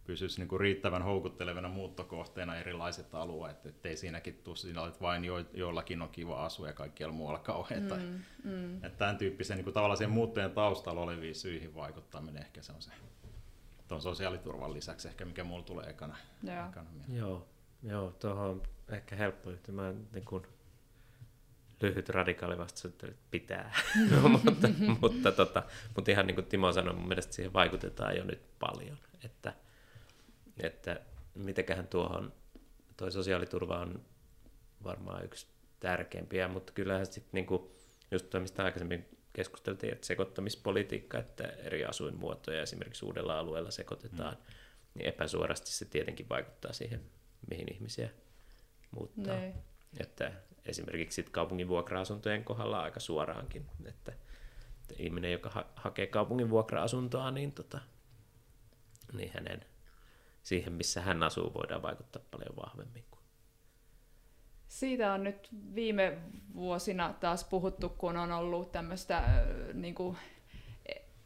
pysyisi 0.05 0.39
niin 0.41 0.47
kuin 0.47 0.59
riittävän 0.59 1.03
houkuttelevana 1.03 1.69
muuttokohteena 1.69 2.55
erilaiset 2.55 3.15
alueet, 3.15 3.65
ettei 3.65 3.97
siinäkin 3.97 4.41
tule 4.43 4.55
siinä, 4.55 4.87
että 4.87 5.01
vain 5.01 5.25
jo, 5.25 5.39
joillakin 5.53 6.01
on 6.01 6.09
kiva 6.09 6.45
asua 6.45 6.67
ja 6.67 6.73
kaikkialla 6.73 7.15
muualla 7.15 7.39
kauheita. 7.39 7.95
Mm, 7.95 8.19
mm. 8.43 8.75
Että 8.75 8.97
tämän 8.97 9.17
tyyppisen 9.17 9.57
niin 9.57 9.63
kuin 9.63 9.73
tavallaan 9.73 9.97
siihen 9.97 10.13
muuttojen 10.13 10.51
taustalla 10.51 11.01
oleviin 11.01 11.35
syihin 11.35 11.75
vaikuttaminen 11.75 12.43
ehkä 12.43 12.61
se 12.61 12.71
on 12.71 12.81
se 12.81 12.91
tuon 13.87 14.01
sosiaaliturvan 14.01 14.73
lisäksi 14.73 15.07
ehkä 15.07 15.25
mikä 15.25 15.43
mulla 15.43 15.63
tulee 15.63 15.89
ekana, 15.89 16.15
Joo. 16.43 16.69
ekana 16.69 16.89
Joo, 17.09 17.47
joo 17.83 18.11
tuohon 18.11 18.49
on 18.49 18.63
ehkä 18.89 19.15
helppo 19.15 19.49
yhtymään 19.49 20.07
niin 20.13 20.25
kuin 20.25 20.43
lyhyt 21.83 22.09
radikaali 22.09 22.57
vastaus, 22.57 22.85
että 22.85 23.07
pitää. 23.31 23.73
no, 24.11 24.29
mutta, 24.45 24.69
mutta, 25.01 25.31
tota, 25.31 25.63
mutta 25.95 26.11
ihan 26.11 26.27
niin 26.27 26.35
kuin 26.35 26.47
Timo 26.47 26.71
sanoi, 26.71 26.93
mun 26.93 27.07
mielestä 27.07 27.33
siihen 27.33 27.53
vaikutetaan 27.53 28.17
jo 28.17 28.23
nyt 28.23 28.41
paljon. 28.59 28.97
Että, 29.23 29.53
että 30.63 30.99
mitenköhän 31.35 31.87
tuohon, 31.87 32.33
toi 32.97 33.11
sosiaaliturva 33.11 33.79
on 33.79 34.01
varmaan 34.83 35.25
yksi 35.25 35.47
tärkeimpiä, 35.79 36.47
mutta 36.47 36.73
kyllähän 36.73 37.05
sitten 37.05 37.29
niin 37.31 37.45
kuin, 37.45 37.71
just 38.11 38.29
tuo, 38.29 38.39
mistä 38.39 38.63
aikaisemmin 38.63 39.05
keskusteltiin, 39.33 39.93
että 39.93 40.07
sekoittamispolitiikka, 40.07 41.17
että 41.17 41.43
eri 41.43 41.85
asuinmuotoja 41.85 42.61
esimerkiksi 42.61 43.05
uudella 43.05 43.39
alueella 43.39 43.71
sekoitetaan, 43.71 44.33
mm. 44.33 44.53
niin 44.93 45.09
epäsuorasti 45.09 45.71
se 45.71 45.85
tietenkin 45.85 46.29
vaikuttaa 46.29 46.73
siihen, 46.73 47.01
mihin 47.49 47.73
ihmisiä 47.73 48.09
muuttaa. 48.91 49.35
Ne. 49.35 49.53
Että 49.99 50.31
esimerkiksi 50.65 51.15
sit 51.15 51.29
kaupungin 51.29 51.67
vuokra-asuntojen 51.67 52.43
kohdalla 52.43 52.81
aika 52.81 52.99
suoraankin, 52.99 53.65
että, 53.85 54.11
että 54.81 54.95
ihminen, 54.99 55.31
joka 55.31 55.49
ha- 55.49 55.69
hakee 55.75 56.07
kaupungin 56.07 56.49
vuokra-asuntoa, 56.49 57.31
niin, 57.31 57.51
tota, 57.51 57.79
niin 59.13 59.31
hänen 59.33 59.65
siihen, 60.43 60.73
missä 60.73 61.01
hän 61.01 61.23
asuu, 61.23 61.53
voidaan 61.53 61.81
vaikuttaa 61.81 62.21
paljon 62.31 62.55
vahvemmin. 62.55 63.05
Kuin. 63.11 63.23
Siitä 64.67 65.13
on 65.13 65.23
nyt 65.23 65.49
viime 65.75 66.17
vuosina 66.53 67.13
taas 67.19 67.43
puhuttu, 67.43 67.89
kun 67.89 68.17
on 68.17 68.31
ollut 68.31 68.71
tämmöistä 68.71 69.45
niin 69.73 69.95
kuin 69.95 70.17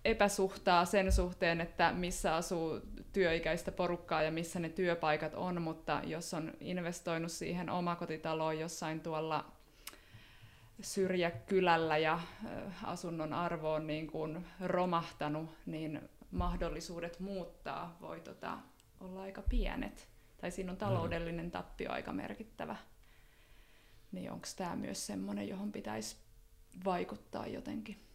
epäsuhtaa 0.08 0.86
sen 0.86 1.12
suhteen, 1.12 1.62
että 1.62 1.92
missä 1.94 2.36
asuu 2.36 2.80
työikäistä 3.14 3.72
porukkaa 3.72 4.22
ja 4.22 4.32
missä 4.32 4.60
ne 4.60 4.70
työpaikat 4.70 5.34
on, 5.34 5.62
mutta 5.62 6.02
jos 6.06 6.34
on 6.34 6.54
investoinut 6.60 7.32
siihen 7.32 7.70
omakotitaloon 7.70 8.60
jossain 8.60 9.02
tuolla 9.02 9.52
syrjäkylällä 10.82 11.98
ja 11.98 12.20
asunnon 12.84 13.34
arvo 13.34 13.74
on 13.74 13.88
niin 13.88 14.08
kuin 14.08 14.46
romahtanut, 14.60 15.50
niin 15.66 16.10
mahdollisuudet 16.32 17.20
muuttaa 17.20 17.98
voi 18.02 18.20
tota, 18.20 18.58
olla 19.00 19.22
aika 19.22 19.42
pienet. 19.50 20.10
Tai 20.42 20.52
siinä 20.52 20.72
on 20.72 20.78
taloudellinen 20.78 21.52
tappio 21.52 21.92
aika 21.92 22.14
merkittävä. 22.14 22.76
Niin 24.12 24.32
onko 24.32 24.48
tämä 24.58 24.76
myös 24.76 25.08
semmoinen, 25.08 25.48
johon 25.48 25.72
pitäisi 25.72 26.18
vaikuttaa 26.86 27.48
jotenkin? 27.48 28.07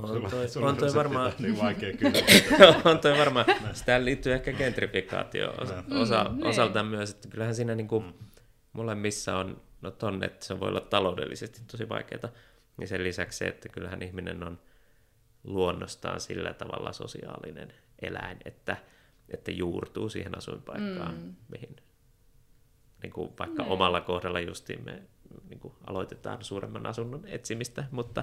On 0.00 0.30
toi, 0.30 0.62
on 0.62 0.76
toi 0.76 0.94
varmaan... 0.94 1.32
Niin 1.38 1.58
vaikea 1.58 1.96
kyllä. 1.96 2.18
on 2.90 2.98
toi 2.98 3.18
varmaan. 3.18 3.46
Sitä 3.72 4.04
liittyy 4.04 4.32
ehkä 4.32 4.52
gentrifikaatio 4.52 5.54
osa, 5.60 5.84
mm, 5.86 6.00
osa, 6.00 6.24
mm, 6.24 6.42
osaltaan 6.42 6.86
myös, 6.86 7.10
että 7.10 7.28
kyllähän 7.28 7.54
siinä 7.54 7.74
niin 7.74 7.88
kuin 7.88 8.04
mm. 8.04 8.12
molemmissa 8.72 9.36
on, 9.36 9.62
no 9.82 9.90
tonne, 9.90 10.26
että 10.26 10.46
se 10.46 10.60
voi 10.60 10.68
olla 10.68 10.80
taloudellisesti 10.80 11.60
tosi 11.70 11.88
vaikeaa, 11.88 12.32
niin 12.76 12.88
sen 12.88 13.04
lisäksi 13.04 13.38
se, 13.38 13.44
että 13.44 13.68
kyllähän 13.68 14.02
ihminen 14.02 14.42
on 14.42 14.58
luonnostaan 15.44 16.20
sillä 16.20 16.54
tavalla 16.54 16.92
sosiaalinen 16.92 17.72
eläin, 18.02 18.38
että, 18.44 18.76
että 19.28 19.50
juurtuu 19.50 20.08
siihen 20.08 20.38
asuinpaikkaan, 20.38 21.14
mm. 21.14 21.34
mihin 21.48 21.76
niin 23.02 23.12
kuin 23.12 23.32
vaikka 23.38 23.62
ne. 23.62 23.70
omalla 23.70 24.00
kohdalla 24.00 24.40
justiin 24.40 24.84
me 24.84 25.02
niin 25.48 25.60
kuin 25.60 25.74
aloitetaan 25.86 26.44
suuremman 26.44 26.86
asunnon 26.86 27.22
etsimistä, 27.26 27.84
mutta 27.90 28.22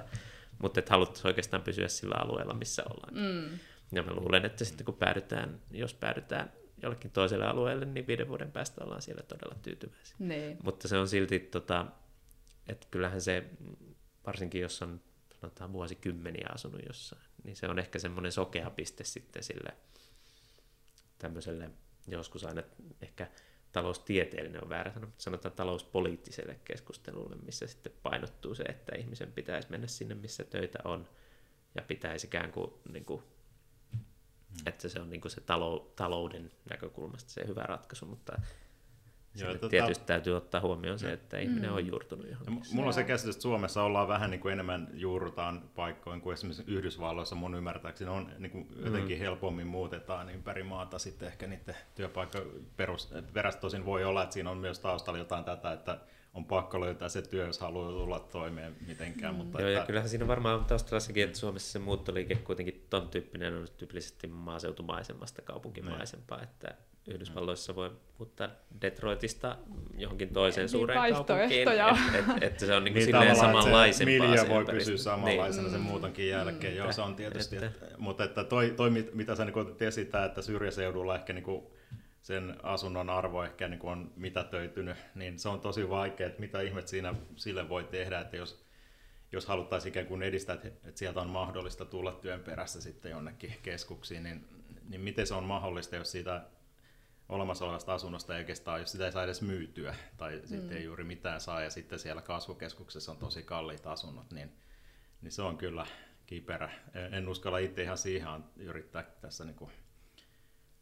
mutta 0.62 0.80
että 0.80 0.90
haluttaisiin 0.90 1.26
oikeastaan 1.26 1.62
pysyä 1.62 1.88
sillä 1.88 2.14
alueella, 2.18 2.54
missä 2.54 2.82
ollaan. 2.90 3.14
Mm. 3.14 3.58
Ja 3.92 4.02
mä 4.02 4.14
luulen, 4.14 4.44
että 4.44 4.64
sitten 4.64 4.84
kun 4.84 4.94
päädytään, 4.94 5.60
jos 5.70 5.94
päädytään 5.94 6.52
jollekin 6.82 7.10
toiselle 7.10 7.46
alueelle, 7.46 7.84
niin 7.84 8.06
viiden 8.06 8.28
vuoden 8.28 8.52
päästä 8.52 8.84
ollaan 8.84 9.02
siellä 9.02 9.22
todella 9.22 9.54
tyytyväisiä. 9.62 10.16
Ne. 10.18 10.56
Mutta 10.62 10.88
se 10.88 10.98
on 10.98 11.08
silti, 11.08 11.38
tota, 11.38 11.86
että 12.68 12.86
kyllähän 12.90 13.20
se, 13.20 13.44
varsinkin 14.26 14.60
jos 14.60 14.82
on 14.82 15.00
sanotaan 15.40 15.72
vuosikymmeniä 15.72 16.48
asunut 16.54 16.80
jossain, 16.86 17.22
niin 17.44 17.56
se 17.56 17.68
on 17.68 17.78
ehkä 17.78 17.98
semmoinen 17.98 18.32
sokea 18.32 18.70
piste 18.70 19.04
sitten 19.04 19.42
sille 19.42 19.76
tämmöiselle 21.18 21.70
joskus 22.08 22.44
aina 22.44 22.62
ehkä 23.02 23.30
taloustieteellinen 23.72 24.64
on 24.64 24.68
väärä 24.68 24.92
sana, 24.92 25.06
mutta 25.06 25.22
sanotaan 25.22 25.54
talouspoliittiselle 25.54 26.60
keskustelulle, 26.64 27.36
missä 27.36 27.66
sitten 27.66 27.92
painottuu 28.02 28.54
se, 28.54 28.62
että 28.62 28.96
ihmisen 28.96 29.32
pitäisi 29.32 29.70
mennä 29.70 29.86
sinne, 29.86 30.14
missä 30.14 30.44
töitä 30.44 30.78
on, 30.84 31.08
ja 31.74 31.82
pitäisi 31.82 32.26
ikään 32.26 32.52
kuin, 32.52 32.72
niin 32.92 33.04
kuin 33.04 33.22
että 34.66 34.88
se 34.88 35.00
on 35.00 35.10
niin 35.10 35.20
kuin 35.20 35.32
se 35.32 35.40
talou- 35.40 35.92
talouden 35.96 36.50
näkökulmasta 36.70 37.30
se 37.30 37.46
hyvä 37.46 37.62
ratkaisu, 37.62 38.06
mutta 38.06 38.42
Joo, 39.34 39.52
tota... 39.52 39.68
tietysti 39.68 40.04
täytyy 40.04 40.36
ottaa 40.36 40.60
huomioon 40.60 40.98
se, 40.98 41.12
että 41.12 41.38
ihminen 41.38 41.70
mm. 41.70 41.76
on 41.76 41.86
juurtunut 41.86 42.26
johonkin. 42.30 42.62
Mulla 42.72 42.88
on 42.88 42.94
se 42.94 43.04
käsitys, 43.04 43.34
että 43.34 43.42
Suomessa 43.42 43.82
ollaan 43.82 44.08
vähän 44.08 44.30
niin 44.30 44.40
kuin 44.40 44.52
enemmän 44.52 44.88
juurrutaan 44.92 45.62
paikkoin 45.74 46.20
kuin 46.20 46.34
esimerkiksi 46.34 46.64
Yhdysvalloissa 46.66 47.34
mun 47.34 47.54
ymmärtääkseni 47.54 48.10
on 48.10 48.30
niin 48.38 48.50
kuin 48.50 48.68
jotenkin 48.84 49.16
mm. 49.16 49.20
helpommin 49.20 49.66
muutetaan 49.66 50.30
ympäri 50.30 50.62
maata 50.62 50.98
sitten 50.98 51.28
ehkä 51.28 51.46
niiden 51.46 51.76
työpaikka 51.94 52.42
perus, 52.76 53.14
perästä 53.32 53.60
tosin 53.60 53.84
voi 53.84 54.04
olla, 54.04 54.22
että 54.22 54.32
siinä 54.32 54.50
on 54.50 54.58
myös 54.58 54.78
taustalla 54.78 55.18
jotain 55.18 55.44
tätä, 55.44 55.72
että 55.72 55.98
on 56.34 56.44
pakko 56.44 56.80
löytää 56.80 57.08
se 57.08 57.22
työ, 57.22 57.46
jos 57.46 57.60
haluaa 57.60 57.90
tulla 57.90 58.18
toimeen 58.18 58.76
mitenkään. 58.86 59.34
Mm. 59.34 59.38
Mutta 59.38 59.60
Joo, 59.60 59.68
että... 59.68 59.80
ja 59.80 59.86
kyllähän 59.86 60.08
siinä 60.08 60.28
varmaan 60.28 60.58
on 60.58 60.64
taustalla 60.64 61.00
sekin, 61.00 61.24
että 61.24 61.38
Suomessa 61.38 61.72
se 61.72 61.78
muuttoliike 61.78 62.34
kuitenkin 62.34 62.86
ton 62.90 63.08
tyyppinen 63.08 63.56
on 63.56 63.68
tyypillisesti 63.76 64.26
maaseutumaisemmasta 64.26 65.42
kaupunkimaisempaa, 65.42 66.38
niin. 66.38 66.48
että 66.48 66.74
Yhdysvalloissa 67.06 67.74
voi 67.74 67.90
muuttaa 68.18 68.48
Detroitista 68.80 69.56
johonkin 69.98 70.32
toiseen 70.32 70.62
niin, 70.62 70.68
suureen 70.68 71.12
kaupunkiin, 71.12 71.68
että 71.68 71.96
et, 72.18 72.42
et 72.42 72.58
se 72.58 72.74
on 72.74 72.84
niinku 72.84 72.98
niin 72.98 73.06
silleen 73.06 73.36
samanlaisempaa. 73.36 74.28
Miljöö 74.28 74.48
voi 74.48 74.64
pysyä 74.64 74.96
samanlaisena 74.96 75.62
niin. 75.62 75.72
sen 75.72 75.80
muutonkin 75.80 76.28
jälkeen, 76.28 76.72
mm. 76.72 76.78
joo 76.78 76.92
se 76.92 77.02
on 77.02 77.14
tietysti, 77.14 77.56
että, 77.56 77.66
että, 77.66 77.98
mutta 77.98 78.24
että 78.24 78.44
toi, 78.44 78.70
toi 78.76 78.90
mitä 78.90 79.34
sä 79.34 79.44
niin 79.44 79.76
esität, 79.80 80.24
että 80.24 80.42
syrjäseudulla 80.42 81.14
ehkä 81.14 81.32
niin 81.32 81.44
kuin 81.44 81.66
sen 82.22 82.56
asunnon 82.62 83.10
arvo 83.10 83.44
ehkä 83.44 83.68
niin 83.68 83.80
kuin 83.80 83.92
on 83.92 84.12
mitätöitynyt, 84.16 84.96
niin 85.14 85.38
se 85.38 85.48
on 85.48 85.60
tosi 85.60 85.90
vaikea, 85.90 86.26
että 86.26 86.40
mitä 86.40 86.60
ihmet 86.60 86.88
siinä 86.88 87.14
sille 87.36 87.68
voi 87.68 87.84
tehdä, 87.84 88.20
että 88.20 88.36
jos, 88.36 88.64
jos 89.32 89.46
haluttaisiin 89.46 89.90
ikään 89.90 90.06
kuin 90.06 90.22
edistää, 90.22 90.54
että, 90.54 90.68
että 90.68 90.98
sieltä 90.98 91.20
on 91.20 91.28
mahdollista 91.28 91.84
tulla 91.84 92.12
työn 92.12 92.40
perässä 92.40 92.80
sitten 92.80 93.10
jonnekin 93.10 93.54
keskuksiin, 93.62 94.22
niin, 94.22 94.44
niin 94.88 95.00
miten 95.00 95.26
se 95.26 95.34
on 95.34 95.44
mahdollista, 95.44 95.96
jos 95.96 96.12
siitä 96.12 96.42
olemassa 97.32 97.64
olevasta 97.64 97.94
asunnosta 97.94 98.34
ei 98.34 98.40
oikeastaan, 98.40 98.80
jos 98.80 98.92
sitä 98.92 99.06
ei 99.06 99.12
saa 99.12 99.24
edes 99.24 99.42
myytyä 99.42 99.94
tai 100.16 100.36
mm. 100.36 100.46
sitten 100.46 100.76
ei 100.76 100.84
juuri 100.84 101.04
mitään 101.04 101.40
saa 101.40 101.62
ja 101.62 101.70
sitten 101.70 101.98
siellä 101.98 102.22
kasvukeskuksessa 102.22 103.12
on 103.12 103.18
tosi 103.18 103.42
kalliit 103.42 103.86
asunnot, 103.86 104.30
niin, 104.32 104.52
niin 105.22 105.32
se 105.32 105.42
on 105.42 105.58
kyllä 105.58 105.86
kiperä. 106.26 106.70
En 107.12 107.28
uskalla 107.28 107.58
itse 107.58 107.82
ihan 107.82 107.98
siihen 107.98 108.44
yrittää 108.56 109.02
tässä 109.02 109.44
niin 109.44 109.56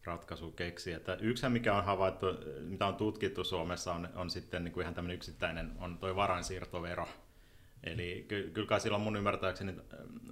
ratkaisu 0.05 0.51
keksiä. 0.51 0.97
Että 0.97 1.15
yksi, 1.15 1.49
mikä 1.49 1.75
on 1.75 1.85
havaittu, 1.85 2.27
mitä 2.61 2.87
on 2.87 2.95
tutkittu 2.95 3.45
Suomessa, 3.45 3.93
on, 3.93 4.09
on 4.15 4.31
sitten 4.31 4.65
niin 4.65 4.73
kuin 4.73 4.83
ihan 4.83 4.95
tämmöinen 4.95 5.17
yksittäinen, 5.17 5.73
on 5.79 5.99
tuo 5.99 6.17
varainsiirtovero. 6.17 7.09
Eli 7.85 8.25
ky- 8.29 8.51
kyllä 8.51 8.69
kai 8.69 8.81
silloin 8.81 9.03
mun 9.03 9.17
ymmärtääkseni 9.17 9.75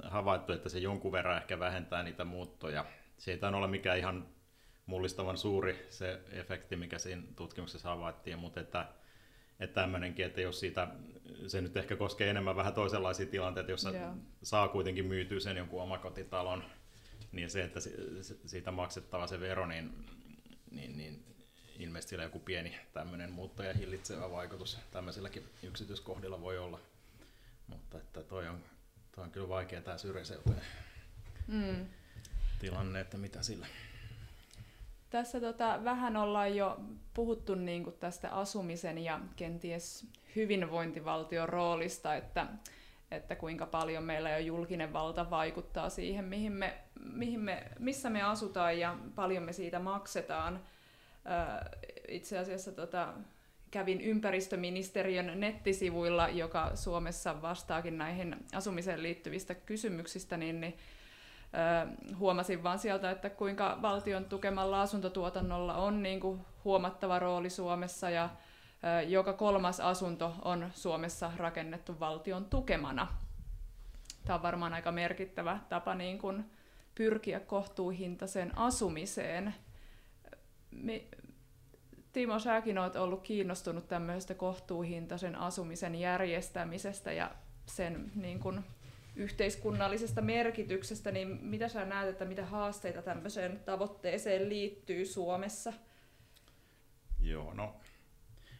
havaittu, 0.02 0.52
että 0.52 0.68
se 0.68 0.78
jonkun 0.78 1.12
verran 1.12 1.36
ehkä 1.36 1.58
vähentää 1.58 2.02
niitä 2.02 2.24
muuttoja. 2.24 2.84
Se 3.18 3.32
ei 3.32 3.38
ole 3.54 3.66
mikään 3.66 3.98
ihan 3.98 4.26
mullistavan 4.88 5.38
suuri 5.38 5.86
se 5.90 6.20
efekti, 6.30 6.76
mikä 6.76 6.98
siinä 6.98 7.22
tutkimuksessa 7.36 7.88
havaittiin, 7.88 8.38
mutta 8.38 8.60
että, 8.60 8.88
että 9.60 9.80
tämmöinenkin, 9.80 10.26
että 10.26 10.40
jos 10.40 10.60
siitä, 10.60 10.88
se 11.46 11.60
nyt 11.60 11.76
ehkä 11.76 11.96
koskee 11.96 12.30
enemmän 12.30 12.56
vähän 12.56 12.74
toisenlaisia 12.74 13.26
tilanteita, 13.26 13.70
jossa 13.70 13.90
yeah. 13.90 14.14
saa 14.42 14.68
kuitenkin 14.68 15.06
myytyä 15.06 15.40
sen 15.40 15.56
jonkun 15.56 15.82
omakotitalon, 15.82 16.64
niin 17.32 17.50
se, 17.50 17.64
että 17.64 17.80
siitä 18.46 18.70
maksettava 18.70 19.26
se 19.26 19.40
vero, 19.40 19.66
niin, 19.66 20.06
niin, 20.70 20.96
niin 20.96 21.24
ilmeisesti 21.78 22.10
sillä 22.10 22.22
joku 22.22 22.38
pieni 22.38 22.78
tämmöinen 22.92 23.32
muuttoja 23.32 23.74
hillitsevä 23.74 24.30
vaikutus 24.30 24.78
tämmöisilläkin 24.90 25.44
yksityiskohdilla 25.62 26.40
voi 26.40 26.58
olla. 26.58 26.80
Mutta 27.66 27.98
että 27.98 28.22
toi 28.22 28.48
on, 28.48 28.64
toi 29.12 29.24
on 29.24 29.30
kyllä 29.30 29.48
vaikea 29.48 29.80
tämä 29.80 29.98
syrjäseutujen 29.98 30.62
mm. 31.46 31.86
tilanne, 32.58 33.00
että 33.00 33.18
mitä 33.18 33.42
sillä. 33.42 33.66
Tässä 35.10 35.40
tota, 35.40 35.80
vähän 35.84 36.16
ollaan 36.16 36.56
jo 36.56 36.80
puhuttu 37.14 37.54
niin 37.54 37.84
kuin 37.84 37.96
tästä 38.00 38.30
asumisen 38.30 38.98
ja 38.98 39.20
kenties 39.36 40.06
hyvinvointivaltion 40.36 41.48
roolista, 41.48 42.14
että, 42.14 42.46
että 43.10 43.36
kuinka 43.36 43.66
paljon 43.66 44.04
meillä 44.04 44.30
jo 44.30 44.38
julkinen 44.38 44.92
valta 44.92 45.30
vaikuttaa 45.30 45.88
siihen, 45.88 46.24
mihin 46.24 46.52
me, 46.52 46.78
mihin 47.12 47.40
me, 47.40 47.66
missä 47.78 48.10
me 48.10 48.22
asutaan 48.22 48.78
ja 48.78 48.96
paljon 49.14 49.42
me 49.42 49.52
siitä 49.52 49.78
maksetaan. 49.78 50.60
Itse 52.08 52.38
asiassa 52.38 52.72
tota, 52.72 53.14
kävin 53.70 54.00
ympäristöministeriön 54.00 55.40
nettisivuilla, 55.40 56.28
joka 56.28 56.76
Suomessa 56.76 57.42
vastaakin 57.42 57.98
näihin 57.98 58.36
asumiseen 58.54 59.02
liittyvistä 59.02 59.54
kysymyksistä, 59.54 60.36
niin, 60.36 60.60
niin 60.60 60.76
huomasin 62.18 62.62
vaan 62.62 62.78
sieltä, 62.78 63.10
että 63.10 63.30
kuinka 63.30 63.78
valtion 63.82 64.24
tukemalla 64.24 64.82
asuntotuotannolla 64.82 65.74
on 65.74 66.02
niin 66.02 66.20
kuin 66.20 66.40
huomattava 66.64 67.18
rooli 67.18 67.50
Suomessa 67.50 68.10
ja 68.10 68.28
joka 69.08 69.32
kolmas 69.32 69.80
asunto 69.80 70.34
on 70.42 70.70
Suomessa 70.74 71.32
rakennettu 71.36 72.00
valtion 72.00 72.44
tukemana. 72.44 73.06
Tämä 74.24 74.34
on 74.34 74.42
varmaan 74.42 74.72
aika 74.72 74.92
merkittävä 74.92 75.58
tapa 75.68 75.94
niin 75.94 76.18
kuin 76.18 76.50
pyrkiä 76.94 77.40
kohtuuhintaiseen 77.40 78.58
asumiseen. 78.58 79.54
Me, 80.70 81.04
Timo, 82.12 82.38
säkin 82.38 82.78
olet 82.78 82.96
ollut 82.96 83.22
kiinnostunut 83.22 83.88
tämmöisestä 83.88 84.34
kohtuuhintaisen 84.34 85.36
asumisen 85.36 85.94
järjestämisestä 85.94 87.12
ja 87.12 87.30
sen 87.66 88.12
niin 88.14 88.40
kuin 88.40 88.64
yhteiskunnallisesta 89.18 90.20
merkityksestä, 90.20 91.12
niin 91.12 91.38
mitä 91.42 91.68
sä 91.68 91.84
näet, 91.84 92.08
että 92.08 92.24
mitä 92.24 92.44
haasteita 92.44 93.02
tämmöiseen 93.02 93.60
tavoitteeseen 93.64 94.48
liittyy 94.48 95.06
Suomessa? 95.06 95.72
Joo, 97.20 97.54
no 97.54 97.74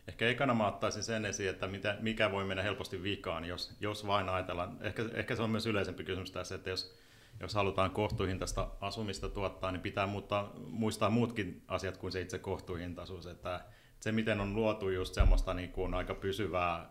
ehkä 0.09 0.29
ekana 0.29 0.55
mä 0.55 0.67
ottaisin 0.67 1.03
sen 1.03 1.25
esiin, 1.25 1.51
että 1.51 1.67
mitä, 1.67 1.97
mikä 2.01 2.33
voi 2.33 2.45
mennä 2.45 2.63
helposti 2.63 3.03
vikaan, 3.03 3.45
jos, 3.45 3.77
jos 3.81 4.07
vain 4.07 4.29
ajatellaan. 4.29 4.79
Ehkä, 4.81 5.05
ehkä 5.15 5.37
se 5.37 5.43
on 5.43 5.51
myös 5.51 5.67
yleisempi 5.67 6.05
kysymys 6.05 6.31
tässä, 6.31 6.55
että 6.55 6.71
jos, 6.71 6.99
jos 7.41 7.55
halutaan 7.55 7.91
kohtuuhintaista 7.91 8.69
asumista 8.81 9.29
tuottaa, 9.29 9.73
niin 9.73 9.81
pitää 9.81 10.07
muuttaa, 10.07 10.53
muistaa 10.57 11.11
muutkin 11.11 11.63
asiat 11.69 11.97
kuin 11.97 12.13
se 12.13 12.21
itse 12.21 12.39
kohtuuhintaisuus. 12.39 13.27
Että 13.27 13.61
se, 14.01 14.13
miten 14.13 14.41
on 14.41 14.55
luotu 14.55 14.89
just 14.89 15.15
semmoista 15.15 15.55
niin 15.55 15.73
kuin 15.73 15.95
aika 15.95 16.15
pysyvää 16.15 16.91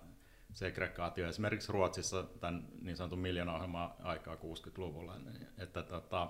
segregaatio. 0.53 1.27
Esimerkiksi 1.27 1.71
Ruotsissa 1.71 2.23
tämän 2.23 2.67
niin 2.81 2.97
sanotun 2.97 3.19
miljoonaohjelman 3.19 3.93
aikaa 3.99 4.35
60-luvulla, 4.35 5.15
että 5.57 5.83
tota, 5.83 6.27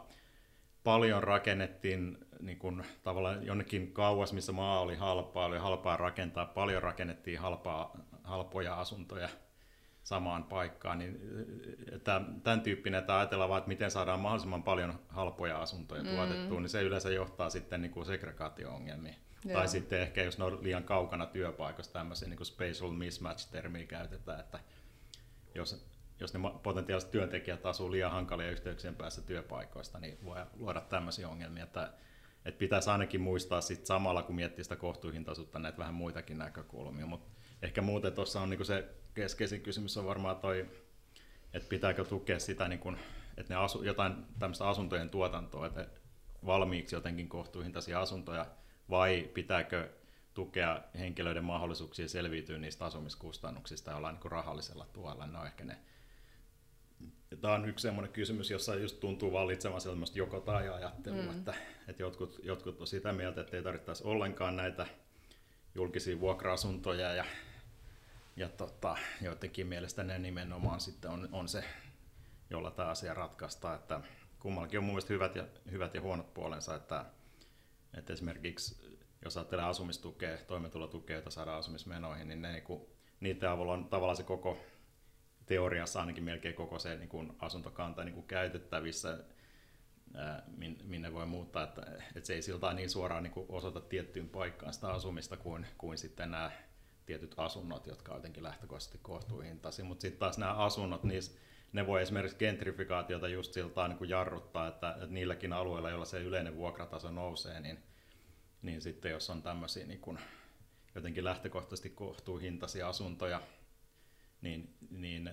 paljon 0.84 1.24
rakennettiin 1.24 2.18
niin 2.40 2.60
kuin, 2.60 2.84
tavallaan 3.04 3.46
jonnekin 3.46 3.94
kauas, 3.94 4.34
missä 4.34 4.52
maa 4.52 4.80
oli 4.80 4.96
halpaa, 4.96 5.46
oli 5.46 5.58
halpaa 5.58 5.98
rakentaa, 5.98 6.46
paljon 6.46 6.84
rakennettiin 6.84 7.40
halpaa, 7.40 7.98
halpoja 8.24 8.80
asuntoja 8.80 9.30
samaan 10.04 10.44
paikkaan, 10.44 11.00
niin 11.00 11.20
että 11.92 12.22
tämän 12.44 12.62
tyyppinen, 12.62 13.00
että 13.00 13.18
ajatellaan 13.18 13.50
vaan, 13.50 13.58
että 13.60 13.68
miten 13.68 13.92
saadaan 13.92 14.20
mahdollisimman 14.20 14.64
paljon 14.64 15.00
halpoja 15.10 15.62
asuntoja 15.62 16.04
mm. 16.04 16.10
tuotettua, 16.10 16.60
niin 16.60 16.70
se 16.70 16.82
yleensä 16.82 17.10
johtaa 17.10 17.50
sitten 17.50 17.82
niin 17.82 17.92
kuin 17.92 18.06
segregaatio-ongelmiin. 18.06 19.16
Joo. 19.46 19.60
Tai 19.60 19.68
sitten 19.68 20.02
ehkä, 20.02 20.24
jos 20.24 20.38
ne 20.38 20.44
on 20.44 20.64
liian 20.64 20.84
kaukana 20.84 21.26
työpaikasta, 21.26 21.94
tämmöisiä 21.94 22.28
niin 22.28 22.38
kuin 22.38 22.48
spatial 22.48 22.92
mismatch-termiä 22.92 23.86
käytetään, 23.86 24.40
että 24.40 24.60
jos, 25.56 25.88
jos 26.20 26.34
ne 26.34 26.40
potentiaaliset 26.64 27.12
työntekijät 27.12 27.66
asuu 27.66 27.92
liian 27.92 28.12
hankalia 28.12 28.52
yhteyksien 28.52 28.96
päässä 28.96 29.22
työpaikoista, 29.22 30.00
niin 30.00 30.18
voi 30.26 30.38
luoda 30.58 30.82
tämmöisiä 30.82 31.30
ongelmia, 31.30 31.64
että, 31.64 31.94
että 32.46 32.60
pitäisi 32.60 32.90
ainakin 32.90 33.22
muistaa 33.22 33.62
sit 33.62 33.86
samalla, 33.86 34.24
kun 34.24 34.36
miettii 34.36 34.64
sitä 34.64 34.76
kohtuuhintaisuutta, 34.76 35.60
näitä 35.60 35.78
vähän 35.78 35.94
muitakin 35.94 36.38
näkökulmia, 36.38 37.06
mutta 37.06 37.30
ehkä 37.62 37.82
muuten 37.82 38.14
tuossa 38.14 38.42
on 38.42 38.50
niin 38.50 38.58
kuin 38.58 38.68
se 38.68 38.90
keskeisin 39.14 39.62
kysymys 39.62 39.98
on 39.98 40.06
varmaan 40.06 40.36
toi, 40.36 40.70
että 41.54 41.70
pitääkö 41.70 42.06
tukea 42.06 42.40
sitä, 42.40 42.68
niin 42.68 42.80
kuin, 42.80 42.98
että 43.38 43.54
ne 43.54 43.60
asu, 43.60 43.84
jotain 43.84 44.26
tämmöistä 44.40 44.68
asuntojen 44.68 45.10
tuotantoa, 45.10 45.68
että 45.68 45.88
valmiiksi 46.46 46.96
jotenkin 46.96 47.30
kohtuuhintaisia 47.30 48.02
asuntoja, 48.02 48.46
vai 48.90 49.30
pitääkö 49.34 49.90
tukea 50.34 50.82
henkilöiden 51.00 51.44
mahdollisuuksia 51.44 52.08
selviytyä 52.08 52.58
niistä 52.58 52.86
asumiskustannuksista 52.86 53.92
jollain 53.92 54.18
niin 54.24 54.32
rahallisella 54.32 54.86
tuella. 54.94 55.28
Ne 55.28 55.38
on 55.40 55.46
ehkä 55.46 55.66
ne. 55.66 55.78
Tämä 57.42 57.54
on 57.54 57.70
yksi 57.70 57.82
sellainen 57.82 58.14
kysymys, 58.14 58.52
jossa 58.52 58.76
just 58.76 59.00
tuntuu 59.00 59.32
vallitsemaan 59.32 59.82
sellaista 59.82 60.18
joko 60.18 60.40
tai 60.40 60.70
ajattelua, 60.70 61.22
mm. 61.22 61.38
että, 61.38 61.54
että 61.88 62.04
jotkut, 62.04 62.40
jotkut 62.44 62.82
on 62.82 62.88
sitä 62.88 63.14
mieltä, 63.14 63.42
että 63.42 63.58
ei 63.58 63.64
tarvittaisi 63.64 64.04
ollenkaan 64.04 64.56
näitä 64.56 64.88
julkisia 65.76 66.20
vuokra-asuntoja 66.20 67.14
ja, 67.14 67.26
ja 68.36 68.50
tota, 68.50 68.98
joidenkin 69.22 69.68
mielestä 69.68 70.04
ne 70.04 70.20
nimenomaan 70.20 70.80
sitten 70.80 71.12
on, 71.12 71.30
on 71.32 71.48
se, 71.48 71.64
jolla 72.50 72.72
tämä 72.72 72.90
asia 72.90 73.14
ratkaistaan, 73.14 73.76
että 73.76 74.02
kummallakin 74.40 74.80
on 74.80 74.84
mun 74.84 74.94
mielestä 74.94 75.14
hyvät 75.14 75.36
ja, 75.36 75.44
hyvät 75.72 75.94
ja 75.94 76.02
huonot 76.02 76.34
puolensa, 76.34 76.76
että 76.76 77.06
että 77.94 78.14
esimerkiksi 78.14 78.98
jos 79.26 79.38
ajattelee 79.38 79.66
asumistukea, 79.66 80.38
toimeentulotukea, 80.38 81.16
jota 81.16 81.30
saadaan 81.30 81.60
asumismenoihin, 81.60 82.28
niin 82.28 82.42
ne, 82.42 82.52
niin 82.52 82.64
kuin, 82.64 82.82
niiden 83.20 83.50
avulla 83.50 83.74
on 83.74 83.86
tavallaan 83.86 84.18
se 84.18 84.24
koko 84.24 84.58
teoriassa 85.46 86.00
ainakin 86.00 86.24
melkein 86.24 86.56
koko 86.56 86.80
se 86.80 86.96
niin 86.98 87.34
asuntokanta 87.40 88.04
niin 88.04 88.14
kuin 88.14 88.28
käytettävissä, 88.28 89.24
ää, 90.14 90.44
minne 90.84 91.14
voi 91.14 91.26
muuttaa, 91.26 91.64
että, 91.64 91.82
että 92.16 92.28
se 92.28 92.34
ei 92.34 92.42
siltä 92.42 92.74
niin 92.74 92.90
suoraan 92.90 93.24
niin 93.24 93.34
kuin 93.34 93.46
osoita 93.50 93.82
tiettyyn 93.82 94.30
paikkaan 94.30 94.74
sitä 94.74 94.88
asumista 94.88 95.38
kuin, 95.38 95.66
kuin 95.78 95.98
sitten 95.98 96.32
nämä 96.32 96.52
tietyt 97.06 97.34
asunnot, 97.38 97.88
jotka 97.88 98.12
on 98.12 98.18
jotenkin 98.18 98.44
lähtökohtaisesti 98.44 99.00
kohtuuhintaisia, 99.02 99.86
mutta 99.86 100.02
sitten 100.02 100.20
taas 100.20 100.38
nämä 100.38 100.54
asunnot, 100.54 101.04
niissä 101.04 101.40
ne 101.74 101.88
voi 101.88 102.02
esimerkiksi 102.02 102.38
gentrifikaatiota 102.38 103.28
just 103.28 103.54
siltä 103.54 103.88
niin 103.88 103.98
kuin 103.98 104.10
jarruttaa, 104.10 104.68
että, 104.68 104.92
että 104.92 105.08
niilläkin 105.08 105.54
alueilla, 105.54 105.90
joilla 105.90 106.06
se 106.06 106.20
yleinen 106.20 106.56
vuokrataso 106.56 107.12
nousee, 107.12 107.60
niin, 107.60 107.80
niin 108.62 108.82
sitten 108.82 109.12
jos 109.12 109.30
on 109.30 109.42
tämmöisiä, 109.42 109.86
niin 109.86 110.00
kuin, 110.00 110.20
jotenkin 110.96 111.24
lähtökohtaisesti 111.24 111.90
kohtuuhintaisia 111.90 112.88
asuntoja, 112.88 113.42
niin, 114.42 114.76
niin, 114.90 115.30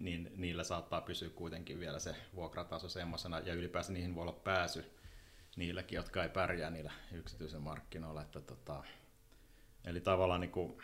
niin 0.00 0.30
niillä 0.36 0.64
saattaa 0.64 1.00
pysyä 1.00 1.28
kuitenkin 1.30 1.80
vielä 1.80 1.98
se 1.98 2.16
vuokrataso 2.34 2.88
semmoisena, 2.88 3.38
ja 3.38 3.54
ylipäänsä 3.54 3.92
niihin 3.92 4.14
voi 4.14 4.22
olla 4.22 4.32
pääsy 4.32 4.84
niilläkin, 5.56 5.96
jotka 5.96 6.22
ei 6.22 6.28
pärjää 6.28 6.70
niillä 6.70 6.92
yksityisen 7.12 7.62
markkinoilla. 7.62 8.22
Että 8.22 8.40
tota, 8.40 8.84
eli 9.84 10.00
tavallaan 10.00 10.40
niin 10.40 10.50
kuin, 10.50 10.82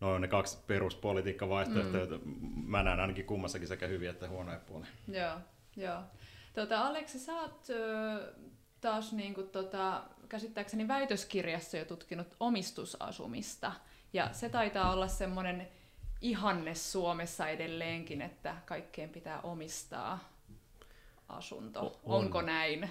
no 0.00 0.12
on 0.12 0.20
ne 0.20 0.28
kaksi 0.28 0.58
peruspolitiikkavaihtoehtoja, 0.66 2.06
mm. 2.06 2.20
mä 2.66 2.82
näen 2.82 3.00
ainakin 3.00 3.24
kummassakin 3.24 3.68
sekä 3.68 3.86
hyviä 3.86 4.10
että 4.10 4.28
huonoja 4.28 4.58
puolia. 4.58 4.90
Joo, 5.08 5.38
joo. 5.76 6.02
Tota, 6.54 6.86
Aleksi, 6.86 7.18
sä 7.18 7.32
oot 7.32 7.66
ö, 7.70 8.34
taas 8.80 9.12
niin 9.12 9.34
kuin, 9.34 9.48
tota, 9.48 10.02
käsittääkseni 10.28 10.88
väitöskirjassa 10.88 11.76
jo 11.76 11.84
tutkinut 11.84 12.36
omistusasumista. 12.40 13.72
Ja 14.12 14.32
se 14.32 14.48
taitaa 14.48 14.92
olla 14.92 15.08
semmoinen 15.08 15.68
ihanne 16.20 16.74
Suomessa 16.74 17.48
edelleenkin, 17.48 18.22
että 18.22 18.56
kaikkeen 18.66 19.10
pitää 19.10 19.40
omistaa 19.40 20.32
asunto. 21.28 21.80
On. 21.80 21.94
Onko 22.04 22.42
näin? 22.42 22.90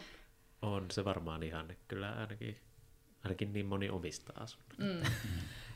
On 0.62 0.92
se 0.92 1.06
varmaan 1.06 1.44
ihanne. 1.44 1.78
Kyllä 1.88 2.12
ainakin, 2.14 2.58
ainakin 3.24 3.54
niin 3.54 3.66
moni 3.66 3.90
omistaa 3.90 4.44
asunnon. 4.44 4.78
Mm. 4.78 5.02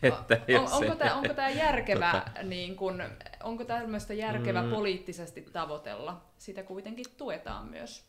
että 0.04 0.42
on, 0.60 0.72
onko, 0.72 0.96
tämä, 0.96 1.16
onko 1.16 1.34
tämä 1.34 1.50
järkevä, 1.50 2.12
tota... 2.12 2.44
niin 2.44 2.76
kun, 2.76 3.04
onko 3.44 3.66
tämmöistä 3.66 4.14
järkevä 4.14 4.62
mm. 4.62 4.70
poliittisesti 4.70 5.42
tavoitella? 5.42 6.26
Sitä 6.38 6.64
kuitenkin 6.64 7.06
tuetaan 7.18 7.70
myös. 7.70 8.06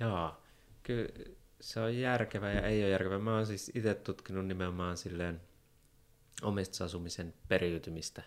Joo, 0.00 0.36
kyllä 0.82 1.08
se 1.60 1.80
on 1.80 1.96
järkevä 1.96 2.50
ja 2.50 2.66
ei 2.66 2.82
ole 2.82 2.90
järkevä. 2.90 3.18
Mä 3.18 3.34
oon 3.34 3.46
siis 3.46 3.72
itse 3.74 3.94
tutkinut 3.94 4.46
nimenomaan 4.46 4.96
silleen 4.96 5.40
omistusasumisen 6.42 7.34
periytymistä 7.48 8.22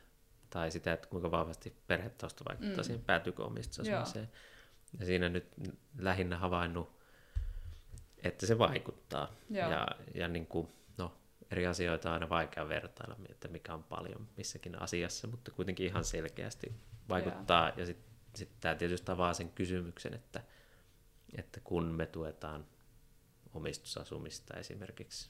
tai 0.50 0.72
sitä, 0.72 0.94
että 0.94 1.08
kuinka 1.08 1.32
vahvasti 1.32 1.76
perhetausta 1.88 2.46
vaikuttaa 2.50 2.78
mm. 2.78 2.84
siihen, 2.84 3.04
päätyykö 3.06 3.44
omistusasumiseen. 3.44 4.30
Joo. 4.34 5.00
Ja 5.00 5.06
siinä 5.06 5.30
nyt 5.30 5.48
lähinnä 5.98 6.38
havainnut, 6.38 6.96
että 8.24 8.46
se 8.46 8.58
vaikuttaa. 8.58 9.32
Joo. 9.50 9.70
Ja, 9.70 9.88
ja 10.14 10.28
niin 10.28 10.48
kuin, 10.48 10.68
eri 11.52 11.68
asioita 11.68 12.10
on 12.10 12.14
aina 12.14 12.30
vaikea 12.30 12.70
vertailla, 12.70 13.16
että 13.30 13.48
mikä 13.48 13.74
on 13.74 13.84
paljon 13.84 14.28
missäkin 14.38 14.82
asiassa, 14.82 15.28
mutta 15.28 15.52
kuitenkin 15.52 15.86
ihan 15.86 16.04
selkeästi 16.04 16.74
vaikuttaa. 17.10 17.70
Joo. 17.70 17.78
Ja 17.78 17.86
sitten 17.86 18.16
sit 18.36 18.50
tämä 18.60 18.76
tietysti 18.76 19.12
avaa 19.12 19.34
sen 19.34 19.50
kysymyksen, 19.50 20.14
että, 20.14 20.44
että 21.38 21.60
kun 21.64 21.86
me 21.86 22.06
tuetaan 22.06 22.66
omistusasumista 23.54 24.60
esimerkiksi 24.60 25.30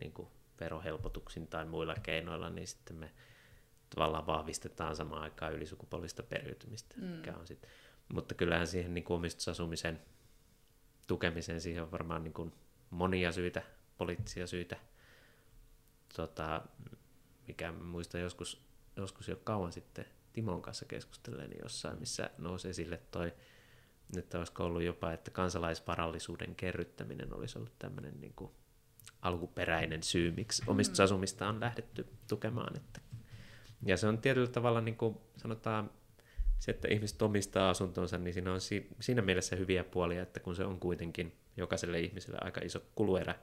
niin 0.00 0.12
kuin 0.12 0.28
verohelpotuksin 0.60 1.46
tai 1.46 1.64
muilla 1.64 1.94
keinoilla, 1.94 2.50
niin 2.50 2.66
sitten 2.66 2.96
me 2.96 3.12
tavallaan 3.94 4.26
vahvistetaan 4.26 4.96
samaan 4.96 5.22
aikaan 5.22 5.52
ylisukupolvista 5.52 6.22
periytymistä, 6.22 6.94
mm. 6.98 7.04
mikä 7.06 7.36
on 7.36 7.46
sit. 7.46 7.68
Mutta 8.12 8.34
kyllähän 8.34 8.66
siihen 8.66 8.94
niin 8.94 9.04
kuin 9.04 9.16
omistusasumisen 9.16 10.00
tukemiseen 11.06 11.60
siihen 11.60 11.82
on 11.82 11.90
varmaan 11.90 12.24
niin 12.24 12.34
kuin 12.34 12.52
monia 12.90 13.32
syitä, 13.32 13.62
poliittisia 13.98 14.46
syitä, 14.46 14.76
tota, 16.16 16.62
mikä 17.46 17.72
muista 17.72 18.18
joskus, 18.18 18.62
joskus 18.96 19.28
jo 19.28 19.36
kauan 19.36 19.72
sitten 19.72 20.04
Timon 20.32 20.62
kanssa 20.62 20.84
keskustelleen 20.84 21.50
jossain, 21.62 21.98
missä 21.98 22.30
nousi 22.38 22.68
esille 22.68 23.00
toi, 23.10 23.34
että 24.16 24.38
olisiko 24.38 24.64
ollut 24.64 24.82
jopa, 24.82 25.12
että 25.12 25.30
kansalaisvarallisuuden 25.30 26.54
kerryttäminen 26.54 27.34
olisi 27.34 27.58
ollut 27.58 27.78
tämmöinen 27.78 28.20
niin 28.20 28.32
kuin 28.36 28.50
alkuperäinen 29.22 30.02
syy, 30.02 30.30
miksi 30.30 30.62
mm. 30.62 30.68
omistusasumista 30.68 31.48
on 31.48 31.60
lähdetty 31.60 32.06
tukemaan. 32.28 32.76
Että. 32.76 33.00
Ja 33.86 33.96
se 33.96 34.06
on 34.06 34.18
tietyllä 34.18 34.46
tavalla, 34.46 34.80
niin 34.80 34.96
kuin 34.96 35.16
sanotaan, 35.36 35.90
se, 36.58 36.70
että 36.70 36.88
ihmiset 36.90 37.22
omistaa 37.22 37.70
asuntonsa, 37.70 38.18
niin 38.18 38.34
siinä 38.34 38.52
on 38.52 38.60
siinä 39.00 39.22
mielessä 39.22 39.56
hyviä 39.56 39.84
puolia, 39.84 40.22
että 40.22 40.40
kun 40.40 40.56
se 40.56 40.64
on 40.64 40.80
kuitenkin 40.80 41.38
jokaiselle 41.56 42.00
ihmiselle 42.00 42.38
aika 42.40 42.60
iso 42.60 42.82
kuluerä, 42.94 43.34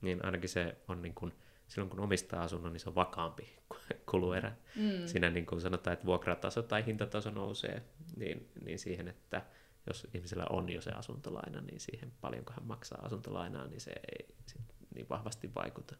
niin 0.00 0.24
ainakin 0.24 0.48
se 0.48 0.76
on 0.88 1.02
niin 1.02 1.14
kuin, 1.14 1.32
silloin 1.68 1.90
kun 1.90 2.00
omistaa 2.00 2.42
asunnon, 2.42 2.72
niin 2.72 2.80
se 2.80 2.88
on 2.88 2.94
vakaampi 2.94 3.48
kuluerä. 4.10 4.52
Mm. 4.76 5.06
Siinä 5.06 5.30
niin 5.30 5.46
kuin 5.46 5.60
sanotaan, 5.60 5.94
että 5.94 6.06
vuokrataso 6.06 6.62
tai 6.62 6.86
hintataso 6.86 7.30
nousee, 7.30 7.82
niin, 8.16 8.48
niin 8.64 8.78
siihen, 8.78 9.08
että 9.08 9.42
jos 9.86 10.06
ihmisellä 10.14 10.46
on 10.50 10.68
jo 10.68 10.80
se 10.80 10.90
asuntolaina, 10.90 11.60
niin 11.60 11.80
siihen 11.80 12.12
paljonko 12.20 12.52
hän 12.52 12.66
maksaa 12.66 13.00
asuntolainaa, 13.02 13.66
niin 13.66 13.80
se 13.80 13.90
ei 13.90 14.26
sit 14.46 14.60
niin 14.94 15.06
vahvasti 15.10 15.54
vaikuta. 15.54 15.96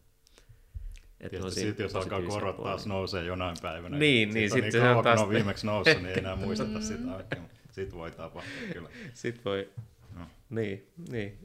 Että 1.21 1.51
sitten 1.51 1.85
jos 1.85 1.97
alkaa 1.97 2.23
korot 2.23 2.57
taas 2.57 2.87
nousee 2.87 3.25
jonain 3.25 3.57
päivänä, 3.63 3.99
niin, 3.99 4.35
niin, 4.35 4.51
sitten 4.51 4.73
niin 4.73 4.83
kauan, 4.83 5.05
taas... 5.05 5.21
on 5.21 5.29
viimeksi 5.29 5.67
noussut, 5.67 5.97
niin 5.97 6.07
ei 6.07 6.19
enää 6.19 6.37
muisteta 6.37 6.81
sitä 6.81 7.17
oikein. 7.17 7.43
Sitten 7.73 7.99
voi 7.99 8.11
tapahtua 8.11 8.69
kyllä. 8.73 8.89
Sitten 9.15 9.45
voi, 9.45 9.71
no. 10.19 10.27
niin, 10.51 10.93
niin. 11.09 11.39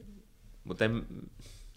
Mutta 0.64 0.84
en, 0.84 1.06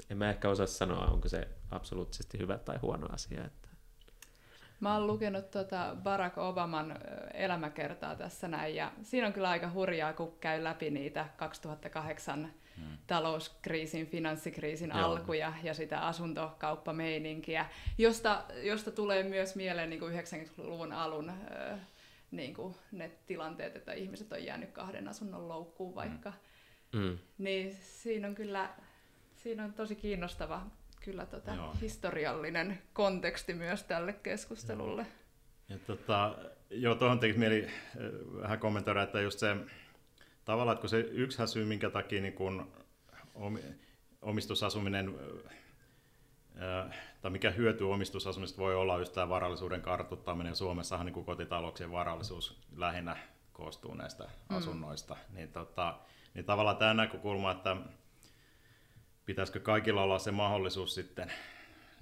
en 0.10 0.18
mä 0.18 0.30
ehkä 0.30 0.50
osaa 0.50 0.66
sanoa, 0.66 1.06
onko 1.06 1.30
se 1.30 1.48
absoluuttisesti 1.72 2.40
hyvä 2.40 2.58
tai 2.58 2.78
huono 2.82 3.08
asia. 3.12 3.46
Että... 3.46 3.70
Mä 4.80 4.94
oon 4.94 5.08
lukenut 5.08 5.52
tuota 5.52 5.96
Barack 6.04 6.38
Obaman 6.38 7.00
elämäkertaa 7.34 8.16
tässä 8.16 8.48
näin, 8.48 8.76
ja 8.76 8.92
siinä 9.04 9.28
on 9.28 9.34
kyllä 9.34 9.50
aika 9.50 9.72
hurjaa, 9.72 10.14
kun 10.14 10.38
käy 10.40 10.64
läpi 10.64 10.92
niitä 10.92 11.30
2008 11.38 12.54
hmm. 12.78 12.98
talouskriisin, 13.08 14.08
finanssikriisin 14.08 14.90
Joo. 14.90 15.06
alkuja 15.06 15.54
ja 15.64 15.74
sitä 15.74 16.00
asuntokauppameininkiä, 16.00 17.66
josta, 17.98 18.44
josta 18.64 18.92
tulee 18.92 19.24
myös 19.24 19.56
mieleen 19.56 19.90
niin 19.90 20.00
kuin 20.00 20.14
90-luvun 20.14 20.94
alun 20.94 21.32
niin 22.32 22.54
kuin 22.54 22.76
ne 22.92 23.12
tilanteet, 23.26 23.76
että 23.76 23.94
ihmiset 23.94 24.32
on 24.32 24.46
jäänyt 24.46 24.72
kahden 24.72 25.08
asunnon 25.08 25.48
loukkuun 25.48 25.94
hmm. 25.94 25.96
vaikka. 25.96 26.34
Hmm. 26.98 27.18
Niin 27.38 27.76
siinä 27.82 28.28
on 28.28 28.36
kyllä 28.36 28.70
siinä 29.46 29.64
on 29.64 29.74
tosi 29.74 29.96
kiinnostava 29.96 30.62
kyllä 31.02 31.26
tota 31.26 31.74
historiallinen 31.82 32.82
konteksti 32.94 33.54
myös 33.54 33.84
tälle 33.84 34.14
keskustelulle. 34.14 35.02
Joo. 35.02 35.10
Ja 35.70 35.78
tota, 35.88 36.36
joo, 36.70 36.96
tuohon 36.96 37.20
tekisi 37.20 37.40
mieli 37.40 37.68
vähän 38.42 38.60
kommentoida, 38.60 39.02
että 39.02 39.22
just 39.22 39.40
se 39.40 39.56
tavallaan, 40.46 40.74
että 40.74 40.82
kun 40.82 40.90
se 40.90 41.00
yksi 41.00 41.48
syy, 41.48 41.66
minkä 41.66 41.90
takia 41.90 42.22
niin 42.22 42.34
kun 42.34 42.72
omistusasuminen, 44.22 45.16
tai 47.22 47.32
mikä 47.32 47.52
hyöty 47.52 47.84
omistusasumisesta 47.84 48.62
voi 48.62 48.76
olla 48.76 48.98
just 48.98 49.14
tämä 49.14 49.30
varallisuuden 49.30 49.82
kartuttaminen. 49.82 50.56
Suomessahan 50.56 51.06
niin 51.06 51.26
kotitalouksien 51.26 51.92
varallisuus 51.92 52.62
lähinnä 52.76 53.18
koostuu 53.54 53.94
näistä 53.94 54.24
mm. 54.24 54.58
asunnoista. 54.58 55.18
Niin, 55.30 55.52
tota, 55.52 56.00
niin 56.34 56.46
tavallaan 56.46 56.78
tämä 56.78 56.94
näkökulma, 56.94 57.52
että 57.52 57.78
pitäisikö 59.26 59.60
kaikilla 59.60 60.04
olla 60.04 60.20
se 60.20 60.32
mahdollisuus 60.32 60.96
sitten 60.96 61.32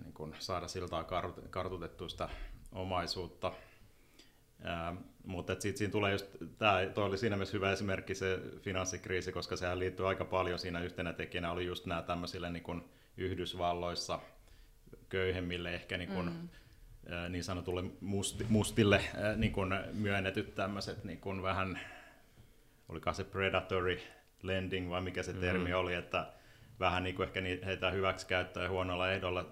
niin 0.04 0.14
kun 0.14 0.36
saada 0.40 0.68
siltaa 0.68 1.06
kartutettuista 1.50 2.30
omaisuutta, 2.72 3.54
Ää, 4.64 4.96
mutta 5.26 5.54
sitten 5.54 5.78
siinä 5.78 5.92
tulee 5.92 6.12
just, 6.12 6.26
tämä 6.58 6.80
toi 6.94 7.06
oli 7.06 7.18
siinä 7.18 7.36
mielessä 7.36 7.58
hyvä 7.58 7.72
esimerkki 7.72 8.16
se 8.16 8.40
finanssikriisi, 8.62 9.32
koska 9.32 9.56
sehän 9.56 9.80
liittyy 9.80 10.08
aika 10.08 10.26
paljon 10.26 10.60
siinä 10.60 10.82
yhtenä 10.82 11.14
tekijänä 11.14 11.52
oli 11.52 11.66
just 11.66 11.86
nämä 11.86 12.02
tämmöisille 12.02 12.50
niin 12.50 12.64
kuin 12.64 12.84
Yhdysvalloissa 13.18 14.20
köyhemmille 15.10 15.74
ehkä 15.74 15.98
niin, 15.98 16.10
kuin, 16.10 16.26
mm. 16.26 16.50
ää, 17.10 17.30
niin 17.30 17.44
sanotulle 17.44 17.84
musti, 18.02 18.46
mustille 18.50 19.04
ää, 19.16 19.36
niin 19.36 19.52
kuin 19.52 19.70
myönnetyt 19.94 20.56
tämmöiset 20.56 21.04
niin 21.04 21.20
kuin 21.20 21.44
vähän, 21.44 21.80
olikaan 22.90 23.16
se 23.16 23.24
predatory 23.24 24.00
lending 24.44 24.90
vai 24.90 25.02
mikä 25.02 25.24
se 25.24 25.34
termi 25.34 25.70
mm. 25.70 25.76
oli, 25.76 25.94
että 25.94 26.34
vähän 26.80 27.04
niin 27.04 27.16
kuin 27.16 27.28
ehkä 27.28 27.42
heitä 27.66 27.92
hyväksikäyttöä 27.92 28.64
ja 28.64 28.70
huonolla 28.70 29.12
ehdolla 29.12 29.50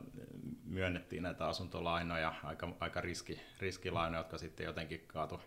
myönnettiin 0.63 1.23
näitä 1.23 1.47
asuntolainoja, 1.47 2.33
aika, 2.43 2.75
aika 2.79 3.01
riski, 3.01 3.41
riskilainoja, 3.59 4.19
jotka 4.19 4.37
sitten 4.37 4.65
jotenkin 4.65 5.03
kaatu, 5.07 5.39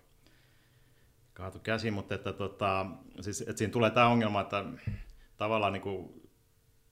kaatu 1.34 1.58
käsiin, 1.58 1.94
mutta 1.94 2.14
että, 2.14 2.32
tota, 2.32 2.86
siis, 3.20 3.40
että 3.40 3.56
siinä 3.56 3.72
tulee 3.72 3.90
tämä 3.90 4.06
ongelma, 4.06 4.40
että 4.40 4.64
tavallaan 5.36 5.72
niin 5.72 5.82
kuin, 5.82 6.30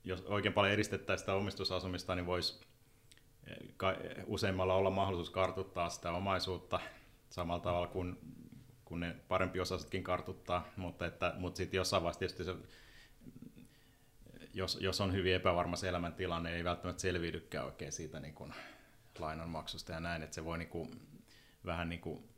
jos 0.05 0.21
oikein 0.21 0.55
paljon 0.55 0.75
edistettäisiin 0.75 1.23
sitä 1.23 1.35
omistusasumista, 1.35 2.15
niin 2.15 2.27
voisi 2.27 2.61
useimmalla 4.27 4.75
olla 4.75 4.91
mahdollisuus 4.91 5.31
kartuttaa 5.31 5.91
sitä 5.91 6.13
omaisuutta 6.13 6.81
samalla 7.31 7.63
tavalla 7.63 7.87
kuin, 7.87 8.19
kuin 8.85 9.01
ne 9.01 9.17
parempi 9.29 9.61
osaisetkin 9.61 10.05
kartuttaa, 10.05 10.69
mutta, 10.77 11.07
että, 11.07 11.35
mutta 11.39 11.57
sitten 11.57 11.79
jossain 11.79 12.03
vaiheessa 12.03 12.19
tietysti 12.19 12.45
se 12.45 12.55
jos, 14.55 14.79
jos 14.81 15.01
on 15.01 15.13
hyvin 15.13 15.35
epävarma 15.35 15.77
se 15.77 15.89
elämäntilanne, 15.89 16.55
ei 16.55 16.65
välttämättä 16.65 17.03
selviydykään 17.03 17.67
oikein 17.67 17.93
siitä 17.93 18.21
niin 18.21 18.35
kuin 18.35 18.55
lainanmaksusta 19.19 19.93
ja 19.93 20.01
näin, 20.01 20.23
että 20.23 20.35
se 20.35 20.45
voi 20.45 20.59
niin 20.59 20.69
kuin, 20.69 21.01
vähän 21.65 21.89
niin 21.89 22.01
kuin 22.01 22.29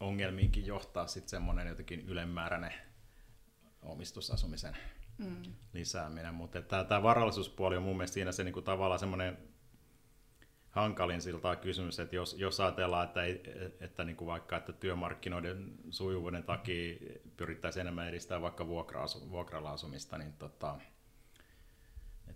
ongelmiinkin 0.00 0.66
johtaa 0.66 1.06
sitten 1.06 1.30
semmoinen 1.30 1.68
jotenkin 1.68 2.00
ylemmääräinen 2.00 2.74
omistusasumisen 3.82 4.76
mm. 5.18 5.42
lisääminen. 5.72 6.34
Mutta 6.34 6.62
tämä, 6.62 7.02
varallisuuspuoli 7.02 7.76
on 7.76 7.82
mun 7.82 7.96
mielestä 7.96 8.14
siinä 8.14 8.32
se 8.32 8.44
niin 8.44 8.52
kuin 8.52 8.64
tavallaan 8.64 8.98
semmoinen 8.98 9.38
hankalin 10.70 11.22
siltä 11.22 11.56
kysymys, 11.56 12.00
että 12.00 12.16
jos, 12.16 12.36
jos 12.38 12.60
ajatellaan, 12.60 13.04
että, 13.04 13.22
ei, 13.22 13.42
että 13.80 14.04
niin 14.04 14.16
kuin 14.16 14.26
vaikka 14.26 14.56
että 14.56 14.72
työmarkkinoiden 14.72 15.74
sujuvuuden 15.90 16.44
takia 16.44 16.96
pyrittäisiin 17.36 17.80
enemmän 17.80 18.08
edistää 18.08 18.40
vaikka 18.40 18.66
vuokra 18.66 19.04
vuokralla 19.30 19.70
asumista, 19.70 20.18
niin 20.18 20.32
tota, 20.32 20.78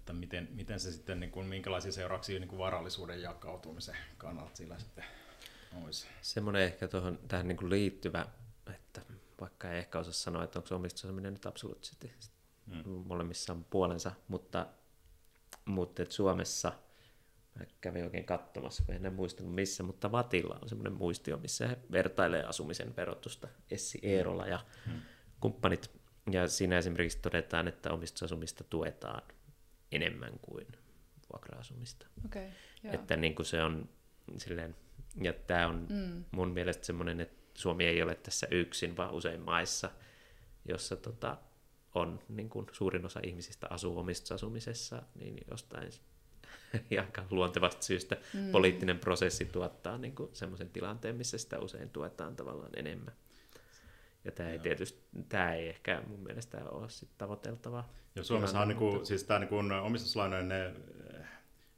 että 0.07 0.13
miten, 0.13 0.49
miten 0.53 0.81
se 0.81 0.93
sitten, 0.93 1.21
niin 1.21 1.31
kuin, 1.31 1.47
minkälaisia 1.47 1.93
seurauksia 1.93 2.41
niin 2.41 2.49
kuin 2.49 2.59
varallisuuden 2.59 3.23
jakautumisen 3.23 3.97
kannalta 4.19 4.57
sillä 4.57 4.79
sitten 4.79 5.05
olisi. 5.83 6.07
Semmoinen 6.23 6.63
ehkä 6.63 6.89
tuohon, 6.89 7.19
tähän 7.29 7.49
niin 7.49 7.57
kuin 7.57 7.71
liittyvä, 7.71 8.27
että 8.75 9.01
vaikka 9.41 9.71
ei 9.71 9.79
ehkä 9.79 9.99
osaa 9.99 10.13
sanoa, 10.13 10.45
että 10.45 10.59
onko 10.59 10.75
omistusasuminen 10.75 11.33
nyt 11.33 11.47
absoluuttisesti 11.47 12.13
hmm. 12.71 13.05
molemmissa 13.07 13.53
on 13.53 13.65
puolensa, 13.65 14.13
mutta, 14.29 14.67
mutta 15.65 16.03
että 16.03 16.15
Suomessa 16.15 16.73
mä 17.59 17.67
kävin 17.81 18.05
oikein 18.05 18.25
katsomassa, 18.25 18.83
kun 18.87 18.95
en 18.95 19.13
muistanut 19.13 19.55
missä, 19.55 19.83
mutta 19.83 20.13
Vatilla 20.13 20.59
on 20.63 20.69
semmoinen 20.69 20.93
muistio, 20.93 21.37
missä 21.37 21.69
he 21.69 21.79
vertailee 21.93 22.45
asumisen 22.45 22.97
verotusta, 22.97 23.49
Essi 23.71 23.99
Eerola 24.03 24.47
ja 24.47 24.61
hmm. 24.87 25.01
kumppanit, 25.41 25.91
ja 26.31 26.49
siinä 26.49 26.79
esimerkiksi 26.79 27.19
todetaan, 27.19 27.69
että 27.69 27.93
omistusasumista 27.93 28.65
tuetaan 28.65 29.23
enemmän 29.93 30.32
kuin 30.43 30.66
vuokra-asumista. 31.32 32.07
Okay, 32.26 32.47
että 32.84 33.16
niin 33.16 33.34
kuin 33.34 33.47
se 33.47 33.62
on 33.62 33.89
silleen, 34.37 34.76
ja 35.22 35.32
tämä 35.32 35.66
on 35.66 35.87
mm. 35.91 36.24
mun 36.30 36.51
mielestä 36.51 36.87
semmoinen, 36.87 37.20
että 37.20 37.37
Suomi 37.55 37.84
ei 37.84 38.03
ole 38.03 38.14
tässä 38.14 38.47
yksin, 38.51 38.97
vaan 38.97 39.14
usein 39.14 39.41
maissa, 39.41 39.91
jossa 40.68 40.97
tota, 40.97 41.39
on 41.95 42.20
niin 42.28 42.49
kuin 42.49 42.66
suurin 42.72 43.07
osa 43.07 43.20
ihmisistä 43.22 43.66
asuu 43.70 43.99
omistusasumisessa, 43.99 45.03
niin 45.14 45.39
jostain 45.51 45.91
aika 47.01 47.24
luontevasta 47.30 47.82
syystä 47.82 48.16
mm. 48.34 48.51
poliittinen 48.51 48.99
prosessi 48.99 49.45
tuottaa 49.45 49.99
niin 49.99 50.14
kuin 50.14 50.30
semmoisen 50.32 50.70
tilanteen, 50.70 51.16
missä 51.16 51.39
sitä 51.39 51.59
usein 51.59 51.91
tuetaan 51.91 52.37
tavallaan 52.37 52.72
enemmän. 52.76 53.14
Ja 54.27 54.33
tämä 54.33 54.51
ei 54.51 54.59
tietysti, 54.59 55.03
tämä 55.29 55.55
ei 55.55 55.68
ehkä 55.68 56.03
mun 56.07 56.20
mielestä 56.20 56.59
ole 56.70 56.89
sit 56.89 57.09
tavoiteltavaa. 57.18 57.89
Ja 58.14 58.24
Suomessa 58.24 58.61
on 58.61 58.68
niin 58.68 58.79
kuin, 58.79 59.07
siis 59.07 59.24
tämä 59.24 59.41
niin 59.41 59.72
omistuslainojen 59.72 60.49
ne 60.49 60.66
eh, 60.66 61.27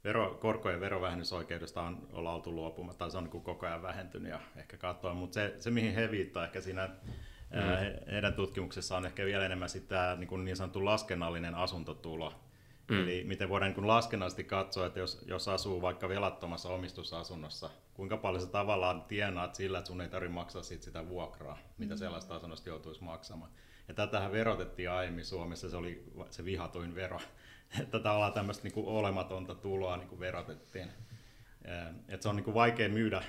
vero, 0.03 0.37
korkojen 0.41 0.79
verovähennysoikeudesta 0.79 1.81
on 1.81 2.07
olla 2.13 2.33
oltu 2.33 2.51
luopumatta, 2.51 2.99
tai 2.99 3.11
se 3.11 3.17
on 3.17 3.23
niin 3.23 3.43
koko 3.43 3.65
ajan 3.65 3.81
vähentynyt 3.81 4.31
ja 4.31 4.39
ehkä 4.55 4.77
katsoa, 4.77 5.13
mutta 5.13 5.33
se, 5.33 5.55
se 5.59 5.71
mihin 5.71 5.93
he 5.93 6.11
viittaa 6.11 6.45
ehkä 6.45 6.61
siinä 6.61 6.87
mm. 6.87 8.11
heidän 8.11 8.33
tutkimuksessa 8.33 8.97
on 8.97 9.05
ehkä 9.05 9.25
vielä 9.25 9.45
enemmän 9.45 9.69
sitä 9.69 10.15
niin, 10.19 10.27
kuin 10.27 10.45
niin 10.45 10.57
sanottu 10.57 10.85
laskennallinen 10.85 11.55
asuntotulo, 11.55 12.33
Mm. 12.89 13.03
Eli 13.03 13.23
miten 13.23 13.49
voidaan 13.49 13.73
niin 13.73 13.87
laskennallisesti 13.87 14.43
katsoa, 14.43 14.85
että 14.85 14.99
jos, 14.99 15.25
jos 15.25 15.47
asuu 15.47 15.81
vaikka 15.81 16.09
velattomassa 16.09 16.69
omistusasunnossa, 16.69 17.69
kuinka 17.93 18.17
paljon 18.17 18.41
sä 18.41 18.47
tavallaan 18.47 19.01
tienaat 19.01 19.55
sillä, 19.55 19.77
että 19.77 19.87
sun 19.87 20.01
ei 20.01 20.09
tarvitse 20.09 20.33
maksaa 20.33 20.63
siitä 20.63 20.83
sitä 20.83 21.09
vuokraa, 21.09 21.57
mitä 21.77 21.93
mm. 21.93 21.97
sellaista 21.97 22.35
asunnosta 22.35 22.69
joutuisi 22.69 23.03
maksamaan. 23.03 23.51
Ja 23.87 23.93
tätähän 23.93 24.31
verotettiin 24.31 24.91
aiemmin 24.91 25.25
Suomessa, 25.25 25.69
se 25.69 25.77
oli 25.77 26.03
se 26.31 26.45
vihatuin 26.45 26.95
vero. 26.95 27.19
Että 27.81 27.99
tavallaan 27.99 28.33
tämmöistä 28.33 28.63
niin 28.63 28.85
olematonta 28.85 29.55
tuloa 29.55 29.97
niin 29.97 30.19
verotettiin. 30.19 30.89
Että 32.07 32.23
se 32.23 32.29
on 32.29 32.35
niin 32.35 32.53
vaikea 32.53 32.89
myydä 32.89 33.23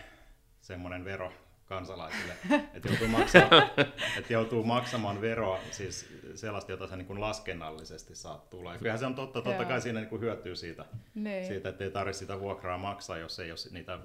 semmoinen 0.61 1.05
vero 1.05 1.33
kansalaisille, 1.71 2.33
että 2.75 2.89
joutuu, 2.89 3.09
maksamaan, 3.09 3.71
että 4.19 4.33
joutuu 4.33 4.65
maksamaan 4.65 5.21
veroa, 5.21 5.59
siis 5.71 6.09
sellaista, 6.35 6.73
jota 6.73 6.87
sä 6.87 6.97
niin 6.97 7.07
kuin 7.07 7.21
laskennallisesti 7.21 8.15
saat 8.15 8.51
tulla. 8.51 8.73
Ja 8.73 8.79
kyllähän 8.79 8.99
se 8.99 9.07
on 9.07 9.15
totta, 9.15 9.43
totta 9.43 9.65
kai 9.65 9.81
siinä 9.81 10.01
niin 10.01 10.09
kuin 10.09 10.23
hyötyy 10.23 10.57
siitä, 10.57 10.85
niin. 11.15 11.47
siitä, 11.47 11.69
että 11.69 11.85
ei 11.85 11.91
tarvitse 11.91 12.19
sitä 12.19 12.41
vuokraa 12.41 12.79
maksaa, 12.79 13.19
jos 13.19 13.39
ei 13.39 13.51
ole 13.51 13.59
niitä, 13.71 13.99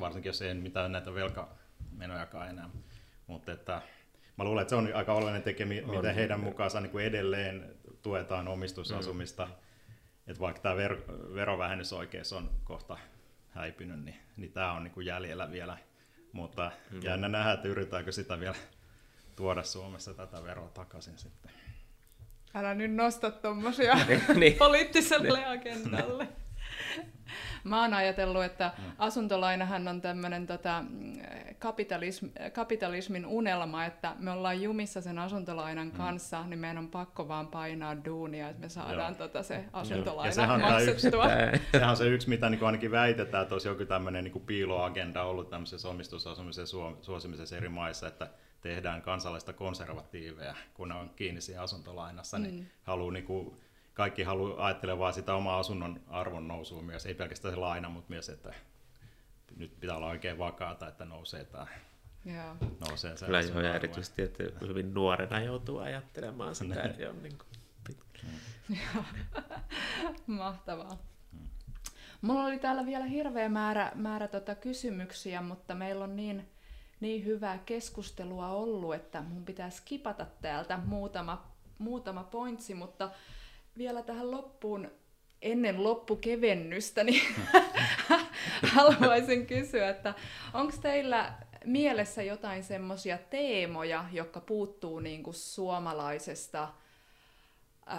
varsinkin 0.00 0.28
jos 0.28 0.42
ei 0.42 0.54
mitään 0.54 0.92
näitä 0.92 1.14
velkamenojakaan 1.14 2.50
enää. 2.50 2.70
Mutta 3.26 3.52
että, 3.52 3.82
mä 4.36 4.44
luulen, 4.44 4.62
että 4.62 4.70
se 4.70 4.76
on 4.76 4.90
aika 4.94 5.12
oleellinen 5.12 5.42
tekijä, 5.42 5.66
miten 5.66 6.14
heidän 6.14 6.40
mukaansa 6.40 6.80
niin 6.80 6.90
kuin 6.90 7.04
edelleen 7.04 7.74
tuetaan 8.02 8.48
omistusasumista. 8.48 9.46
Mm. 9.46 9.52
Että 10.26 10.40
vaikka 10.40 10.62
tämä 10.62 10.74
ver- 10.74 11.34
verovähennysoikeus 11.34 12.32
on 12.32 12.50
kohta 12.64 12.98
häipynyt, 13.50 14.04
niin, 14.04 14.16
niin 14.36 14.52
tämä 14.52 14.72
on 14.72 14.84
niin 14.84 14.92
kuin 14.94 15.06
jäljellä 15.06 15.50
vielä– 15.50 15.78
mutta 16.34 16.70
mm. 16.90 17.02
jännä 17.02 17.28
nähdä, 17.28 17.52
että 17.52 17.68
yritetäänkö 17.68 18.12
sitä 18.12 18.40
vielä 18.40 18.56
tuoda 19.36 19.62
Suomessa 19.62 20.14
tätä 20.14 20.44
veroa 20.44 20.68
takaisin 20.68 21.18
sitten. 21.18 21.50
Älä 22.54 22.74
nyt 22.74 22.94
nosta 22.94 23.30
tuommoisia 23.30 23.94
niin, 24.08 24.22
niin. 24.34 24.54
poliittiselle 24.54 25.46
agendalle. 25.46 26.28
Mä 27.64 27.82
oon 27.82 27.94
ajatellut, 27.94 28.44
että 28.44 28.72
mm. 28.78 28.84
asuntolainahan 28.98 29.88
on 29.88 30.00
tämmöinen 30.00 30.46
tota, 30.46 30.84
kapitalism, 31.58 32.26
kapitalismin 32.52 33.26
unelma, 33.26 33.84
että 33.84 34.16
me 34.18 34.30
ollaan 34.30 34.62
jumissa 34.62 35.00
sen 35.00 35.18
asuntolainan 35.18 35.86
mm. 35.86 35.92
kanssa, 35.92 36.46
niin 36.46 36.58
meidän 36.58 36.78
on 36.78 36.88
pakko 36.88 37.28
vaan 37.28 37.46
painaa 37.46 38.04
duunia, 38.04 38.48
että 38.48 38.60
me 38.60 38.68
saadaan 38.68 39.16
tota 39.16 39.42
se 39.42 39.64
asuntolaina 39.72 40.28
ja 40.28 40.34
sehän 40.34 40.60
maksettua. 40.60 41.24
Yksi, 41.54 41.68
sehän 41.72 41.90
on 41.90 41.96
se 41.96 42.08
yksi, 42.08 42.28
mitä 42.28 42.50
niin 42.50 42.64
ainakin 42.64 42.90
väitetään, 42.90 43.42
että 43.42 43.54
olisi 43.54 43.68
joku 43.68 43.84
tämmöinen 43.84 44.24
niin 44.24 44.42
piiloagenda 44.46 45.22
ollut 45.22 45.50
tämmöisessä 45.50 45.88
omistusasumisen 45.88 46.66
suosimisessa 47.02 47.56
eri 47.56 47.68
maissa, 47.68 48.06
että 48.08 48.28
tehdään 48.60 49.02
kansalaista 49.02 49.52
konservatiiveja, 49.52 50.54
kun 50.74 50.88
ne 50.88 50.94
on 50.94 51.10
kiinni 51.16 51.40
siinä 51.40 51.62
asuntolainassa, 51.62 52.38
niin 52.38 52.54
mm. 52.54 52.66
haluaa 52.82 53.12
niin 53.12 53.24
kuin 53.24 53.56
kaikki 53.94 54.22
haluaa 54.22 54.66
ajattelemaan 54.66 54.98
vaan 54.98 55.12
sitä 55.12 55.34
omaa 55.34 55.58
asunnon 55.58 56.00
arvon 56.08 56.48
nousua 56.48 56.82
myös, 56.82 57.06
ei 57.06 57.14
pelkästään 57.14 57.54
se 57.54 57.60
laina, 57.60 57.88
mutta 57.88 58.10
myös, 58.10 58.28
että 58.28 58.54
nyt 59.56 59.80
pitää 59.80 59.96
olla 59.96 60.06
oikein 60.06 60.38
vakaata, 60.38 60.88
että 60.88 61.04
nousee 61.04 61.44
tämä 61.44 61.66
Joo. 62.24 62.56
nousee 62.88 63.16
se 63.16 63.26
Kyllä 63.26 63.40
joo, 63.40 63.60
ja 63.60 63.74
erityisesti, 63.74 64.22
että 64.22 64.44
hyvin 64.60 64.94
nuorena 64.94 65.40
joutuu 65.40 65.78
ajattelemaan 65.78 66.54
sitä, 66.54 66.82
että 66.82 66.98
niin. 66.98 67.10
on 67.10 67.22
niin 67.22 67.38
kuin 67.38 67.48
mm. 68.68 69.04
Mahtavaa. 70.36 70.98
Mm. 71.32 71.38
Mulla 72.20 72.44
oli 72.44 72.58
täällä 72.58 72.86
vielä 72.86 73.04
hirveä 73.04 73.48
määrä, 73.48 73.92
määrä 73.94 74.28
tota 74.28 74.54
kysymyksiä, 74.54 75.42
mutta 75.42 75.74
meillä 75.74 76.04
on 76.04 76.16
niin, 76.16 76.48
niin 77.00 77.24
hyvää 77.24 77.58
keskustelua 77.58 78.48
ollut, 78.48 78.94
että 78.94 79.22
mun 79.22 79.44
pitää 79.44 79.70
skipata 79.70 80.26
täältä 80.42 80.76
muutama, 80.76 81.46
muutama 81.78 82.24
pointsi, 82.24 82.74
mutta 82.74 83.10
vielä 83.78 84.02
tähän 84.02 84.30
loppuun 84.30 84.90
ennen 85.42 85.84
loppukevennystä, 85.84 87.04
niin 87.04 87.22
haluaisin 88.74 89.46
kysyä, 89.46 89.88
että 89.88 90.14
onko 90.54 90.76
teillä 90.82 91.34
mielessä 91.64 92.22
jotain 92.22 92.64
semmoisia 92.64 93.18
teemoja, 93.18 94.04
jotka 94.12 94.40
puuttuu 94.40 95.00
niin 95.00 95.22
kuin 95.22 95.34
suomalaisesta 95.34 96.68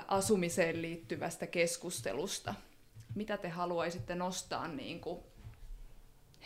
asumiseen 0.07 0.81
liittyvästä 0.81 1.47
keskustelusta? 1.47 2.53
Mitä 3.15 3.37
te 3.37 3.49
haluaisitte 3.49 4.15
nostaa 4.15 4.67
niin 4.67 5.01
kuin 5.01 5.19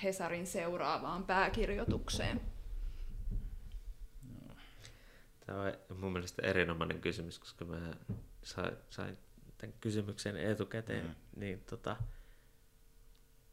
Hesarin 0.03 0.47
seuraavaan 0.47 1.23
pääkirjoitukseen? 1.23 2.41
Tämä 5.45 5.61
on 5.91 5.99
mun 5.99 6.11
mielestä 6.11 6.41
erinomainen 6.47 7.01
kysymys, 7.01 7.39
koska 7.39 7.65
mä 7.65 7.93
sain, 8.49 8.77
sain 8.89 9.17
tämän 9.57 9.75
kysymyksen 9.81 10.37
etukäteen, 10.37 11.05
mm. 11.05 11.15
niin 11.35 11.63
tota, 11.69 11.95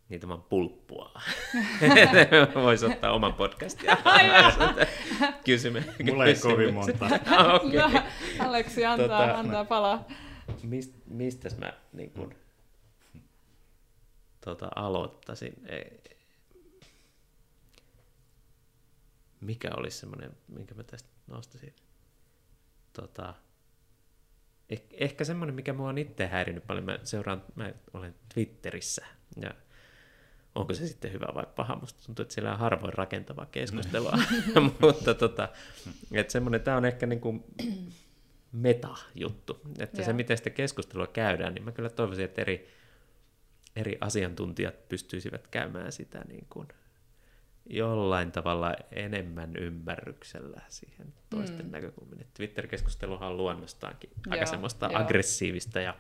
niin 0.09 0.21
tämä 0.21 0.37
pulppua. 0.37 1.21
Voisi 2.63 2.87
ottaa 2.87 3.13
oman 3.13 3.35
podcastin. 3.35 3.91
Kysymme. 5.45 5.85
Mulla 6.05 6.25
ei 6.27 6.35
kovin 6.35 6.75
monta. 6.75 7.07
okay. 7.07 7.93
no, 7.93 8.03
Aleksi 8.39 8.85
antaa, 8.85 9.09
tota, 9.09 9.39
antaa 9.39 9.65
palaa. 9.65 10.05
Mist, 10.63 10.93
mistäs 11.07 11.59
mä 11.59 11.73
niin 11.93 12.11
kun, 12.11 12.35
tota, 14.41 14.69
aloittaisin? 14.77 15.67
Mikä 19.41 19.71
olisi 19.77 19.99
semmoinen, 19.99 20.37
minkä 20.49 20.75
mä 20.75 20.83
tästä 20.83 21.09
nostaisin? 21.27 21.75
Tota, 22.93 23.35
Eh, 24.71 24.83
ehkä 24.93 25.25
semmoinen, 25.25 25.55
mikä 25.55 25.73
mua 25.73 25.89
on 25.89 25.99
itse 25.99 26.27
häirinyt 26.27 26.67
paljon, 26.67 26.85
mä 26.85 26.99
seuraan, 27.03 27.43
mä 27.55 27.73
olen 27.95 28.15
Twitterissä 28.35 29.07
ja 29.41 29.51
onko 30.55 30.75
se 30.75 30.87
sitten 30.87 31.13
hyvä 31.13 31.27
vai 31.35 31.47
paha, 31.57 31.77
musta 31.77 32.07
tuntuu, 32.07 32.23
että 32.23 32.35
siellä 32.35 32.53
on 32.53 32.59
harvoin 32.59 32.93
rakentavaa 32.93 33.47
keskustelua, 33.47 34.19
mutta 34.81 35.15
tota, 35.15 35.49
että 36.13 36.33
semmoinen, 36.33 36.61
tämä 36.61 36.77
on 36.77 36.85
ehkä 36.85 37.07
niin 37.07 37.21
kuin 37.21 37.45
meta-juttu, 38.53 39.61
että 39.79 39.97
yeah. 39.97 40.07
se 40.07 40.13
miten 40.13 40.37
sitä 40.37 40.51
keskustelua 40.51 41.07
käydään, 41.07 41.55
niin 41.55 41.65
mä 41.65 41.73
kyllä 41.73 41.91
toivoisin, 41.91 42.25
että 42.25 42.43
eri, 42.43 42.69
eri 43.77 43.99
asiantuntijat 44.01 44.89
pystyisivät 44.89 45.49
käymään 45.49 45.93
sitä 45.93 46.25
niin 46.29 46.47
kuin 46.51 46.69
jollain 47.71 48.33
tavalla 48.33 48.75
enemmän 48.93 49.57
ymmärryksellä 49.57 50.61
siihen 50.69 51.15
toisten 51.31 51.67
mm. 51.67 51.73
näkökulmiin. 51.73 52.27
Twitter-keskusteluhan 52.35 53.29
on 53.29 53.37
luonnostaankin 53.37 54.11
joo, 54.11 54.33
aika 54.33 54.47
semmoista 54.47 54.87
joo. 54.87 55.01
aggressiivista 55.01 55.81
ja, 55.81 55.95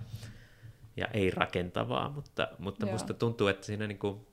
ja 0.97 1.07
ei 1.07 1.31
rakentavaa, 1.31 2.09
mutta, 2.09 2.49
mutta 2.59 2.87
musta 2.87 3.15
tuntuu, 3.15 3.47
että 3.49 3.67
siinä 3.67 3.87
niinku, 3.87 4.29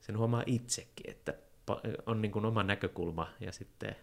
sen 0.00 0.18
huomaa 0.18 0.42
itsekin, 0.46 1.10
että 1.10 1.34
on 2.06 2.22
niin 2.22 2.32
kuin 2.32 2.44
oma 2.44 2.62
näkökulma 2.62 3.28
ja 3.40 3.52
sitten 3.52 3.96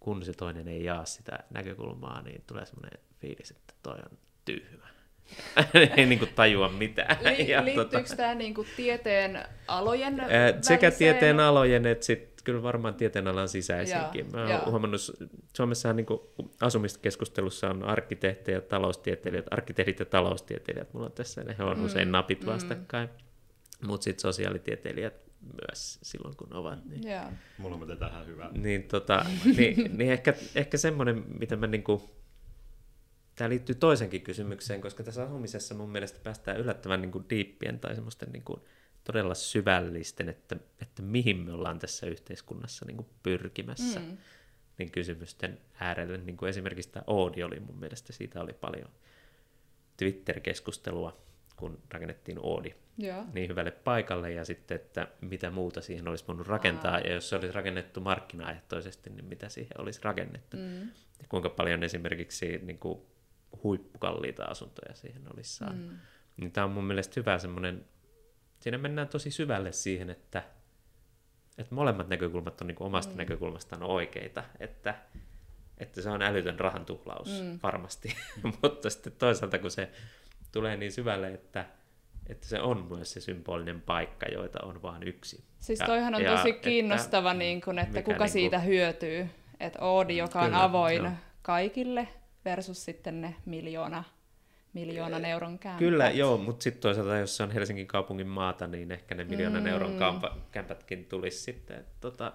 kun 0.00 0.24
se 0.24 0.32
toinen 0.32 0.68
ei 0.68 0.84
jaa 0.84 1.04
sitä 1.04 1.38
näkökulmaa, 1.50 2.22
niin 2.22 2.44
tulee 2.46 2.66
semmoinen 2.66 2.98
fiilis, 3.20 3.50
että 3.50 3.74
toi 3.82 3.98
on 4.10 4.18
tyhmä. 4.44 4.99
ei 5.96 6.06
niin 6.06 6.18
kuin 6.18 6.30
tajua 6.34 6.68
mitään. 6.68 7.16
Li- 7.20 7.50
ja 7.50 7.64
liittyykö 7.64 8.02
tota... 8.02 8.16
tämä 8.16 8.34
niin 8.34 8.54
kuin 8.54 8.66
tieteen 8.76 9.44
alojen 9.68 10.20
Ää, 10.20 10.28
Sekä 10.62 10.90
tieteen 10.90 11.40
alojen 11.40 11.86
että 11.86 12.06
sitten 12.06 12.44
kyllä 12.44 12.62
varmaan 12.62 12.94
tieteen 12.94 13.28
alan 13.28 13.48
sisäisenkin. 13.48 14.26
Mä 14.32 14.46
oon 14.46 14.70
huomannut, 14.70 15.00
Suomessahan 15.56 15.96
niin 15.96 16.06
asumiskeskustelussa 16.60 17.70
on 17.70 17.84
arkkitehtejä 17.84 18.58
ja 18.58 18.62
taloustieteilijät, 18.62 19.46
arkkitehdit 19.50 19.98
ja 19.98 20.04
taloustieteilijät, 20.04 20.92
mulla 20.92 21.06
on 21.06 21.12
tässä, 21.12 21.44
ne 21.44 21.56
on 21.58 21.78
mm, 21.78 21.84
usein 21.84 22.12
napit 22.12 22.40
mm. 22.40 22.46
vastakkain, 22.46 23.08
mm. 23.08 23.88
mutta 23.88 24.04
sitten 24.04 24.22
sosiaalitieteilijät 24.22 25.14
myös 25.40 25.98
silloin, 26.02 26.36
kun 26.36 26.54
ovat. 26.54 26.78
Niin. 26.84 27.18
Mulla 27.58 27.76
on 27.76 27.98
tähän 27.98 28.26
hyvä. 28.26 28.50
Niin, 28.52 28.82
tota, 28.82 29.24
niin, 29.56 29.90
niin 29.98 30.12
ehkä, 30.12 30.34
ehkä 30.54 30.78
semmoinen, 30.78 31.24
mitä 31.38 31.56
mä 31.56 31.66
niinku, 31.66 32.10
tämä 33.40 33.50
liittyy 33.50 33.74
toisenkin 33.74 34.22
kysymykseen, 34.22 34.80
koska 34.80 35.02
tässä 35.02 35.22
asumisessa 35.22 35.74
mun 35.74 35.90
mielestä 35.90 36.20
päästään 36.22 36.60
yllättävän 36.60 37.02
niin 37.02 37.12
kuin 37.12 37.24
diippien 37.30 37.80
tai 37.80 37.94
semmoisten 37.94 38.28
niin 38.32 38.42
kuin 38.42 38.60
todella 39.04 39.34
syvällisten, 39.34 40.28
että, 40.28 40.56
että 40.82 41.02
mihin 41.02 41.36
me 41.36 41.52
ollaan 41.52 41.78
tässä 41.78 42.06
yhteiskunnassa 42.06 42.86
niin 42.86 42.96
kuin 42.96 43.06
pyrkimässä. 43.22 44.00
Mm. 44.00 44.16
Niin 44.78 44.90
kysymysten 44.90 45.58
äärelle, 45.74 46.18
niin 46.18 46.36
kuin 46.36 46.48
esimerkiksi 46.48 46.90
tämä 46.90 47.04
Oodi 47.06 47.42
oli 47.42 47.60
mun 47.60 47.78
mielestä, 47.78 48.12
siitä 48.12 48.40
oli 48.40 48.52
paljon 48.52 48.90
Twitter-keskustelua, 49.96 51.16
kun 51.56 51.78
rakennettiin 51.90 52.38
Oodi 52.40 52.74
Joo. 52.98 53.24
niin 53.32 53.48
hyvälle 53.48 53.70
paikalle, 53.70 54.32
ja 54.32 54.44
sitten, 54.44 54.74
että 54.74 55.08
mitä 55.20 55.50
muuta 55.50 55.80
siihen 55.80 56.08
olisi 56.08 56.24
voinut 56.28 56.46
rakentaa, 56.46 56.92
Aa. 56.92 57.00
ja 57.00 57.12
jos 57.12 57.28
se 57.28 57.36
olisi 57.36 57.52
rakennettu 57.52 58.00
markkinaehtoisesti, 58.00 59.10
niin 59.10 59.24
mitä 59.24 59.48
siihen 59.48 59.80
olisi 59.80 60.00
rakennettu. 60.02 60.56
Mm. 60.56 60.80
Ja 61.18 61.26
kuinka 61.28 61.50
paljon 61.50 61.82
esimerkiksi 61.82 62.60
niin 62.62 62.78
kuin, 62.78 63.00
huippukalliita 63.62 64.44
asuntoja 64.44 64.94
siihen 64.94 65.22
olisi 65.34 65.56
saanut. 65.56 65.90
Mm. 65.90 65.98
Niin 66.36 66.52
tämä 66.52 66.64
on 66.64 66.70
mun 66.70 66.84
mielestä 66.84 67.14
hyvä 67.16 67.38
semmoinen, 67.38 67.84
siinä 68.60 68.78
mennään 68.78 69.08
tosi 69.08 69.30
syvälle 69.30 69.72
siihen, 69.72 70.10
että, 70.10 70.42
että 71.58 71.74
molemmat 71.74 72.08
näkökulmat 72.08 72.60
on 72.60 72.66
niin 72.66 72.76
omasta 72.80 73.12
mm. 73.12 73.18
näkökulmastaan 73.18 73.82
oikeita, 73.82 74.44
että, 74.60 74.94
että 75.78 76.02
se 76.02 76.10
on 76.10 76.22
älytön 76.22 76.60
rahan 76.60 76.86
tuhlaus 76.86 77.42
mm. 77.42 77.58
varmasti, 77.62 78.16
mutta 78.62 78.90
sitten 78.90 79.12
toisaalta 79.12 79.58
kun 79.58 79.70
se 79.70 79.90
tulee 80.52 80.76
niin 80.76 80.92
syvälle, 80.92 81.32
että, 81.32 81.64
että 82.26 82.46
se 82.46 82.60
on 82.60 82.86
myös 82.90 83.12
se 83.12 83.20
symbolinen 83.20 83.80
paikka, 83.80 84.26
joita 84.26 84.58
on 84.62 84.82
vain 84.82 85.02
yksi. 85.02 85.44
Siis 85.60 85.78
toihan 85.78 86.14
on 86.14 86.22
ja, 86.22 86.36
tosi 86.36 86.52
kiinnostava, 86.52 87.30
että, 87.30 87.38
niin 87.38 87.60
kun, 87.60 87.78
että 87.78 88.02
kuka 88.02 88.24
niin 88.24 88.28
siitä 88.28 88.58
hyötyy. 88.58 89.28
Että 89.60 89.78
Oodi, 89.80 90.16
joka 90.16 90.40
on 90.40 90.54
avoin 90.54 91.04
joo. 91.04 91.12
kaikille, 91.42 92.08
versus 92.44 92.84
sitten 92.84 93.20
ne 93.20 93.34
miljoona, 93.44 94.04
miljoonan 94.72 95.24
euron 95.24 95.58
kämpät. 95.58 95.78
Kyllä, 95.78 96.10
joo, 96.10 96.38
mutta 96.38 96.62
sitten 96.62 96.82
toisaalta, 96.82 97.16
jos 97.16 97.36
se 97.36 97.42
on 97.42 97.50
Helsingin 97.50 97.86
kaupungin 97.86 98.26
maata, 98.26 98.66
niin 98.66 98.92
ehkä 98.92 99.14
ne 99.14 99.24
miljoonan 99.24 99.62
mm. 99.62 99.68
euron 99.68 99.98
kämpätkin 100.52 101.04
tulisi 101.04 101.38
sitten 101.38 101.84
tota, 102.00 102.32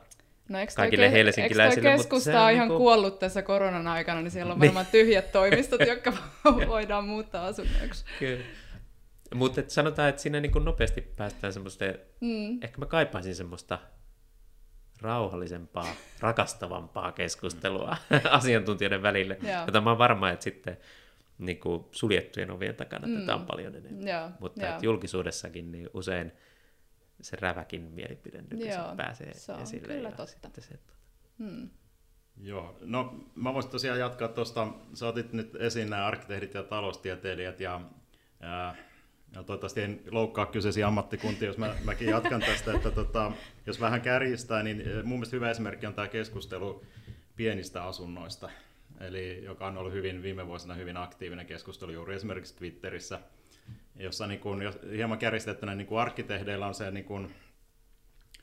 No 0.49 0.59
eikö 0.59 0.73
kaikille 0.75 1.11
helsinkiläisille. 1.11 1.89
Eikö 1.89 1.97
keskusta 1.97 2.45
on 2.45 2.51
ihan 2.51 2.67
niin 2.67 2.67
kuin... 2.67 2.77
kuollut 2.77 3.19
tässä 3.19 3.41
koronan 3.41 3.87
aikana, 3.87 4.21
niin 4.21 4.31
siellä 4.31 4.53
on 4.53 4.59
niin. 4.59 4.67
varmaan 4.67 4.85
tyhjät 4.91 5.31
toimistot, 5.31 5.81
jotka 5.87 6.13
voidaan 6.67 7.05
muuttaa 7.05 7.45
asunnoiksi. 7.45 8.05
Kyllä. 8.19 8.43
Mutta 9.33 9.61
sanotaan, 9.67 10.09
että 10.09 10.21
siinä 10.21 10.39
niin 10.39 10.51
kuin 10.51 10.65
nopeasti 10.65 11.01
päästään 11.01 11.53
semmoista, 11.53 11.85
mm. 12.21 12.63
ehkä 12.63 12.77
mä 12.77 12.85
kaipaisin 12.85 13.35
semmoista 13.35 13.79
rauhallisempaa, 15.01 15.95
rakastavampaa 16.19 17.11
keskustelua 17.11 17.97
asiantuntijoiden 18.29 19.01
välille, 19.01 19.37
Joo. 19.41 19.65
jota 19.65 19.81
mä 19.81 19.89
oon 19.89 19.97
varma, 19.97 20.29
että 20.29 20.43
sitten 20.43 20.77
niin 21.37 21.59
kuin 21.59 21.85
suljettujen 21.91 22.51
ovien 22.51 22.75
takana 22.75 23.07
mm. 23.07 23.19
tätä 23.19 23.35
on 23.35 23.45
paljon 23.45 23.75
enemmän. 23.75 24.07
Joo, 24.07 24.29
Mutta 24.39 24.65
Joo. 24.65 24.79
julkisuudessakin 24.81 25.71
niin 25.71 25.89
usein 25.93 26.31
se 27.21 27.37
räväkin 27.41 27.81
mielipide 27.81 28.41
nykyisin 28.41 28.81
pääsee 28.97 29.33
se 29.33 29.51
on 29.51 29.61
esille. 29.61 29.87
Kyllä 29.87 30.11
totta. 30.11 30.61
Se, 30.61 30.77
tuota. 30.77 30.93
hmm. 31.39 31.69
Joo, 32.37 32.77
no 32.81 33.15
mä 33.35 33.53
voisin 33.53 33.71
tosiaan 33.71 33.99
jatkaa 33.99 34.27
tuosta, 34.27 34.67
sä 34.93 35.07
otit 35.07 35.33
nyt 35.33 35.55
esiin 35.55 35.89
nämä 35.89 36.05
arkkitehdit 36.05 36.53
ja 36.53 36.63
taloustieteilijät 36.63 37.59
ja 37.59 37.81
ää, 38.39 38.75
ja 39.35 39.43
toivottavasti 39.43 39.81
en 39.81 40.01
loukkaa 40.11 40.45
kyseisiä 40.45 40.87
ammattikuntia, 40.87 41.47
jos 41.47 41.57
mä, 41.57 41.75
mäkin 41.83 42.09
jatkan 42.09 42.41
tästä, 42.41 42.73
että 42.73 42.91
tota, 42.91 43.31
jos 43.65 43.81
vähän 43.81 44.01
kärjistää, 44.01 44.63
niin 44.63 44.81
eh, 44.81 45.03
mun 45.03 45.19
mielestä 45.19 45.35
hyvä 45.35 45.51
esimerkki 45.51 45.85
on 45.85 45.93
tämä 45.93 46.07
keskustelu 46.07 46.85
pienistä 47.35 47.83
asunnoista, 47.83 48.49
eli 48.99 49.43
joka 49.43 49.67
on 49.67 49.77
ollut 49.77 49.93
hyvin, 49.93 50.23
viime 50.23 50.47
vuosina 50.47 50.73
hyvin 50.73 50.97
aktiivinen 50.97 51.45
keskustelu 51.45 51.91
juuri 51.91 52.15
esimerkiksi 52.15 52.55
Twitterissä, 52.55 53.19
jossa 53.95 54.27
niin 54.27 54.39
kun, 54.39 54.61
jos 54.61 54.79
hieman 54.91 55.17
kärjistettynä 55.17 55.75
niin 55.75 55.87
kun 55.87 56.01
arkkitehdeillä 56.01 56.67
on 56.67 56.73
se, 56.73 56.91
niin 56.91 57.05
kun, 57.05 57.31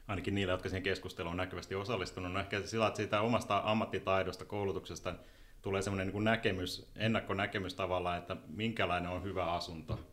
ainakin 0.09 0.35
niillä, 0.35 0.53
jotka 0.53 0.69
siihen 0.69 0.83
keskusteluun 0.83 1.31
on 1.31 1.37
näkyvästi 1.37 1.75
osallistunut, 1.75 2.33
no 2.33 2.41
ehkä 2.41 2.63
sillä, 2.63 2.87
että 2.87 2.97
siitä 2.97 3.21
omasta 3.21 3.63
ammattitaidosta, 3.65 4.45
koulutuksesta 4.45 5.15
tulee 5.63 5.83
semmoinen 5.83 6.09
niin 6.15 6.25
näkemys, 6.25 6.91
ennakkonäkemys 6.97 7.75
tavallaan, 7.75 8.19
että 8.19 8.37
minkälainen 8.49 9.11
on 9.11 9.23
hyvä 9.23 9.53
asunto– 9.53 9.99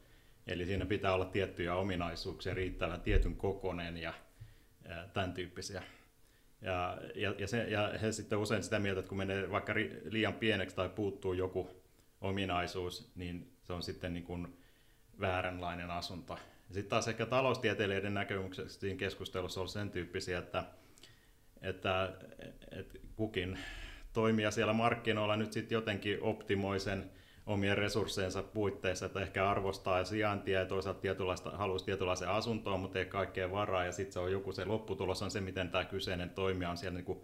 Eli 0.49 0.65
siinä 0.65 0.85
pitää 0.85 1.13
olla 1.13 1.25
tiettyjä 1.25 1.75
ominaisuuksia, 1.75 2.53
riittävän 2.53 3.01
tietyn 3.01 3.35
kokonen 3.35 3.97
ja, 3.97 4.13
tämän 5.13 5.33
tyyppisiä. 5.33 5.83
Ja, 6.61 6.97
ja, 7.15 7.35
ja, 7.37 7.47
se, 7.47 7.63
ja 7.63 7.93
he 8.01 8.11
sitten 8.11 8.39
usein 8.39 8.63
sitä 8.63 8.79
mieltä, 8.79 8.99
että 8.99 9.09
kun 9.09 9.17
menee 9.17 9.51
vaikka 9.51 9.73
liian 10.09 10.33
pieneksi 10.33 10.75
tai 10.75 10.89
puuttuu 10.89 11.33
joku 11.33 11.69
ominaisuus, 12.21 13.11
niin 13.15 13.51
se 13.63 13.73
on 13.73 13.83
sitten 13.83 14.13
niin 14.13 14.23
kuin 14.23 14.57
vääränlainen 15.19 15.91
asunto. 15.91 16.39
Sitten 16.71 16.89
taas 16.89 17.07
ehkä 17.07 17.25
taloustieteilijöiden 17.25 18.13
näkemyksestä 18.13 18.79
siinä 18.79 18.99
keskustelussa 18.99 19.61
on 19.61 19.69
sen 19.69 19.89
tyyppisiä, 19.89 20.39
että, 20.39 20.63
että, 21.61 22.13
että 22.71 22.99
kukin 23.15 23.59
toimija 24.13 24.51
siellä 24.51 24.73
markkinoilla 24.73 25.35
nyt 25.35 25.53
sitten 25.53 25.75
jotenkin 25.75 26.21
optimoi 26.21 26.79
sen 26.79 27.11
omien 27.49 27.77
resursseensa 27.77 28.43
puitteissa, 28.43 29.05
että 29.05 29.21
ehkä 29.21 29.49
arvostaa 29.49 30.03
sijaintia 30.03 30.59
ja 30.59 30.65
toisaalta 30.65 31.01
tietynlaista, 31.01 31.51
haluaisi 31.51 31.85
tietynlaisen 31.85 32.29
asuntoon, 32.29 32.79
mutta 32.79 32.99
ei 32.99 33.05
kaikkea 33.05 33.51
varaa, 33.51 33.85
ja 33.85 33.91
sitten 33.91 34.13
se 34.13 34.19
on 34.19 34.31
joku 34.31 34.51
se 34.51 34.65
lopputulos 34.65 35.21
on 35.21 35.31
se, 35.31 35.41
miten 35.41 35.69
tämä 35.69 35.85
kyseinen 35.85 36.29
toimija 36.29 36.69
on 36.69 36.77
siellä, 36.77 36.97
niin 36.97 37.05
kuin, 37.05 37.19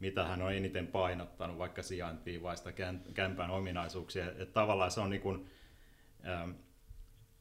mitä 0.00 0.24
hän 0.24 0.42
on 0.42 0.52
eniten 0.52 0.86
painottanut, 0.86 1.58
vaikka 1.58 1.82
sijaintia 1.82 2.42
vai 2.42 2.56
sitä 2.56 2.72
kämpän 3.14 3.50
ominaisuuksia. 3.50 4.30
Että 4.30 4.46
tavallaan 4.46 4.90
se 4.90 5.00
on 5.00 5.10
niin 5.10 5.22
kuin, 5.22 5.46
ähm, 6.28 6.50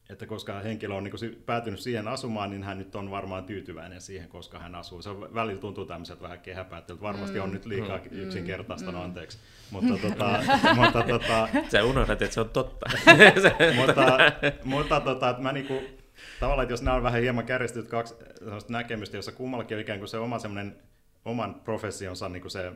että 0.10 0.26
koska 0.26 0.60
henkilö 0.60 0.96
on 0.96 1.04
niin 1.04 1.44
päätynyt 1.46 1.80
siihen 1.80 2.08
asumaan, 2.08 2.50
niin 2.50 2.64
hän 2.64 2.78
nyt 2.78 2.96
on 2.96 3.12
varmaan 3.12 3.44
tyytyväinen 3.44 4.02
siihen, 4.02 4.30
koska 4.30 4.60
hän 4.60 4.76
asuu. 4.76 5.02
Se 5.02 5.10
välillä 5.10 5.62
tuntuu 5.62 5.86
tämmöiseltä 5.86 6.22
vähän 6.22 6.40
kehäpäättelyltä. 6.40 7.04
Varmasti 7.04 7.38
mm, 7.38 7.44
on 7.44 7.52
nyt 7.52 7.66
liikaa 7.66 7.98
mm, 7.98 8.20
yksinkertaistanut, 8.20 9.02
mm, 9.02 9.06
anteeksi. 9.06 9.38
Mutta, 9.72 9.98
tota, 10.02 10.44
mutta 10.82 11.04
tota, 11.04 11.50
Sä 11.70 11.84
unohdat, 11.84 12.22
että 12.22 12.34
se 12.34 12.42
on 12.42 12.50
totta. 12.50 12.90
mutta 13.76 14.18
mutta 14.64 15.00
tota, 15.00 15.30
että 15.30 15.42
mä 15.42 15.52
niinku, 15.52 15.82
tavallaan, 16.40 16.64
että 16.64 16.74
jos 16.74 16.82
nämä 16.82 16.98
on 16.98 17.04
vähän 17.04 17.22
hieman 17.22 17.46
kärjistyt 17.46 17.88
kaksi 17.88 18.16
näkemystä, 18.70 19.18
jossa 19.18 19.32
kummallakin 19.32 19.78
on 19.78 19.82
ikään 19.82 20.00
kuin 20.00 20.10
se 20.10 20.18
oma 20.18 20.40
semmoinen 20.40 20.76
oman 21.26 21.56
professionsa 21.56 22.30
niin 22.30 22.42
kuin 22.42 22.52
se 22.52 22.72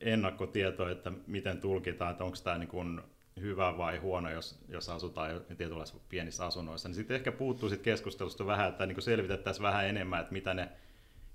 ennakkotieto, 0.00 0.88
että 0.88 1.12
miten 1.26 1.60
tulkitaan, 1.60 2.10
että 2.10 2.24
onko 2.24 2.36
tämä 2.44 2.58
niin 2.58 2.68
kuin 2.68 3.00
hyvä 3.42 3.78
vai 3.78 3.98
huono, 3.98 4.30
jos, 4.30 4.64
jos 4.68 4.88
asutaan 4.88 5.40
tietynlaisissa 5.56 6.02
pienissä 6.08 6.46
asunnoissa. 6.46 6.88
Niin 6.88 6.96
sitten 6.96 7.14
ehkä 7.14 7.32
puuttuu 7.32 7.68
sit 7.68 7.82
keskustelusta 7.82 8.46
vähän, 8.46 8.68
että 8.68 8.86
niin 8.86 9.02
selvitettäisiin 9.02 9.62
vähän 9.62 9.86
enemmän, 9.86 10.20
että 10.20 10.32
mitä 10.32 10.54
ne 10.54 10.68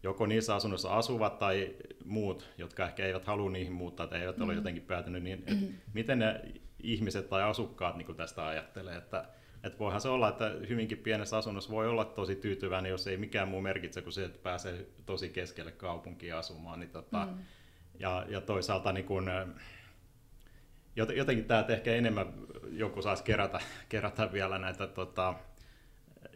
joko 0.04 0.26
niissä 0.26 0.56
asunnoissa 0.56 0.98
asuvat 0.98 1.40
tai 1.40 1.76
muut, 2.06 2.50
jotka 2.58 2.86
ehkä 2.86 3.06
eivät 3.06 3.26
halua 3.26 3.50
niihin 3.50 3.74
muuttaa 3.74 4.08
tai 4.08 4.22
eivät 4.22 4.38
mm. 4.38 4.44
ole 4.44 4.54
jotenkin 4.54 4.84
päätynyt, 4.84 5.24
niin 5.24 5.40
että 5.40 5.54
mm. 5.54 5.68
miten 5.94 6.20
ne 6.20 6.42
ihmiset 6.84 7.30
tai 7.30 7.44
asukkaat 7.44 7.98
niin 7.98 8.16
tästä 8.16 8.48
ajattelee, 8.48 8.96
että 8.98 9.26
että 9.64 9.80
voihan 9.80 10.02
se 10.02 10.10
olla, 10.10 10.30
että 10.30 10.52
hyvinkin 10.70 10.98
pienessä 10.98 11.38
asunnossa 11.38 11.72
voi 11.72 11.88
olla 11.88 12.06
tosi 12.06 12.36
tyytyväinen, 12.36 12.90
jos 12.90 13.08
ei 13.08 13.18
mikään 13.18 13.48
muu 13.48 13.62
merkitse 13.62 14.02
kuin 14.02 14.14
se, 14.14 14.26
että 14.26 14.40
pääsee 14.44 14.88
tosi 15.06 15.30
keskelle 15.30 15.72
kaupunkia 15.72 16.40
asumaan. 16.40 16.80
Niin 16.80 16.90
tota, 16.90 17.26
mm. 17.26 17.38
ja, 18.00 18.26
ja 18.30 18.42
toisaalta 18.42 18.92
niin 18.92 19.06
kun, 19.06 19.30
jotenkin 20.98 21.46
tämä 21.46 21.66
ehkä 21.70 21.94
enemmän 21.94 22.34
joku 22.72 23.02
saisi 23.02 23.24
kerätä, 23.24 23.60
kerätä 23.90 24.32
vielä 24.32 24.58
näitä 24.58 24.88
tota, 24.88 25.34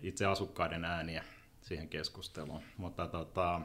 itse 0.01 0.25
asukkaiden 0.25 0.85
ääniä 0.85 1.23
siihen 1.61 1.89
keskusteluun. 1.89 2.61
Mutta 2.77 3.07
tota, 3.07 3.61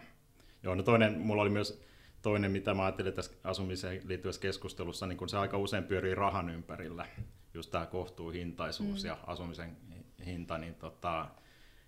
joo, 0.62 0.74
no 0.74 0.82
toinen, 0.82 1.18
mulla 1.18 1.42
oli 1.42 1.51
myös 1.51 1.82
toinen, 2.22 2.51
mitä 2.51 2.74
mä 2.74 2.84
ajattelin 2.84 3.12
tässä 3.12 3.32
asumiseen 3.44 4.01
liittyvässä 4.05 4.40
keskustelussa, 4.40 5.07
niin 5.07 5.18
kun 5.18 5.28
se 5.28 5.38
aika 5.38 5.59
usein 5.59 5.84
pyörii 5.84 6.14
rahan 6.14 6.51
ympärillä, 6.51 7.07
just 7.55 7.70
tämä 7.70 7.86
kohtuuhintaisuus 7.86 9.03
mm. 9.03 9.09
ja 9.09 9.18
asumisen 9.26 9.76
hinta, 10.26 10.59
niin 10.59 10.74
tota, 10.74 11.26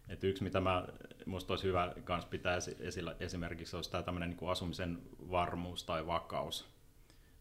et 0.08 0.24
yksi, 0.24 0.44
mitä 0.44 0.60
mä, 0.60 0.88
musta 1.26 1.52
olisi 1.52 1.66
hyvä 1.66 1.94
kans 2.04 2.24
pitää 2.24 2.58
esillä 2.80 3.16
esimerkiksi, 3.20 3.76
olisi 3.76 3.90
tämä 3.90 4.02
tämmöinen 4.02 4.30
niin 4.30 4.50
asumisen 4.50 4.98
varmuus 5.30 5.84
tai 5.84 6.06
vakaus. 6.06 6.77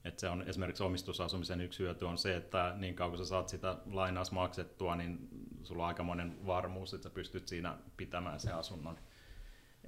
Et 0.07 0.19
se 0.19 0.29
on 0.29 0.43
esimerkiksi 0.47 0.83
omistusasumisen 0.83 1.61
yksi 1.61 1.79
hyöty 1.79 2.05
on 2.05 2.17
se, 2.17 2.35
että 2.35 2.73
niin 2.77 2.95
kauan 2.95 3.11
kun 3.11 3.17
sä 3.17 3.25
saat 3.25 3.49
sitä 3.49 3.77
lainaus 3.91 4.31
maksettua, 4.31 4.95
niin 4.95 5.29
sulla 5.63 5.83
on 5.83 5.87
aikamoinen 5.87 6.45
varmuus, 6.45 6.93
että 6.93 7.03
sä 7.03 7.13
pystyt 7.13 7.47
siinä 7.47 7.77
pitämään 7.97 8.39
sen 8.39 8.55
asunnon. 8.55 8.99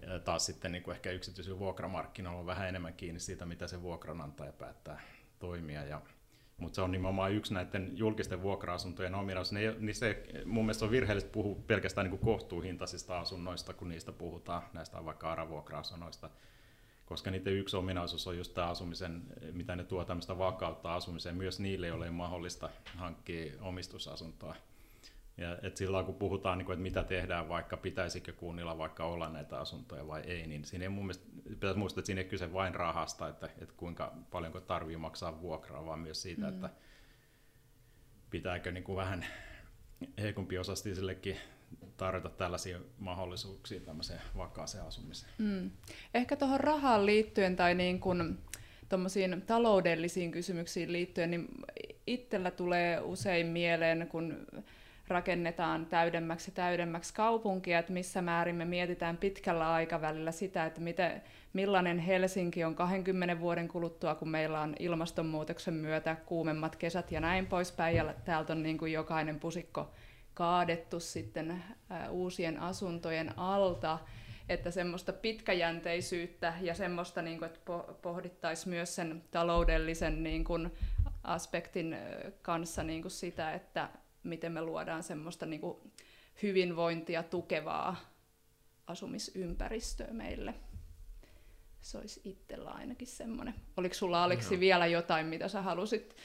Ja 0.02 0.20
taas 0.20 0.46
sitten 0.46 0.72
niin 0.72 0.84
kuin 0.84 0.96
ehkä 0.96 1.12
yksityisillä 1.12 1.60
vuokramarkkinoilla 1.60 2.40
on 2.40 2.46
vähän 2.46 2.70
enemmän 2.70 2.94
kiinni 2.94 3.20
siitä, 3.20 3.46
mitä 3.46 3.68
se 3.68 3.82
vuokranantaja 3.82 4.54
päättää 4.54 5.02
toimia. 5.40 5.84
Ja 5.84 6.02
mutta 6.58 6.76
se 6.76 6.82
on 6.82 6.92
nimenomaan 6.92 7.34
yksi 7.34 7.54
näiden 7.54 7.98
julkisten 7.98 8.42
vuokra-asuntojen 8.42 9.16
ominaisuus. 9.16 9.54
Ne, 9.54 9.76
niin 9.80 9.96
se, 9.96 10.24
mun 10.46 10.66
mielestä 10.66 10.86
on 10.86 10.92
virheellistä 10.92 11.32
puhua 11.32 11.62
pelkästään 11.68 12.06
niin 12.06 12.20
kuin 12.20 12.34
kohtuuhintaisista 12.34 13.20
asunnoista, 13.20 13.74
kun 13.74 13.90
niistä 13.90 14.12
puhutaan, 14.12 14.62
näistä 14.74 15.06
vaikka 15.06 15.32
ARA-vuokra-asunnoista, 15.32 16.30
koska 17.10 17.32
niiden 17.32 17.54
yksi 17.54 17.78
ominaisuus 17.78 18.28
on 18.28 18.38
just 18.38 18.54
tämä 18.54 18.68
asumisen, 18.68 19.24
mitä 19.52 19.76
ne 19.76 19.84
tuo 19.84 20.06
tämmöistä 20.06 20.38
vakautta 20.38 20.96
asumiseen, 20.96 21.36
myös 21.36 21.60
niille, 21.60 21.88
joille 21.88 22.06
ei 22.06 22.12
mahdollista 22.12 22.70
hankkia 22.96 23.54
omistusasuntoa. 23.62 24.56
Ja 25.38 25.58
et 25.62 25.78
silloin 25.78 26.06
kun 26.06 26.16
puhutaan, 26.16 26.58
niin 26.58 26.66
kuin, 26.66 26.74
että 26.74 26.84
mitä 26.84 27.04
tehdään, 27.04 27.50
vaikka 27.50 27.78
pitäisikö 27.78 28.34
kunnilla 28.34 28.78
vaikka 28.78 29.06
olla 29.06 29.30
näitä 29.30 29.60
asuntoja 29.60 30.08
vai 30.08 30.22
ei, 30.22 30.48
niin 30.48 30.66
siinä 30.66 30.86
ei 30.86 30.90
mun 30.90 31.06
mielestä, 31.06 31.26
pitäisi 31.50 31.80
muistaa, 31.80 32.00
että 32.02 32.06
siinä 32.06 32.22
ei 32.22 32.28
kyse 32.28 32.54
vain 32.54 32.76
rahasta, 32.76 33.28
että, 33.28 33.50
että 33.62 33.74
kuinka 33.78 34.14
paljonko 34.32 34.60
tarvii 34.60 34.98
maksaa 34.98 35.42
vuokraa, 35.42 35.86
vaan 35.86 36.00
myös 36.00 36.22
siitä, 36.22 36.42
mm. 36.42 36.50
että 36.50 36.70
pitääkö 38.30 38.72
niin 38.72 38.84
kuin 38.84 38.96
vähän 38.96 39.26
heikompi 40.18 40.58
osastiisillekin 40.58 41.38
tarjota 41.98 42.30
tällaisia 42.30 42.80
mahdollisuuksia 43.00 43.80
tämmöiseen 43.80 44.22
vakaaseen 44.38 44.84
asumiseen. 44.84 45.32
Mm. 45.38 45.72
Ehkä 46.14 46.36
tuohon 46.36 46.60
rahaan 46.60 47.06
liittyen 47.06 47.56
tai 47.56 47.76
niin 47.76 48.00
kuin 48.00 48.38
taloudellisiin 49.48 50.32
kysymyksiin 50.32 50.94
liittyen, 50.94 51.32
niin 51.32 51.48
itsellä 52.08 52.52
tulee 52.52 53.00
usein 53.00 53.48
mieleen, 53.48 54.08
kun 54.12 54.48
rakennetaan 55.08 55.86
täydemmäksi 55.86 56.52
ja 56.52 56.56
täydemmäksi 56.56 57.14
kaupunkia, 57.14 57.80
että 57.80 57.94
missä 57.94 58.22
määrin 58.22 58.56
me 58.56 58.66
mietitään 58.66 59.18
pitkällä 59.18 59.74
aikavälillä 59.74 60.32
sitä, 60.32 60.66
että 60.66 60.82
miten, 60.82 61.22
millainen 61.54 62.00
Helsinki 62.00 62.64
on 62.64 62.76
20 62.76 63.40
vuoden 63.40 63.68
kuluttua, 63.68 64.16
kun 64.16 64.30
meillä 64.30 64.62
on 64.62 64.76
ilmastonmuutoksen 64.80 65.74
myötä 65.74 66.16
kuumemmat 66.26 66.76
kesät 66.76 67.12
ja 67.12 67.20
näin 67.20 67.48
poispäin, 67.48 67.96
ja 67.96 68.14
täältä 68.26 68.54
on 68.54 68.64
niin 68.64 68.78
kuin 68.78 68.94
jokainen 68.94 69.40
pusikko 69.40 69.92
kaadettu 70.40 71.00
sitten 71.00 71.64
uusien 72.10 72.60
asuntojen 72.60 73.40
alta, 73.40 74.00
että 74.50 74.72
semmoista 74.72 75.14
pitkäjänteisyyttä 75.14 76.54
ja 76.62 76.76
semmoista, 76.76 77.22
niin 77.22 77.40
kuin, 77.40 77.50
että 77.50 77.60
pohdittaisiin 78.02 78.70
myös 78.70 78.96
sen 78.96 79.24
taloudellisen 79.32 80.24
niin 80.24 80.44
kuin, 80.44 80.72
aspektin 81.24 81.96
kanssa 82.42 82.84
niin 82.84 83.02
kuin 83.02 83.12
sitä, 83.12 83.54
että 83.54 83.90
miten 84.24 84.52
me 84.52 84.62
luodaan 84.62 85.04
semmoista 85.04 85.46
niin 85.46 85.62
kuin 85.62 85.78
hyvinvointia 86.44 87.24
tukevaa 87.24 87.96
asumisympäristöä 88.88 90.14
meille. 90.14 90.54
Se 91.82 91.98
olisi 91.98 92.22
itsellä 92.24 92.72
ainakin 92.72 93.08
semmoinen. 93.08 93.56
Oliko 93.78 93.96
sulla 93.96 94.24
Aleksi 94.24 94.56
no. 94.56 94.60
vielä 94.60 94.88
jotain, 94.88 95.26
mitä 95.26 95.48
sä 95.48 95.62
halusit 95.62 96.16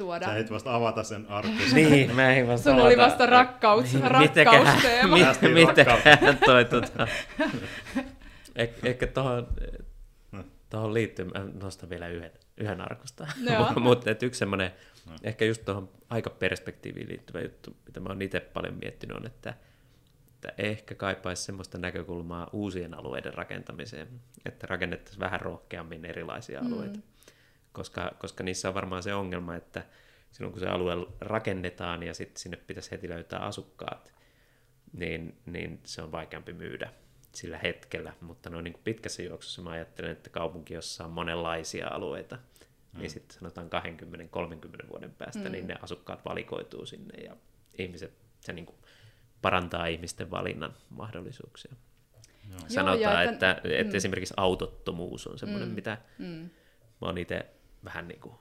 tuoda? 0.00 0.26
Sä 0.26 0.36
et 0.36 0.50
vasta 0.50 0.74
avata 0.74 1.02
sen 1.02 1.26
arkkeen. 1.28 1.74
niin, 1.90 2.16
mä 2.16 2.32
en 2.32 2.48
vasta 2.48 2.70
Sulla 2.70 2.84
oli 2.84 2.96
vasta 2.96 3.26
rakkaus, 3.26 3.94
niin, 3.94 4.10
rakkausteema. 4.10 5.16
Mitäköhän 5.54 6.38
toi 6.46 6.64
tota... 6.64 7.06
Eh, 8.56 8.70
ehkä 8.84 9.06
tuohon, 9.06 9.46
tuohon 10.70 10.94
liittyy, 10.94 11.24
mä 11.24 11.46
nostan 11.62 11.90
vielä 11.90 12.08
yhden, 12.08 12.30
yhden 12.56 12.80
arkusta. 12.80 13.26
Mutta 13.80 14.10
yksi 14.22 14.38
semmoinen 14.38 14.72
No. 15.06 15.12
Ehkä 15.22 15.44
just 15.44 15.64
tuohon 15.64 15.88
aikaperspektiiviin 16.08 17.08
liittyvä 17.08 17.40
juttu, 17.40 17.76
mitä 17.86 18.00
mä 18.00 18.08
oon 18.08 18.22
itse 18.22 18.40
paljon 18.40 18.74
miettinyt, 18.74 19.16
on, 19.16 19.26
että, 19.26 19.54
että 20.34 20.52
ehkä 20.58 20.94
kaipaisi 20.94 21.42
semmoista 21.42 21.78
näkökulmaa 21.78 22.50
uusien 22.52 22.94
alueiden 22.94 23.34
rakentamiseen, 23.34 24.08
että 24.46 24.66
rakennettaisiin 24.66 25.20
vähän 25.20 25.40
rohkeammin 25.40 26.04
erilaisia 26.04 26.60
mm. 26.60 27.02
Koska, 27.72 28.12
koska 28.18 28.44
niissä 28.44 28.68
on 28.68 28.74
varmaan 28.74 29.02
se 29.02 29.14
ongelma, 29.14 29.56
että 29.56 29.84
silloin 30.30 30.52
kun 30.52 30.60
se 30.60 30.66
alue 30.66 31.06
rakennetaan 31.20 32.02
ja 32.02 32.14
sitten 32.14 32.40
sinne 32.40 32.56
pitäisi 32.56 32.90
heti 32.90 33.08
löytää 33.08 33.40
asukkaat, 33.40 34.12
niin, 34.92 35.38
niin 35.46 35.80
se 35.84 36.02
on 36.02 36.12
vaikeampi 36.12 36.52
myydä 36.52 36.92
sillä 37.32 37.58
hetkellä, 37.58 38.12
mutta 38.20 38.50
no 38.50 38.60
niin 38.60 38.72
kuin 38.72 38.84
pitkässä 38.84 39.22
juoksussa 39.22 39.62
mä 39.62 39.70
ajattelen, 39.70 40.10
että 40.10 40.30
kaupunki, 40.30 40.74
jossa 40.74 41.04
on 41.04 41.10
monenlaisia 41.10 41.88
alueita, 41.88 42.36
niin 42.36 42.92
mm. 42.92 43.00
niin 43.00 43.10
sitten 43.10 43.38
sanotaan 43.38 43.70
20-30 44.84 44.88
vuoden 44.90 45.10
päästä, 45.10 45.44
mm. 45.44 45.52
niin 45.52 45.66
ne 45.66 45.74
asukkaat 45.82 46.24
valikoituu 46.24 46.86
sinne 46.86 47.22
ja 47.24 47.36
ihmiset, 47.78 48.12
se 48.40 48.52
niin 48.52 48.66
kuin 48.66 48.78
parantaa 49.42 49.86
ihmisten 49.86 50.30
valinnan 50.30 50.74
mahdollisuuksia. 50.90 51.74
Joo. 52.50 52.60
Sanotaan, 52.68 53.00
Joo, 53.00 53.20
että, 53.20 53.50
että, 53.50 53.68
mm. 53.68 53.70
että 53.74 53.96
esimerkiksi 53.96 54.34
autottomuus 54.36 55.26
on 55.26 55.38
semmoinen, 55.38 55.68
mm. 55.68 55.74
mitä 55.74 55.98
mm. 56.18 56.50
mä 57.00 57.06
oon 57.06 57.18
itse 57.18 57.46
vähän 57.84 58.08
niin 58.08 58.20
kuin 58.20 58.34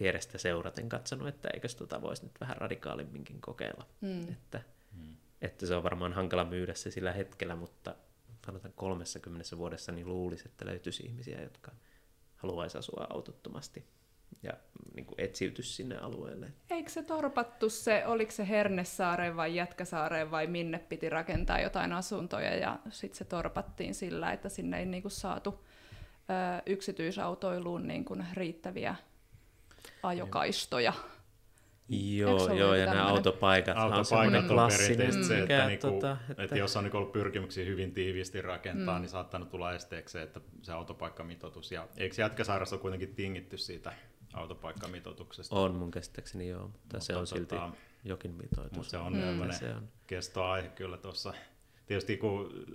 vierestä 0.00 0.38
seuraten 0.38 0.88
katsonut, 0.88 1.28
että 1.28 1.48
eikö 1.54 1.68
tota 1.68 2.02
voisi 2.02 2.24
nyt 2.24 2.40
vähän 2.40 2.56
radikaalimminkin 2.56 3.40
kokeilla. 3.40 3.86
Mm. 4.00 4.20
Että, 4.20 4.62
mm. 4.92 5.16
että 5.42 5.66
se 5.66 5.74
on 5.74 5.82
varmaan 5.82 6.12
hankala 6.12 6.44
myydä 6.44 6.74
se 6.74 6.90
sillä 6.90 7.12
hetkellä, 7.12 7.56
mutta 7.56 7.94
sanotaan 8.46 8.74
30 8.76 9.56
vuodessa 9.56 9.92
niin 9.92 10.08
luulisi, 10.08 10.48
että 10.48 10.66
löytyisi 10.66 11.02
ihmisiä, 11.02 11.42
jotka 11.42 11.72
haluaisi 12.36 12.78
asua 12.78 13.06
autottomasti 13.10 13.84
ja 14.42 14.52
niin 14.94 15.06
kuin 15.06 15.20
etsiytys 15.20 15.76
sinne 15.76 15.96
alueelle. 15.96 16.52
Eikö 16.70 16.90
se 16.90 17.02
torpattu 17.02 17.70
se, 17.70 18.06
oliko 18.06 18.30
se 18.30 18.48
Hernesaareen 18.48 19.36
vai 19.36 19.56
Jätkäsaareen 19.56 20.30
vai 20.30 20.46
minne 20.46 20.78
piti 20.78 21.08
rakentaa 21.08 21.60
jotain 21.60 21.92
asuntoja 21.92 22.56
ja 22.56 22.78
sitten 22.90 23.18
se 23.18 23.24
torpattiin 23.24 23.94
sillä, 23.94 24.32
että 24.32 24.48
sinne 24.48 24.78
ei 24.78 24.86
niin 24.86 25.02
kuin 25.02 25.12
saatu 25.12 25.64
yksityisautoiluun 26.66 27.88
niin 27.88 28.04
kuin 28.04 28.26
riittäviä 28.34 28.94
ajokaistoja. 30.02 30.92
Joo, 31.88 32.54
joo 32.54 32.74
ja 32.74 32.86
nämä 32.86 33.06
autopaikat, 33.06 33.76
autopaikat 33.76 34.50
on, 34.50 34.58
on 34.58 34.70
perinteisesti 34.78 35.24
se, 35.24 35.38
että, 35.38 35.66
niinku, 35.66 35.86
tota, 35.86 36.16
että... 36.30 36.42
että 36.42 36.56
jos 36.56 36.76
on 36.76 36.84
niinku 36.84 36.96
ollut 36.96 37.12
pyrkimyksiä 37.12 37.64
hyvin 37.64 37.92
tiiviisti 37.92 38.42
rakentaa, 38.42 38.94
mm. 38.94 39.02
niin 39.02 39.10
saattanut 39.10 39.50
tulla 39.50 39.72
esteeksi 39.72 40.12
se, 40.12 40.22
että 40.22 40.40
se 40.62 40.72
autopaikkamitoitus. 40.72 41.72
Ja 41.72 41.88
eikö 41.96 42.22
Jätkäsaarassa 42.22 42.76
ole 42.76 42.80
kuitenkin 42.80 43.14
tingitty 43.14 43.56
siitä 43.56 43.92
autopaikkamitoituksesta? 44.32 45.56
On 45.56 45.74
mun 45.74 45.90
käsittääkseni 45.90 46.48
joo, 46.48 46.62
mutta, 46.62 46.78
mutta 46.82 47.00
se 47.00 47.16
on 47.16 47.26
tota, 47.26 47.36
silti 47.36 47.56
jokin 48.04 48.30
mitoitus. 48.30 48.76
Mutta 48.76 48.90
se 48.90 48.98
on 48.98 49.12
mm. 49.12 49.52
se 49.52 49.74
on. 49.74 49.88
kestoaihe 50.06 50.68
kyllä 50.68 50.96
tuossa. 50.96 51.34
Tietysti 51.86 52.16
kun 52.16 52.66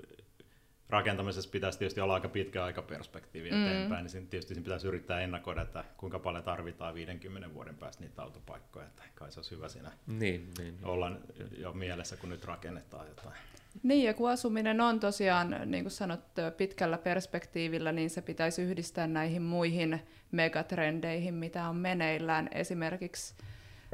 rakentamisessa 0.89 1.49
pitäisi 1.49 1.79
tietysti 1.79 2.01
olla 2.01 2.13
aika 2.13 2.29
pitkä 2.29 2.63
aikaperspektiivi 2.63 3.51
mm. 3.51 3.65
eteenpäin, 3.65 4.07
niin 4.13 4.27
tietysti 4.27 4.53
siinä 4.53 4.63
pitäisi 4.63 4.87
yrittää 4.87 5.21
ennakoida, 5.21 5.61
että 5.61 5.83
kuinka 5.97 6.19
paljon 6.19 6.43
tarvitaan 6.43 6.93
50 6.93 7.53
vuoden 7.53 7.75
päästä 7.75 8.03
niitä 8.03 8.21
autopaikkoja, 8.21 8.85
että 8.85 9.03
kai 9.15 9.31
se 9.31 9.39
olisi 9.39 9.55
hyvä 9.55 9.69
siinä 9.69 9.91
niin, 10.07 10.49
niin, 10.57 10.77
olla 10.83 11.11
jo 11.57 11.73
mielessä, 11.73 12.17
kun 12.17 12.29
nyt 12.29 12.45
rakennetaan 12.45 13.07
jotain. 13.07 13.35
Niin, 13.83 14.03
ja 14.03 14.13
kun 14.13 14.29
asuminen 14.29 14.81
on 14.81 14.99
tosiaan, 14.99 15.55
niin 15.65 15.83
kuin 15.83 15.91
sanot, 15.91 16.19
pitkällä 16.57 16.97
perspektiivillä, 16.97 17.91
niin 17.91 18.09
se 18.09 18.21
pitäisi 18.21 18.61
yhdistää 18.61 19.07
näihin 19.07 19.41
muihin 19.41 20.01
megatrendeihin, 20.31 21.33
mitä 21.33 21.69
on 21.69 21.75
meneillään. 21.75 22.49
Esimerkiksi 22.51 23.35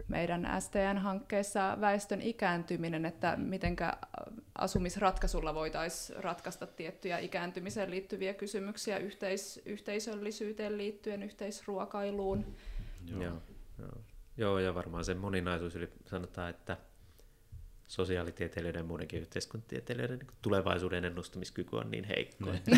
meidän 0.07 0.47
STN-hankkeessa 0.59 1.77
väestön 1.81 2.22
ikääntyminen, 2.22 3.05
että 3.05 3.35
miten 3.38 3.76
asumisratkaisulla 4.55 5.53
voitaisiin 5.53 6.23
ratkaista 6.23 6.68
tiettyjä 6.68 7.18
ikääntymiseen 7.18 7.91
liittyviä 7.91 8.34
kysymyksiä 8.34 8.97
yhteis- 8.97 9.61
yhteisöllisyyteen 9.65 10.77
liittyen, 10.77 11.23
yhteisruokailuun. 11.23 12.55
Joo. 13.05 13.22
Joo. 13.22 13.41
Joo, 14.38 14.59
ja 14.59 14.76
varmaan 14.76 15.05
se 15.05 15.13
moninaisuus, 15.13 15.76
eli 15.76 15.89
sanotaan, 16.05 16.49
että 16.49 16.77
sosiaalitieteilijöiden 17.91 18.80
ja 18.80 18.84
muidenkin 18.84 19.22
yhteiskuntatieteilijöiden 19.22 20.19
niin 20.19 20.27
tulevaisuuden 20.41 21.05
ennustamiskyky 21.05 21.76
on 21.76 21.91
niin 21.91 22.03
heikko, 22.03 22.45
mm. 22.45 22.55
että 22.55 22.72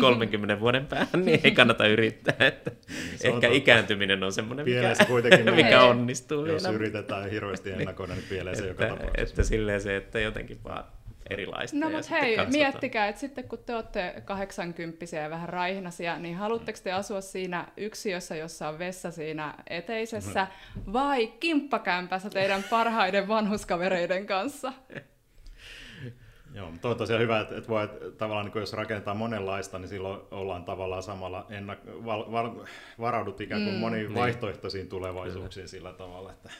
30 0.00 0.60
vuoden 0.60 0.86
päähän 0.86 1.24
niin 1.24 1.40
ei 1.44 1.50
kannata 1.50 1.86
yrittää. 1.86 2.46
Että 2.46 2.70
niin, 2.88 3.12
ehkä 3.12 3.30
totta. 3.30 3.46
ikääntyminen 3.46 4.22
on 4.22 4.32
semmoinen, 4.32 4.66
mikä, 4.66 4.94
se 4.94 5.06
mikä 5.64 5.82
onnistuu. 5.82 6.46
Jos 6.46 6.62
vielä. 6.62 6.74
yritetään 6.74 7.30
hirveästi 7.30 7.70
ennakoida, 7.70 8.14
niin 8.14 8.24
pieleen 8.28 8.56
se 8.56 8.66
joka 8.66 8.88
tapauksessa. 8.88 9.22
Että 9.22 9.42
silleen 9.42 9.80
se, 9.80 9.96
että 9.96 10.20
jotenkin 10.20 10.58
vaan 10.64 10.84
erilaista. 11.30 11.76
No 11.78 11.90
mutta 11.90 12.08
hei, 12.10 12.36
katsotaan. 12.36 12.52
miettikää, 12.52 13.08
että 13.08 13.20
sitten 13.20 13.48
kun 13.48 13.58
te 13.66 13.74
olette 13.74 14.22
80 14.24 15.16
ja 15.16 15.30
vähän 15.30 15.48
raihnasia, 15.48 16.18
niin 16.18 16.36
haluatteko 16.36 16.78
te 16.82 16.92
asua 16.92 17.20
siinä 17.20 17.68
yksiössä, 17.76 18.36
jossa 18.36 18.68
on 18.68 18.78
vessa 18.78 19.10
siinä 19.10 19.54
eteisessä, 19.70 20.46
vai 20.92 21.26
kimppakämpässä 21.26 22.30
teidän 22.30 22.62
parhaiden 22.70 23.28
vanhuskavereiden 23.28 24.26
kanssa? 24.26 24.72
Joo, 26.54 26.70
mutta 26.70 26.88
on 26.88 26.96
tosiaan 26.96 27.22
hyvä, 27.22 27.40
että, 27.40 27.56
että 27.56 27.68
voi, 27.68 27.84
että 27.84 28.10
tavallaan 28.10 28.46
niin 28.46 28.60
jos 28.60 28.72
rakennetaan 28.72 29.16
monenlaista, 29.16 29.78
niin 29.78 29.88
silloin 29.88 30.20
ollaan 30.30 30.64
tavallaan 30.64 31.02
samalla 31.02 31.46
ennak- 31.50 32.04
val, 32.04 32.32
val, 32.32 32.50
varaudut 33.00 33.40
ikään 33.40 33.62
kuin 33.64 33.74
Mm. 33.74 33.80
moniin 33.80 34.06
Niin. 34.06 34.14
vaihtoehtoisiin 34.14 34.88
tulevaisuuksiin 34.88 35.68
sillä 35.68 35.92
tavalla, 35.92 36.32
että 36.32 36.50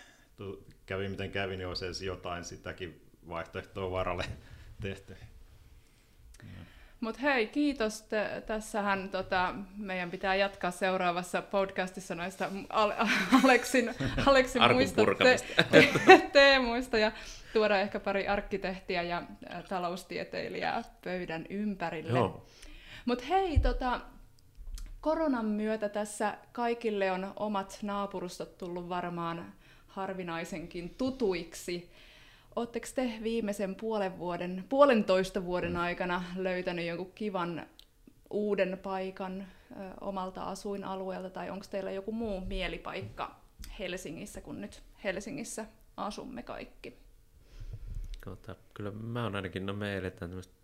kävi 0.87 1.09
miten 1.09 1.31
kävi, 1.31 1.57
niin 1.57 1.69
olisi 1.69 1.85
edes 1.85 2.03
jotain 2.03 2.45
sitäkin 2.45 3.01
vaihtoehtoa 3.29 3.91
varalle 3.91 4.25
tehty. 4.81 5.17
Mutta 7.01 7.21
hei, 7.21 7.47
kiitos. 7.47 8.03
Te, 8.03 8.43
tässähän 8.47 9.09
tota, 9.09 9.55
meidän 9.77 10.11
pitää 10.11 10.35
jatkaa 10.35 10.71
seuraavassa 10.71 11.43
podcastissa 11.43 12.15
näistä 12.15 12.51
Al- 12.69 12.93
Aleksin, 13.45 13.95
Aleksin 14.27 14.63
muista 14.73 15.05
purkamista. 15.05 15.63
te- 15.71 16.31
teemoista 16.33 16.99
ja 16.99 17.13
tuoda 17.53 17.81
ehkä 17.81 18.01
pari 18.01 18.29
arkkitehtiä 18.29 19.03
ja 19.03 19.23
taloustieteilijää 19.69 20.83
pöydän 21.05 21.47
ympärille. 21.51 22.19
Joo. 22.19 22.47
Mutta 23.05 23.25
hei, 23.25 23.59
tota, 23.59 24.01
koronan 25.01 25.47
myötä 25.47 25.89
tässä 25.89 26.35
kaikille 26.53 27.13
on 27.13 27.33
omat 27.37 27.79
naapurustot 27.83 28.59
tullut 28.59 28.89
varmaan 28.89 29.53
harvinaisenkin 29.87 30.95
tutuiksi. 30.99 31.91
Oletteko 32.57 32.87
te 32.95 33.19
viimeisen 33.23 33.75
puolen 33.75 34.19
vuoden, 34.19 34.65
puolentoista 34.69 35.45
vuoden 35.45 35.77
aikana 35.77 36.25
löytänyt 36.37 36.87
jonkun 36.87 37.13
kivan 37.13 37.67
uuden 38.31 38.79
paikan 38.83 39.41
ö, 39.41 39.45
omalta 40.01 40.43
asuinalueelta, 40.43 41.31
tai 41.31 41.51
onko 41.51 41.67
teillä 41.71 41.91
joku 41.91 42.13
muu 42.13 42.41
mielipaikka 42.41 43.41
Helsingissä, 43.79 44.41
kun 44.41 44.61
nyt 44.61 44.83
Helsingissä 45.05 45.67
asumme 45.97 46.43
kaikki? 46.43 46.99
Tuota, 48.25 48.57
kyllä 48.75 48.91
mä 48.91 49.25
oon 49.25 49.37
ainakin, 49.37 49.67
no 49.67 49.73
me 49.73 49.97
eletään 49.97 50.31
tämmöistä 50.31 50.55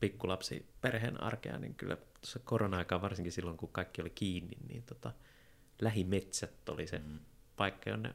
pikkulapsiperheen 0.00 1.22
arkea, 1.22 1.58
niin 1.58 1.74
kyllä 1.74 1.96
tuossa 1.96 2.38
korona-aikaa, 2.44 3.02
varsinkin 3.02 3.32
silloin 3.32 3.56
kun 3.56 3.68
kaikki 3.72 4.00
oli 4.00 4.10
kiinni, 4.10 4.56
niin 4.68 4.82
tota, 4.82 5.12
lähimetsät 5.80 6.68
oli 6.68 6.86
se 6.86 6.98
mm. 6.98 7.18
paikka, 7.56 7.90
jonne 7.90 8.12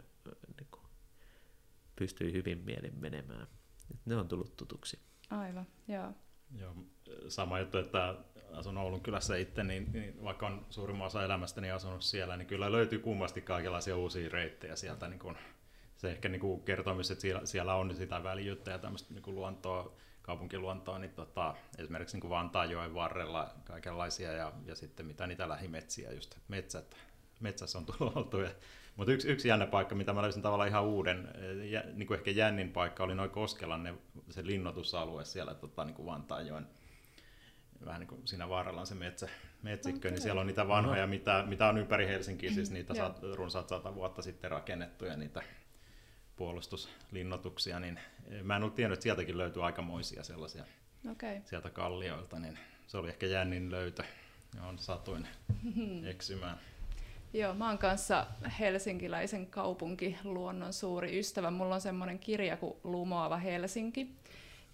niin 1.97 2.07
pystyi 2.07 2.33
hyvin 2.33 2.63
mielin 2.65 2.99
menemään. 2.99 3.47
Et 3.91 4.05
ne 4.05 4.15
on 4.15 4.27
tullut 4.27 4.57
tutuksi. 4.57 4.99
Aivan, 5.29 5.67
joo. 5.87 6.13
Joo, 6.59 6.75
sama 7.27 7.59
juttu, 7.59 7.77
että 7.77 8.15
asun 8.53 8.77
Oulun 8.77 9.01
kylässä 9.01 9.35
itse, 9.35 9.63
niin, 9.63 9.91
niin 9.93 10.23
vaikka 10.23 10.47
on 10.47 10.65
suurimman 10.69 11.07
osa 11.07 11.23
elämästäni 11.23 11.71
asunut 11.71 12.01
siellä, 12.01 12.37
niin 12.37 12.47
kyllä 12.47 12.71
löytyy 12.71 12.99
kummasti 12.99 13.41
kaikenlaisia 13.41 13.97
uusia 13.97 14.29
reittejä 14.29 14.75
sieltä. 14.75 15.07
Niin 15.07 15.19
kun, 15.19 15.37
se 15.97 16.11
ehkä 16.11 16.29
niin 16.29 16.39
kuin 16.39 16.61
kertoo 16.61 16.95
myös, 16.95 17.11
että 17.11 17.21
siellä, 17.21 17.45
siellä 17.45 17.75
on 17.75 17.95
sitä 17.95 18.23
väljyyttä 18.23 18.71
ja 18.71 18.79
tämmöistä 18.79 19.13
niin 19.13 19.23
kuin 19.23 19.35
luontoa, 19.35 19.91
kaupunkiluontoa, 20.21 20.99
niin 20.99 21.11
tota, 21.11 21.55
esimerkiksi 21.77 22.15
niin 22.15 22.21
kuin 22.21 22.29
Vantaajoen 22.29 22.93
varrella 22.93 23.53
kaikenlaisia 23.63 24.31
ja, 24.31 24.53
ja 24.65 24.75
sitten 24.75 25.05
mitä 25.05 25.27
niitä 25.27 25.49
lähimetsiä, 25.49 26.11
just 26.11 26.35
metsät, 26.47 26.97
metsässä 27.39 27.77
on 27.77 27.85
tullut 27.85 28.17
oltu. 28.17 28.39
Ja, 28.39 28.49
mutta 28.97 29.11
yksi, 29.11 29.27
yksi 29.27 29.47
jännä 29.47 29.67
paikka, 29.67 29.95
mitä 29.95 30.13
mä 30.13 30.21
löysin 30.21 30.41
tavallaan 30.41 30.69
ihan 30.69 30.83
uuden, 30.83 31.27
eh, 31.35 31.69
jä, 31.71 31.83
niin 31.93 32.07
kuin 32.07 32.17
ehkä 32.17 32.31
jännin 32.31 32.71
paikka, 32.71 33.03
oli 33.03 33.15
noin 33.15 33.29
Koskelan 33.29 33.83
ne, 33.83 33.93
se 34.29 34.45
linnoitusalue 34.45 35.25
siellä 35.25 35.53
tota, 35.53 35.85
niin 35.85 35.95
kuin 35.95 36.05
Vantaajoen 36.05 36.67
vähän 37.85 37.99
niin 37.99 38.07
kuin 38.07 38.27
siinä 38.27 38.49
vaaralla 38.49 38.81
on 38.81 38.87
se 38.87 38.95
metsä, 38.95 39.29
metsikkö, 39.61 39.99
Okei. 39.99 40.11
niin 40.11 40.21
siellä 40.21 40.41
on 40.41 40.47
niitä 40.47 40.67
vanhoja, 40.67 41.07
mitä, 41.07 41.43
mitä 41.47 41.67
on 41.67 41.77
ympäri 41.77 42.07
Helsinkiä, 42.07 42.51
siis 42.51 42.71
niitä 42.71 42.93
sat, 42.93 43.19
runsaat 43.33 43.69
sata 43.69 43.95
vuotta 43.95 44.21
sitten 44.21 44.51
rakennettuja 44.51 45.17
niitä 45.17 45.41
puolustuslinnoituksia, 46.35 47.79
niin 47.79 47.99
mä 48.43 48.55
en 48.55 48.63
ollut 48.63 48.75
tiennyt, 48.75 48.97
että 48.97 49.03
sieltäkin 49.03 49.37
löytyy 49.37 49.65
aikamoisia 49.65 50.23
sellaisia 50.23 50.63
Okei. 51.11 51.41
sieltä 51.45 51.69
kallioilta, 51.69 52.39
niin 52.39 52.59
se 52.87 52.97
oli 52.97 53.07
ehkä 53.07 53.25
jännin 53.25 53.71
löytö. 53.71 54.03
On 54.61 54.79
satuin 54.79 55.27
eksymään. 56.11 56.59
Joo, 57.33 57.53
mä 57.53 57.67
oon 57.67 57.77
kanssa 57.77 58.25
helsinkiläisen 58.59 59.47
kaupunkiluonnon 59.47 60.73
suuri 60.73 61.19
ystävä. 61.19 61.51
Mulla 61.51 61.75
on 61.75 61.81
semmoinen 61.81 62.19
kirja 62.19 62.57
kuin 62.57 62.73
Lumoava 62.83 63.37
Helsinki. 63.37 64.15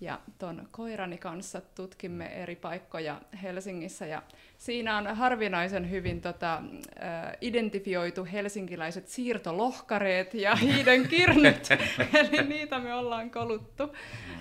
Ja 0.02 0.20
ton 0.38 0.68
koirani 0.72 1.18
kanssa 1.18 1.62
tutkimme 1.62 2.26
eri 2.26 2.56
paikkoja 2.56 3.22
Helsingissä 3.44 4.06
ja 4.06 4.22
siinä 4.58 4.98
on 4.98 5.16
harvinaisen 5.16 5.90
hyvin 5.90 6.22
tota, 6.22 6.56
äh, 6.58 7.38
identifioitu 7.42 8.28
helsinkiläiset 8.32 9.08
siirtolohkareet 9.08 10.34
ja 10.34 10.56
hiiden 10.66 11.08
kirnyt, 11.08 11.68
eli 12.14 12.48
niitä 12.48 12.80
me 12.80 12.94
ollaan 12.94 13.32
koluttu. 13.32 13.84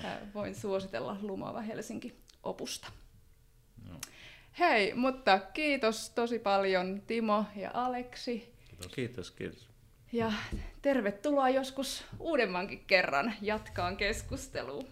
Äh, 0.04 0.18
voin 0.34 0.54
suositella 0.54 1.16
Lumoava 1.22 1.60
Helsinki-opusta. 1.60 2.92
Hei, 4.58 4.94
mutta 4.94 5.38
kiitos 5.38 6.10
tosi 6.10 6.38
paljon 6.38 7.02
Timo 7.06 7.44
ja 7.56 7.70
Aleksi. 7.74 8.54
Kiitos. 8.68 8.92
Kiitos, 8.92 9.30
kiitos. 9.30 9.68
Ja 10.12 10.32
tervetuloa 10.82 11.48
joskus 11.48 12.04
uudemmankin 12.18 12.84
kerran 12.86 13.34
jatkaan 13.40 13.96
keskustelua. 13.96 14.84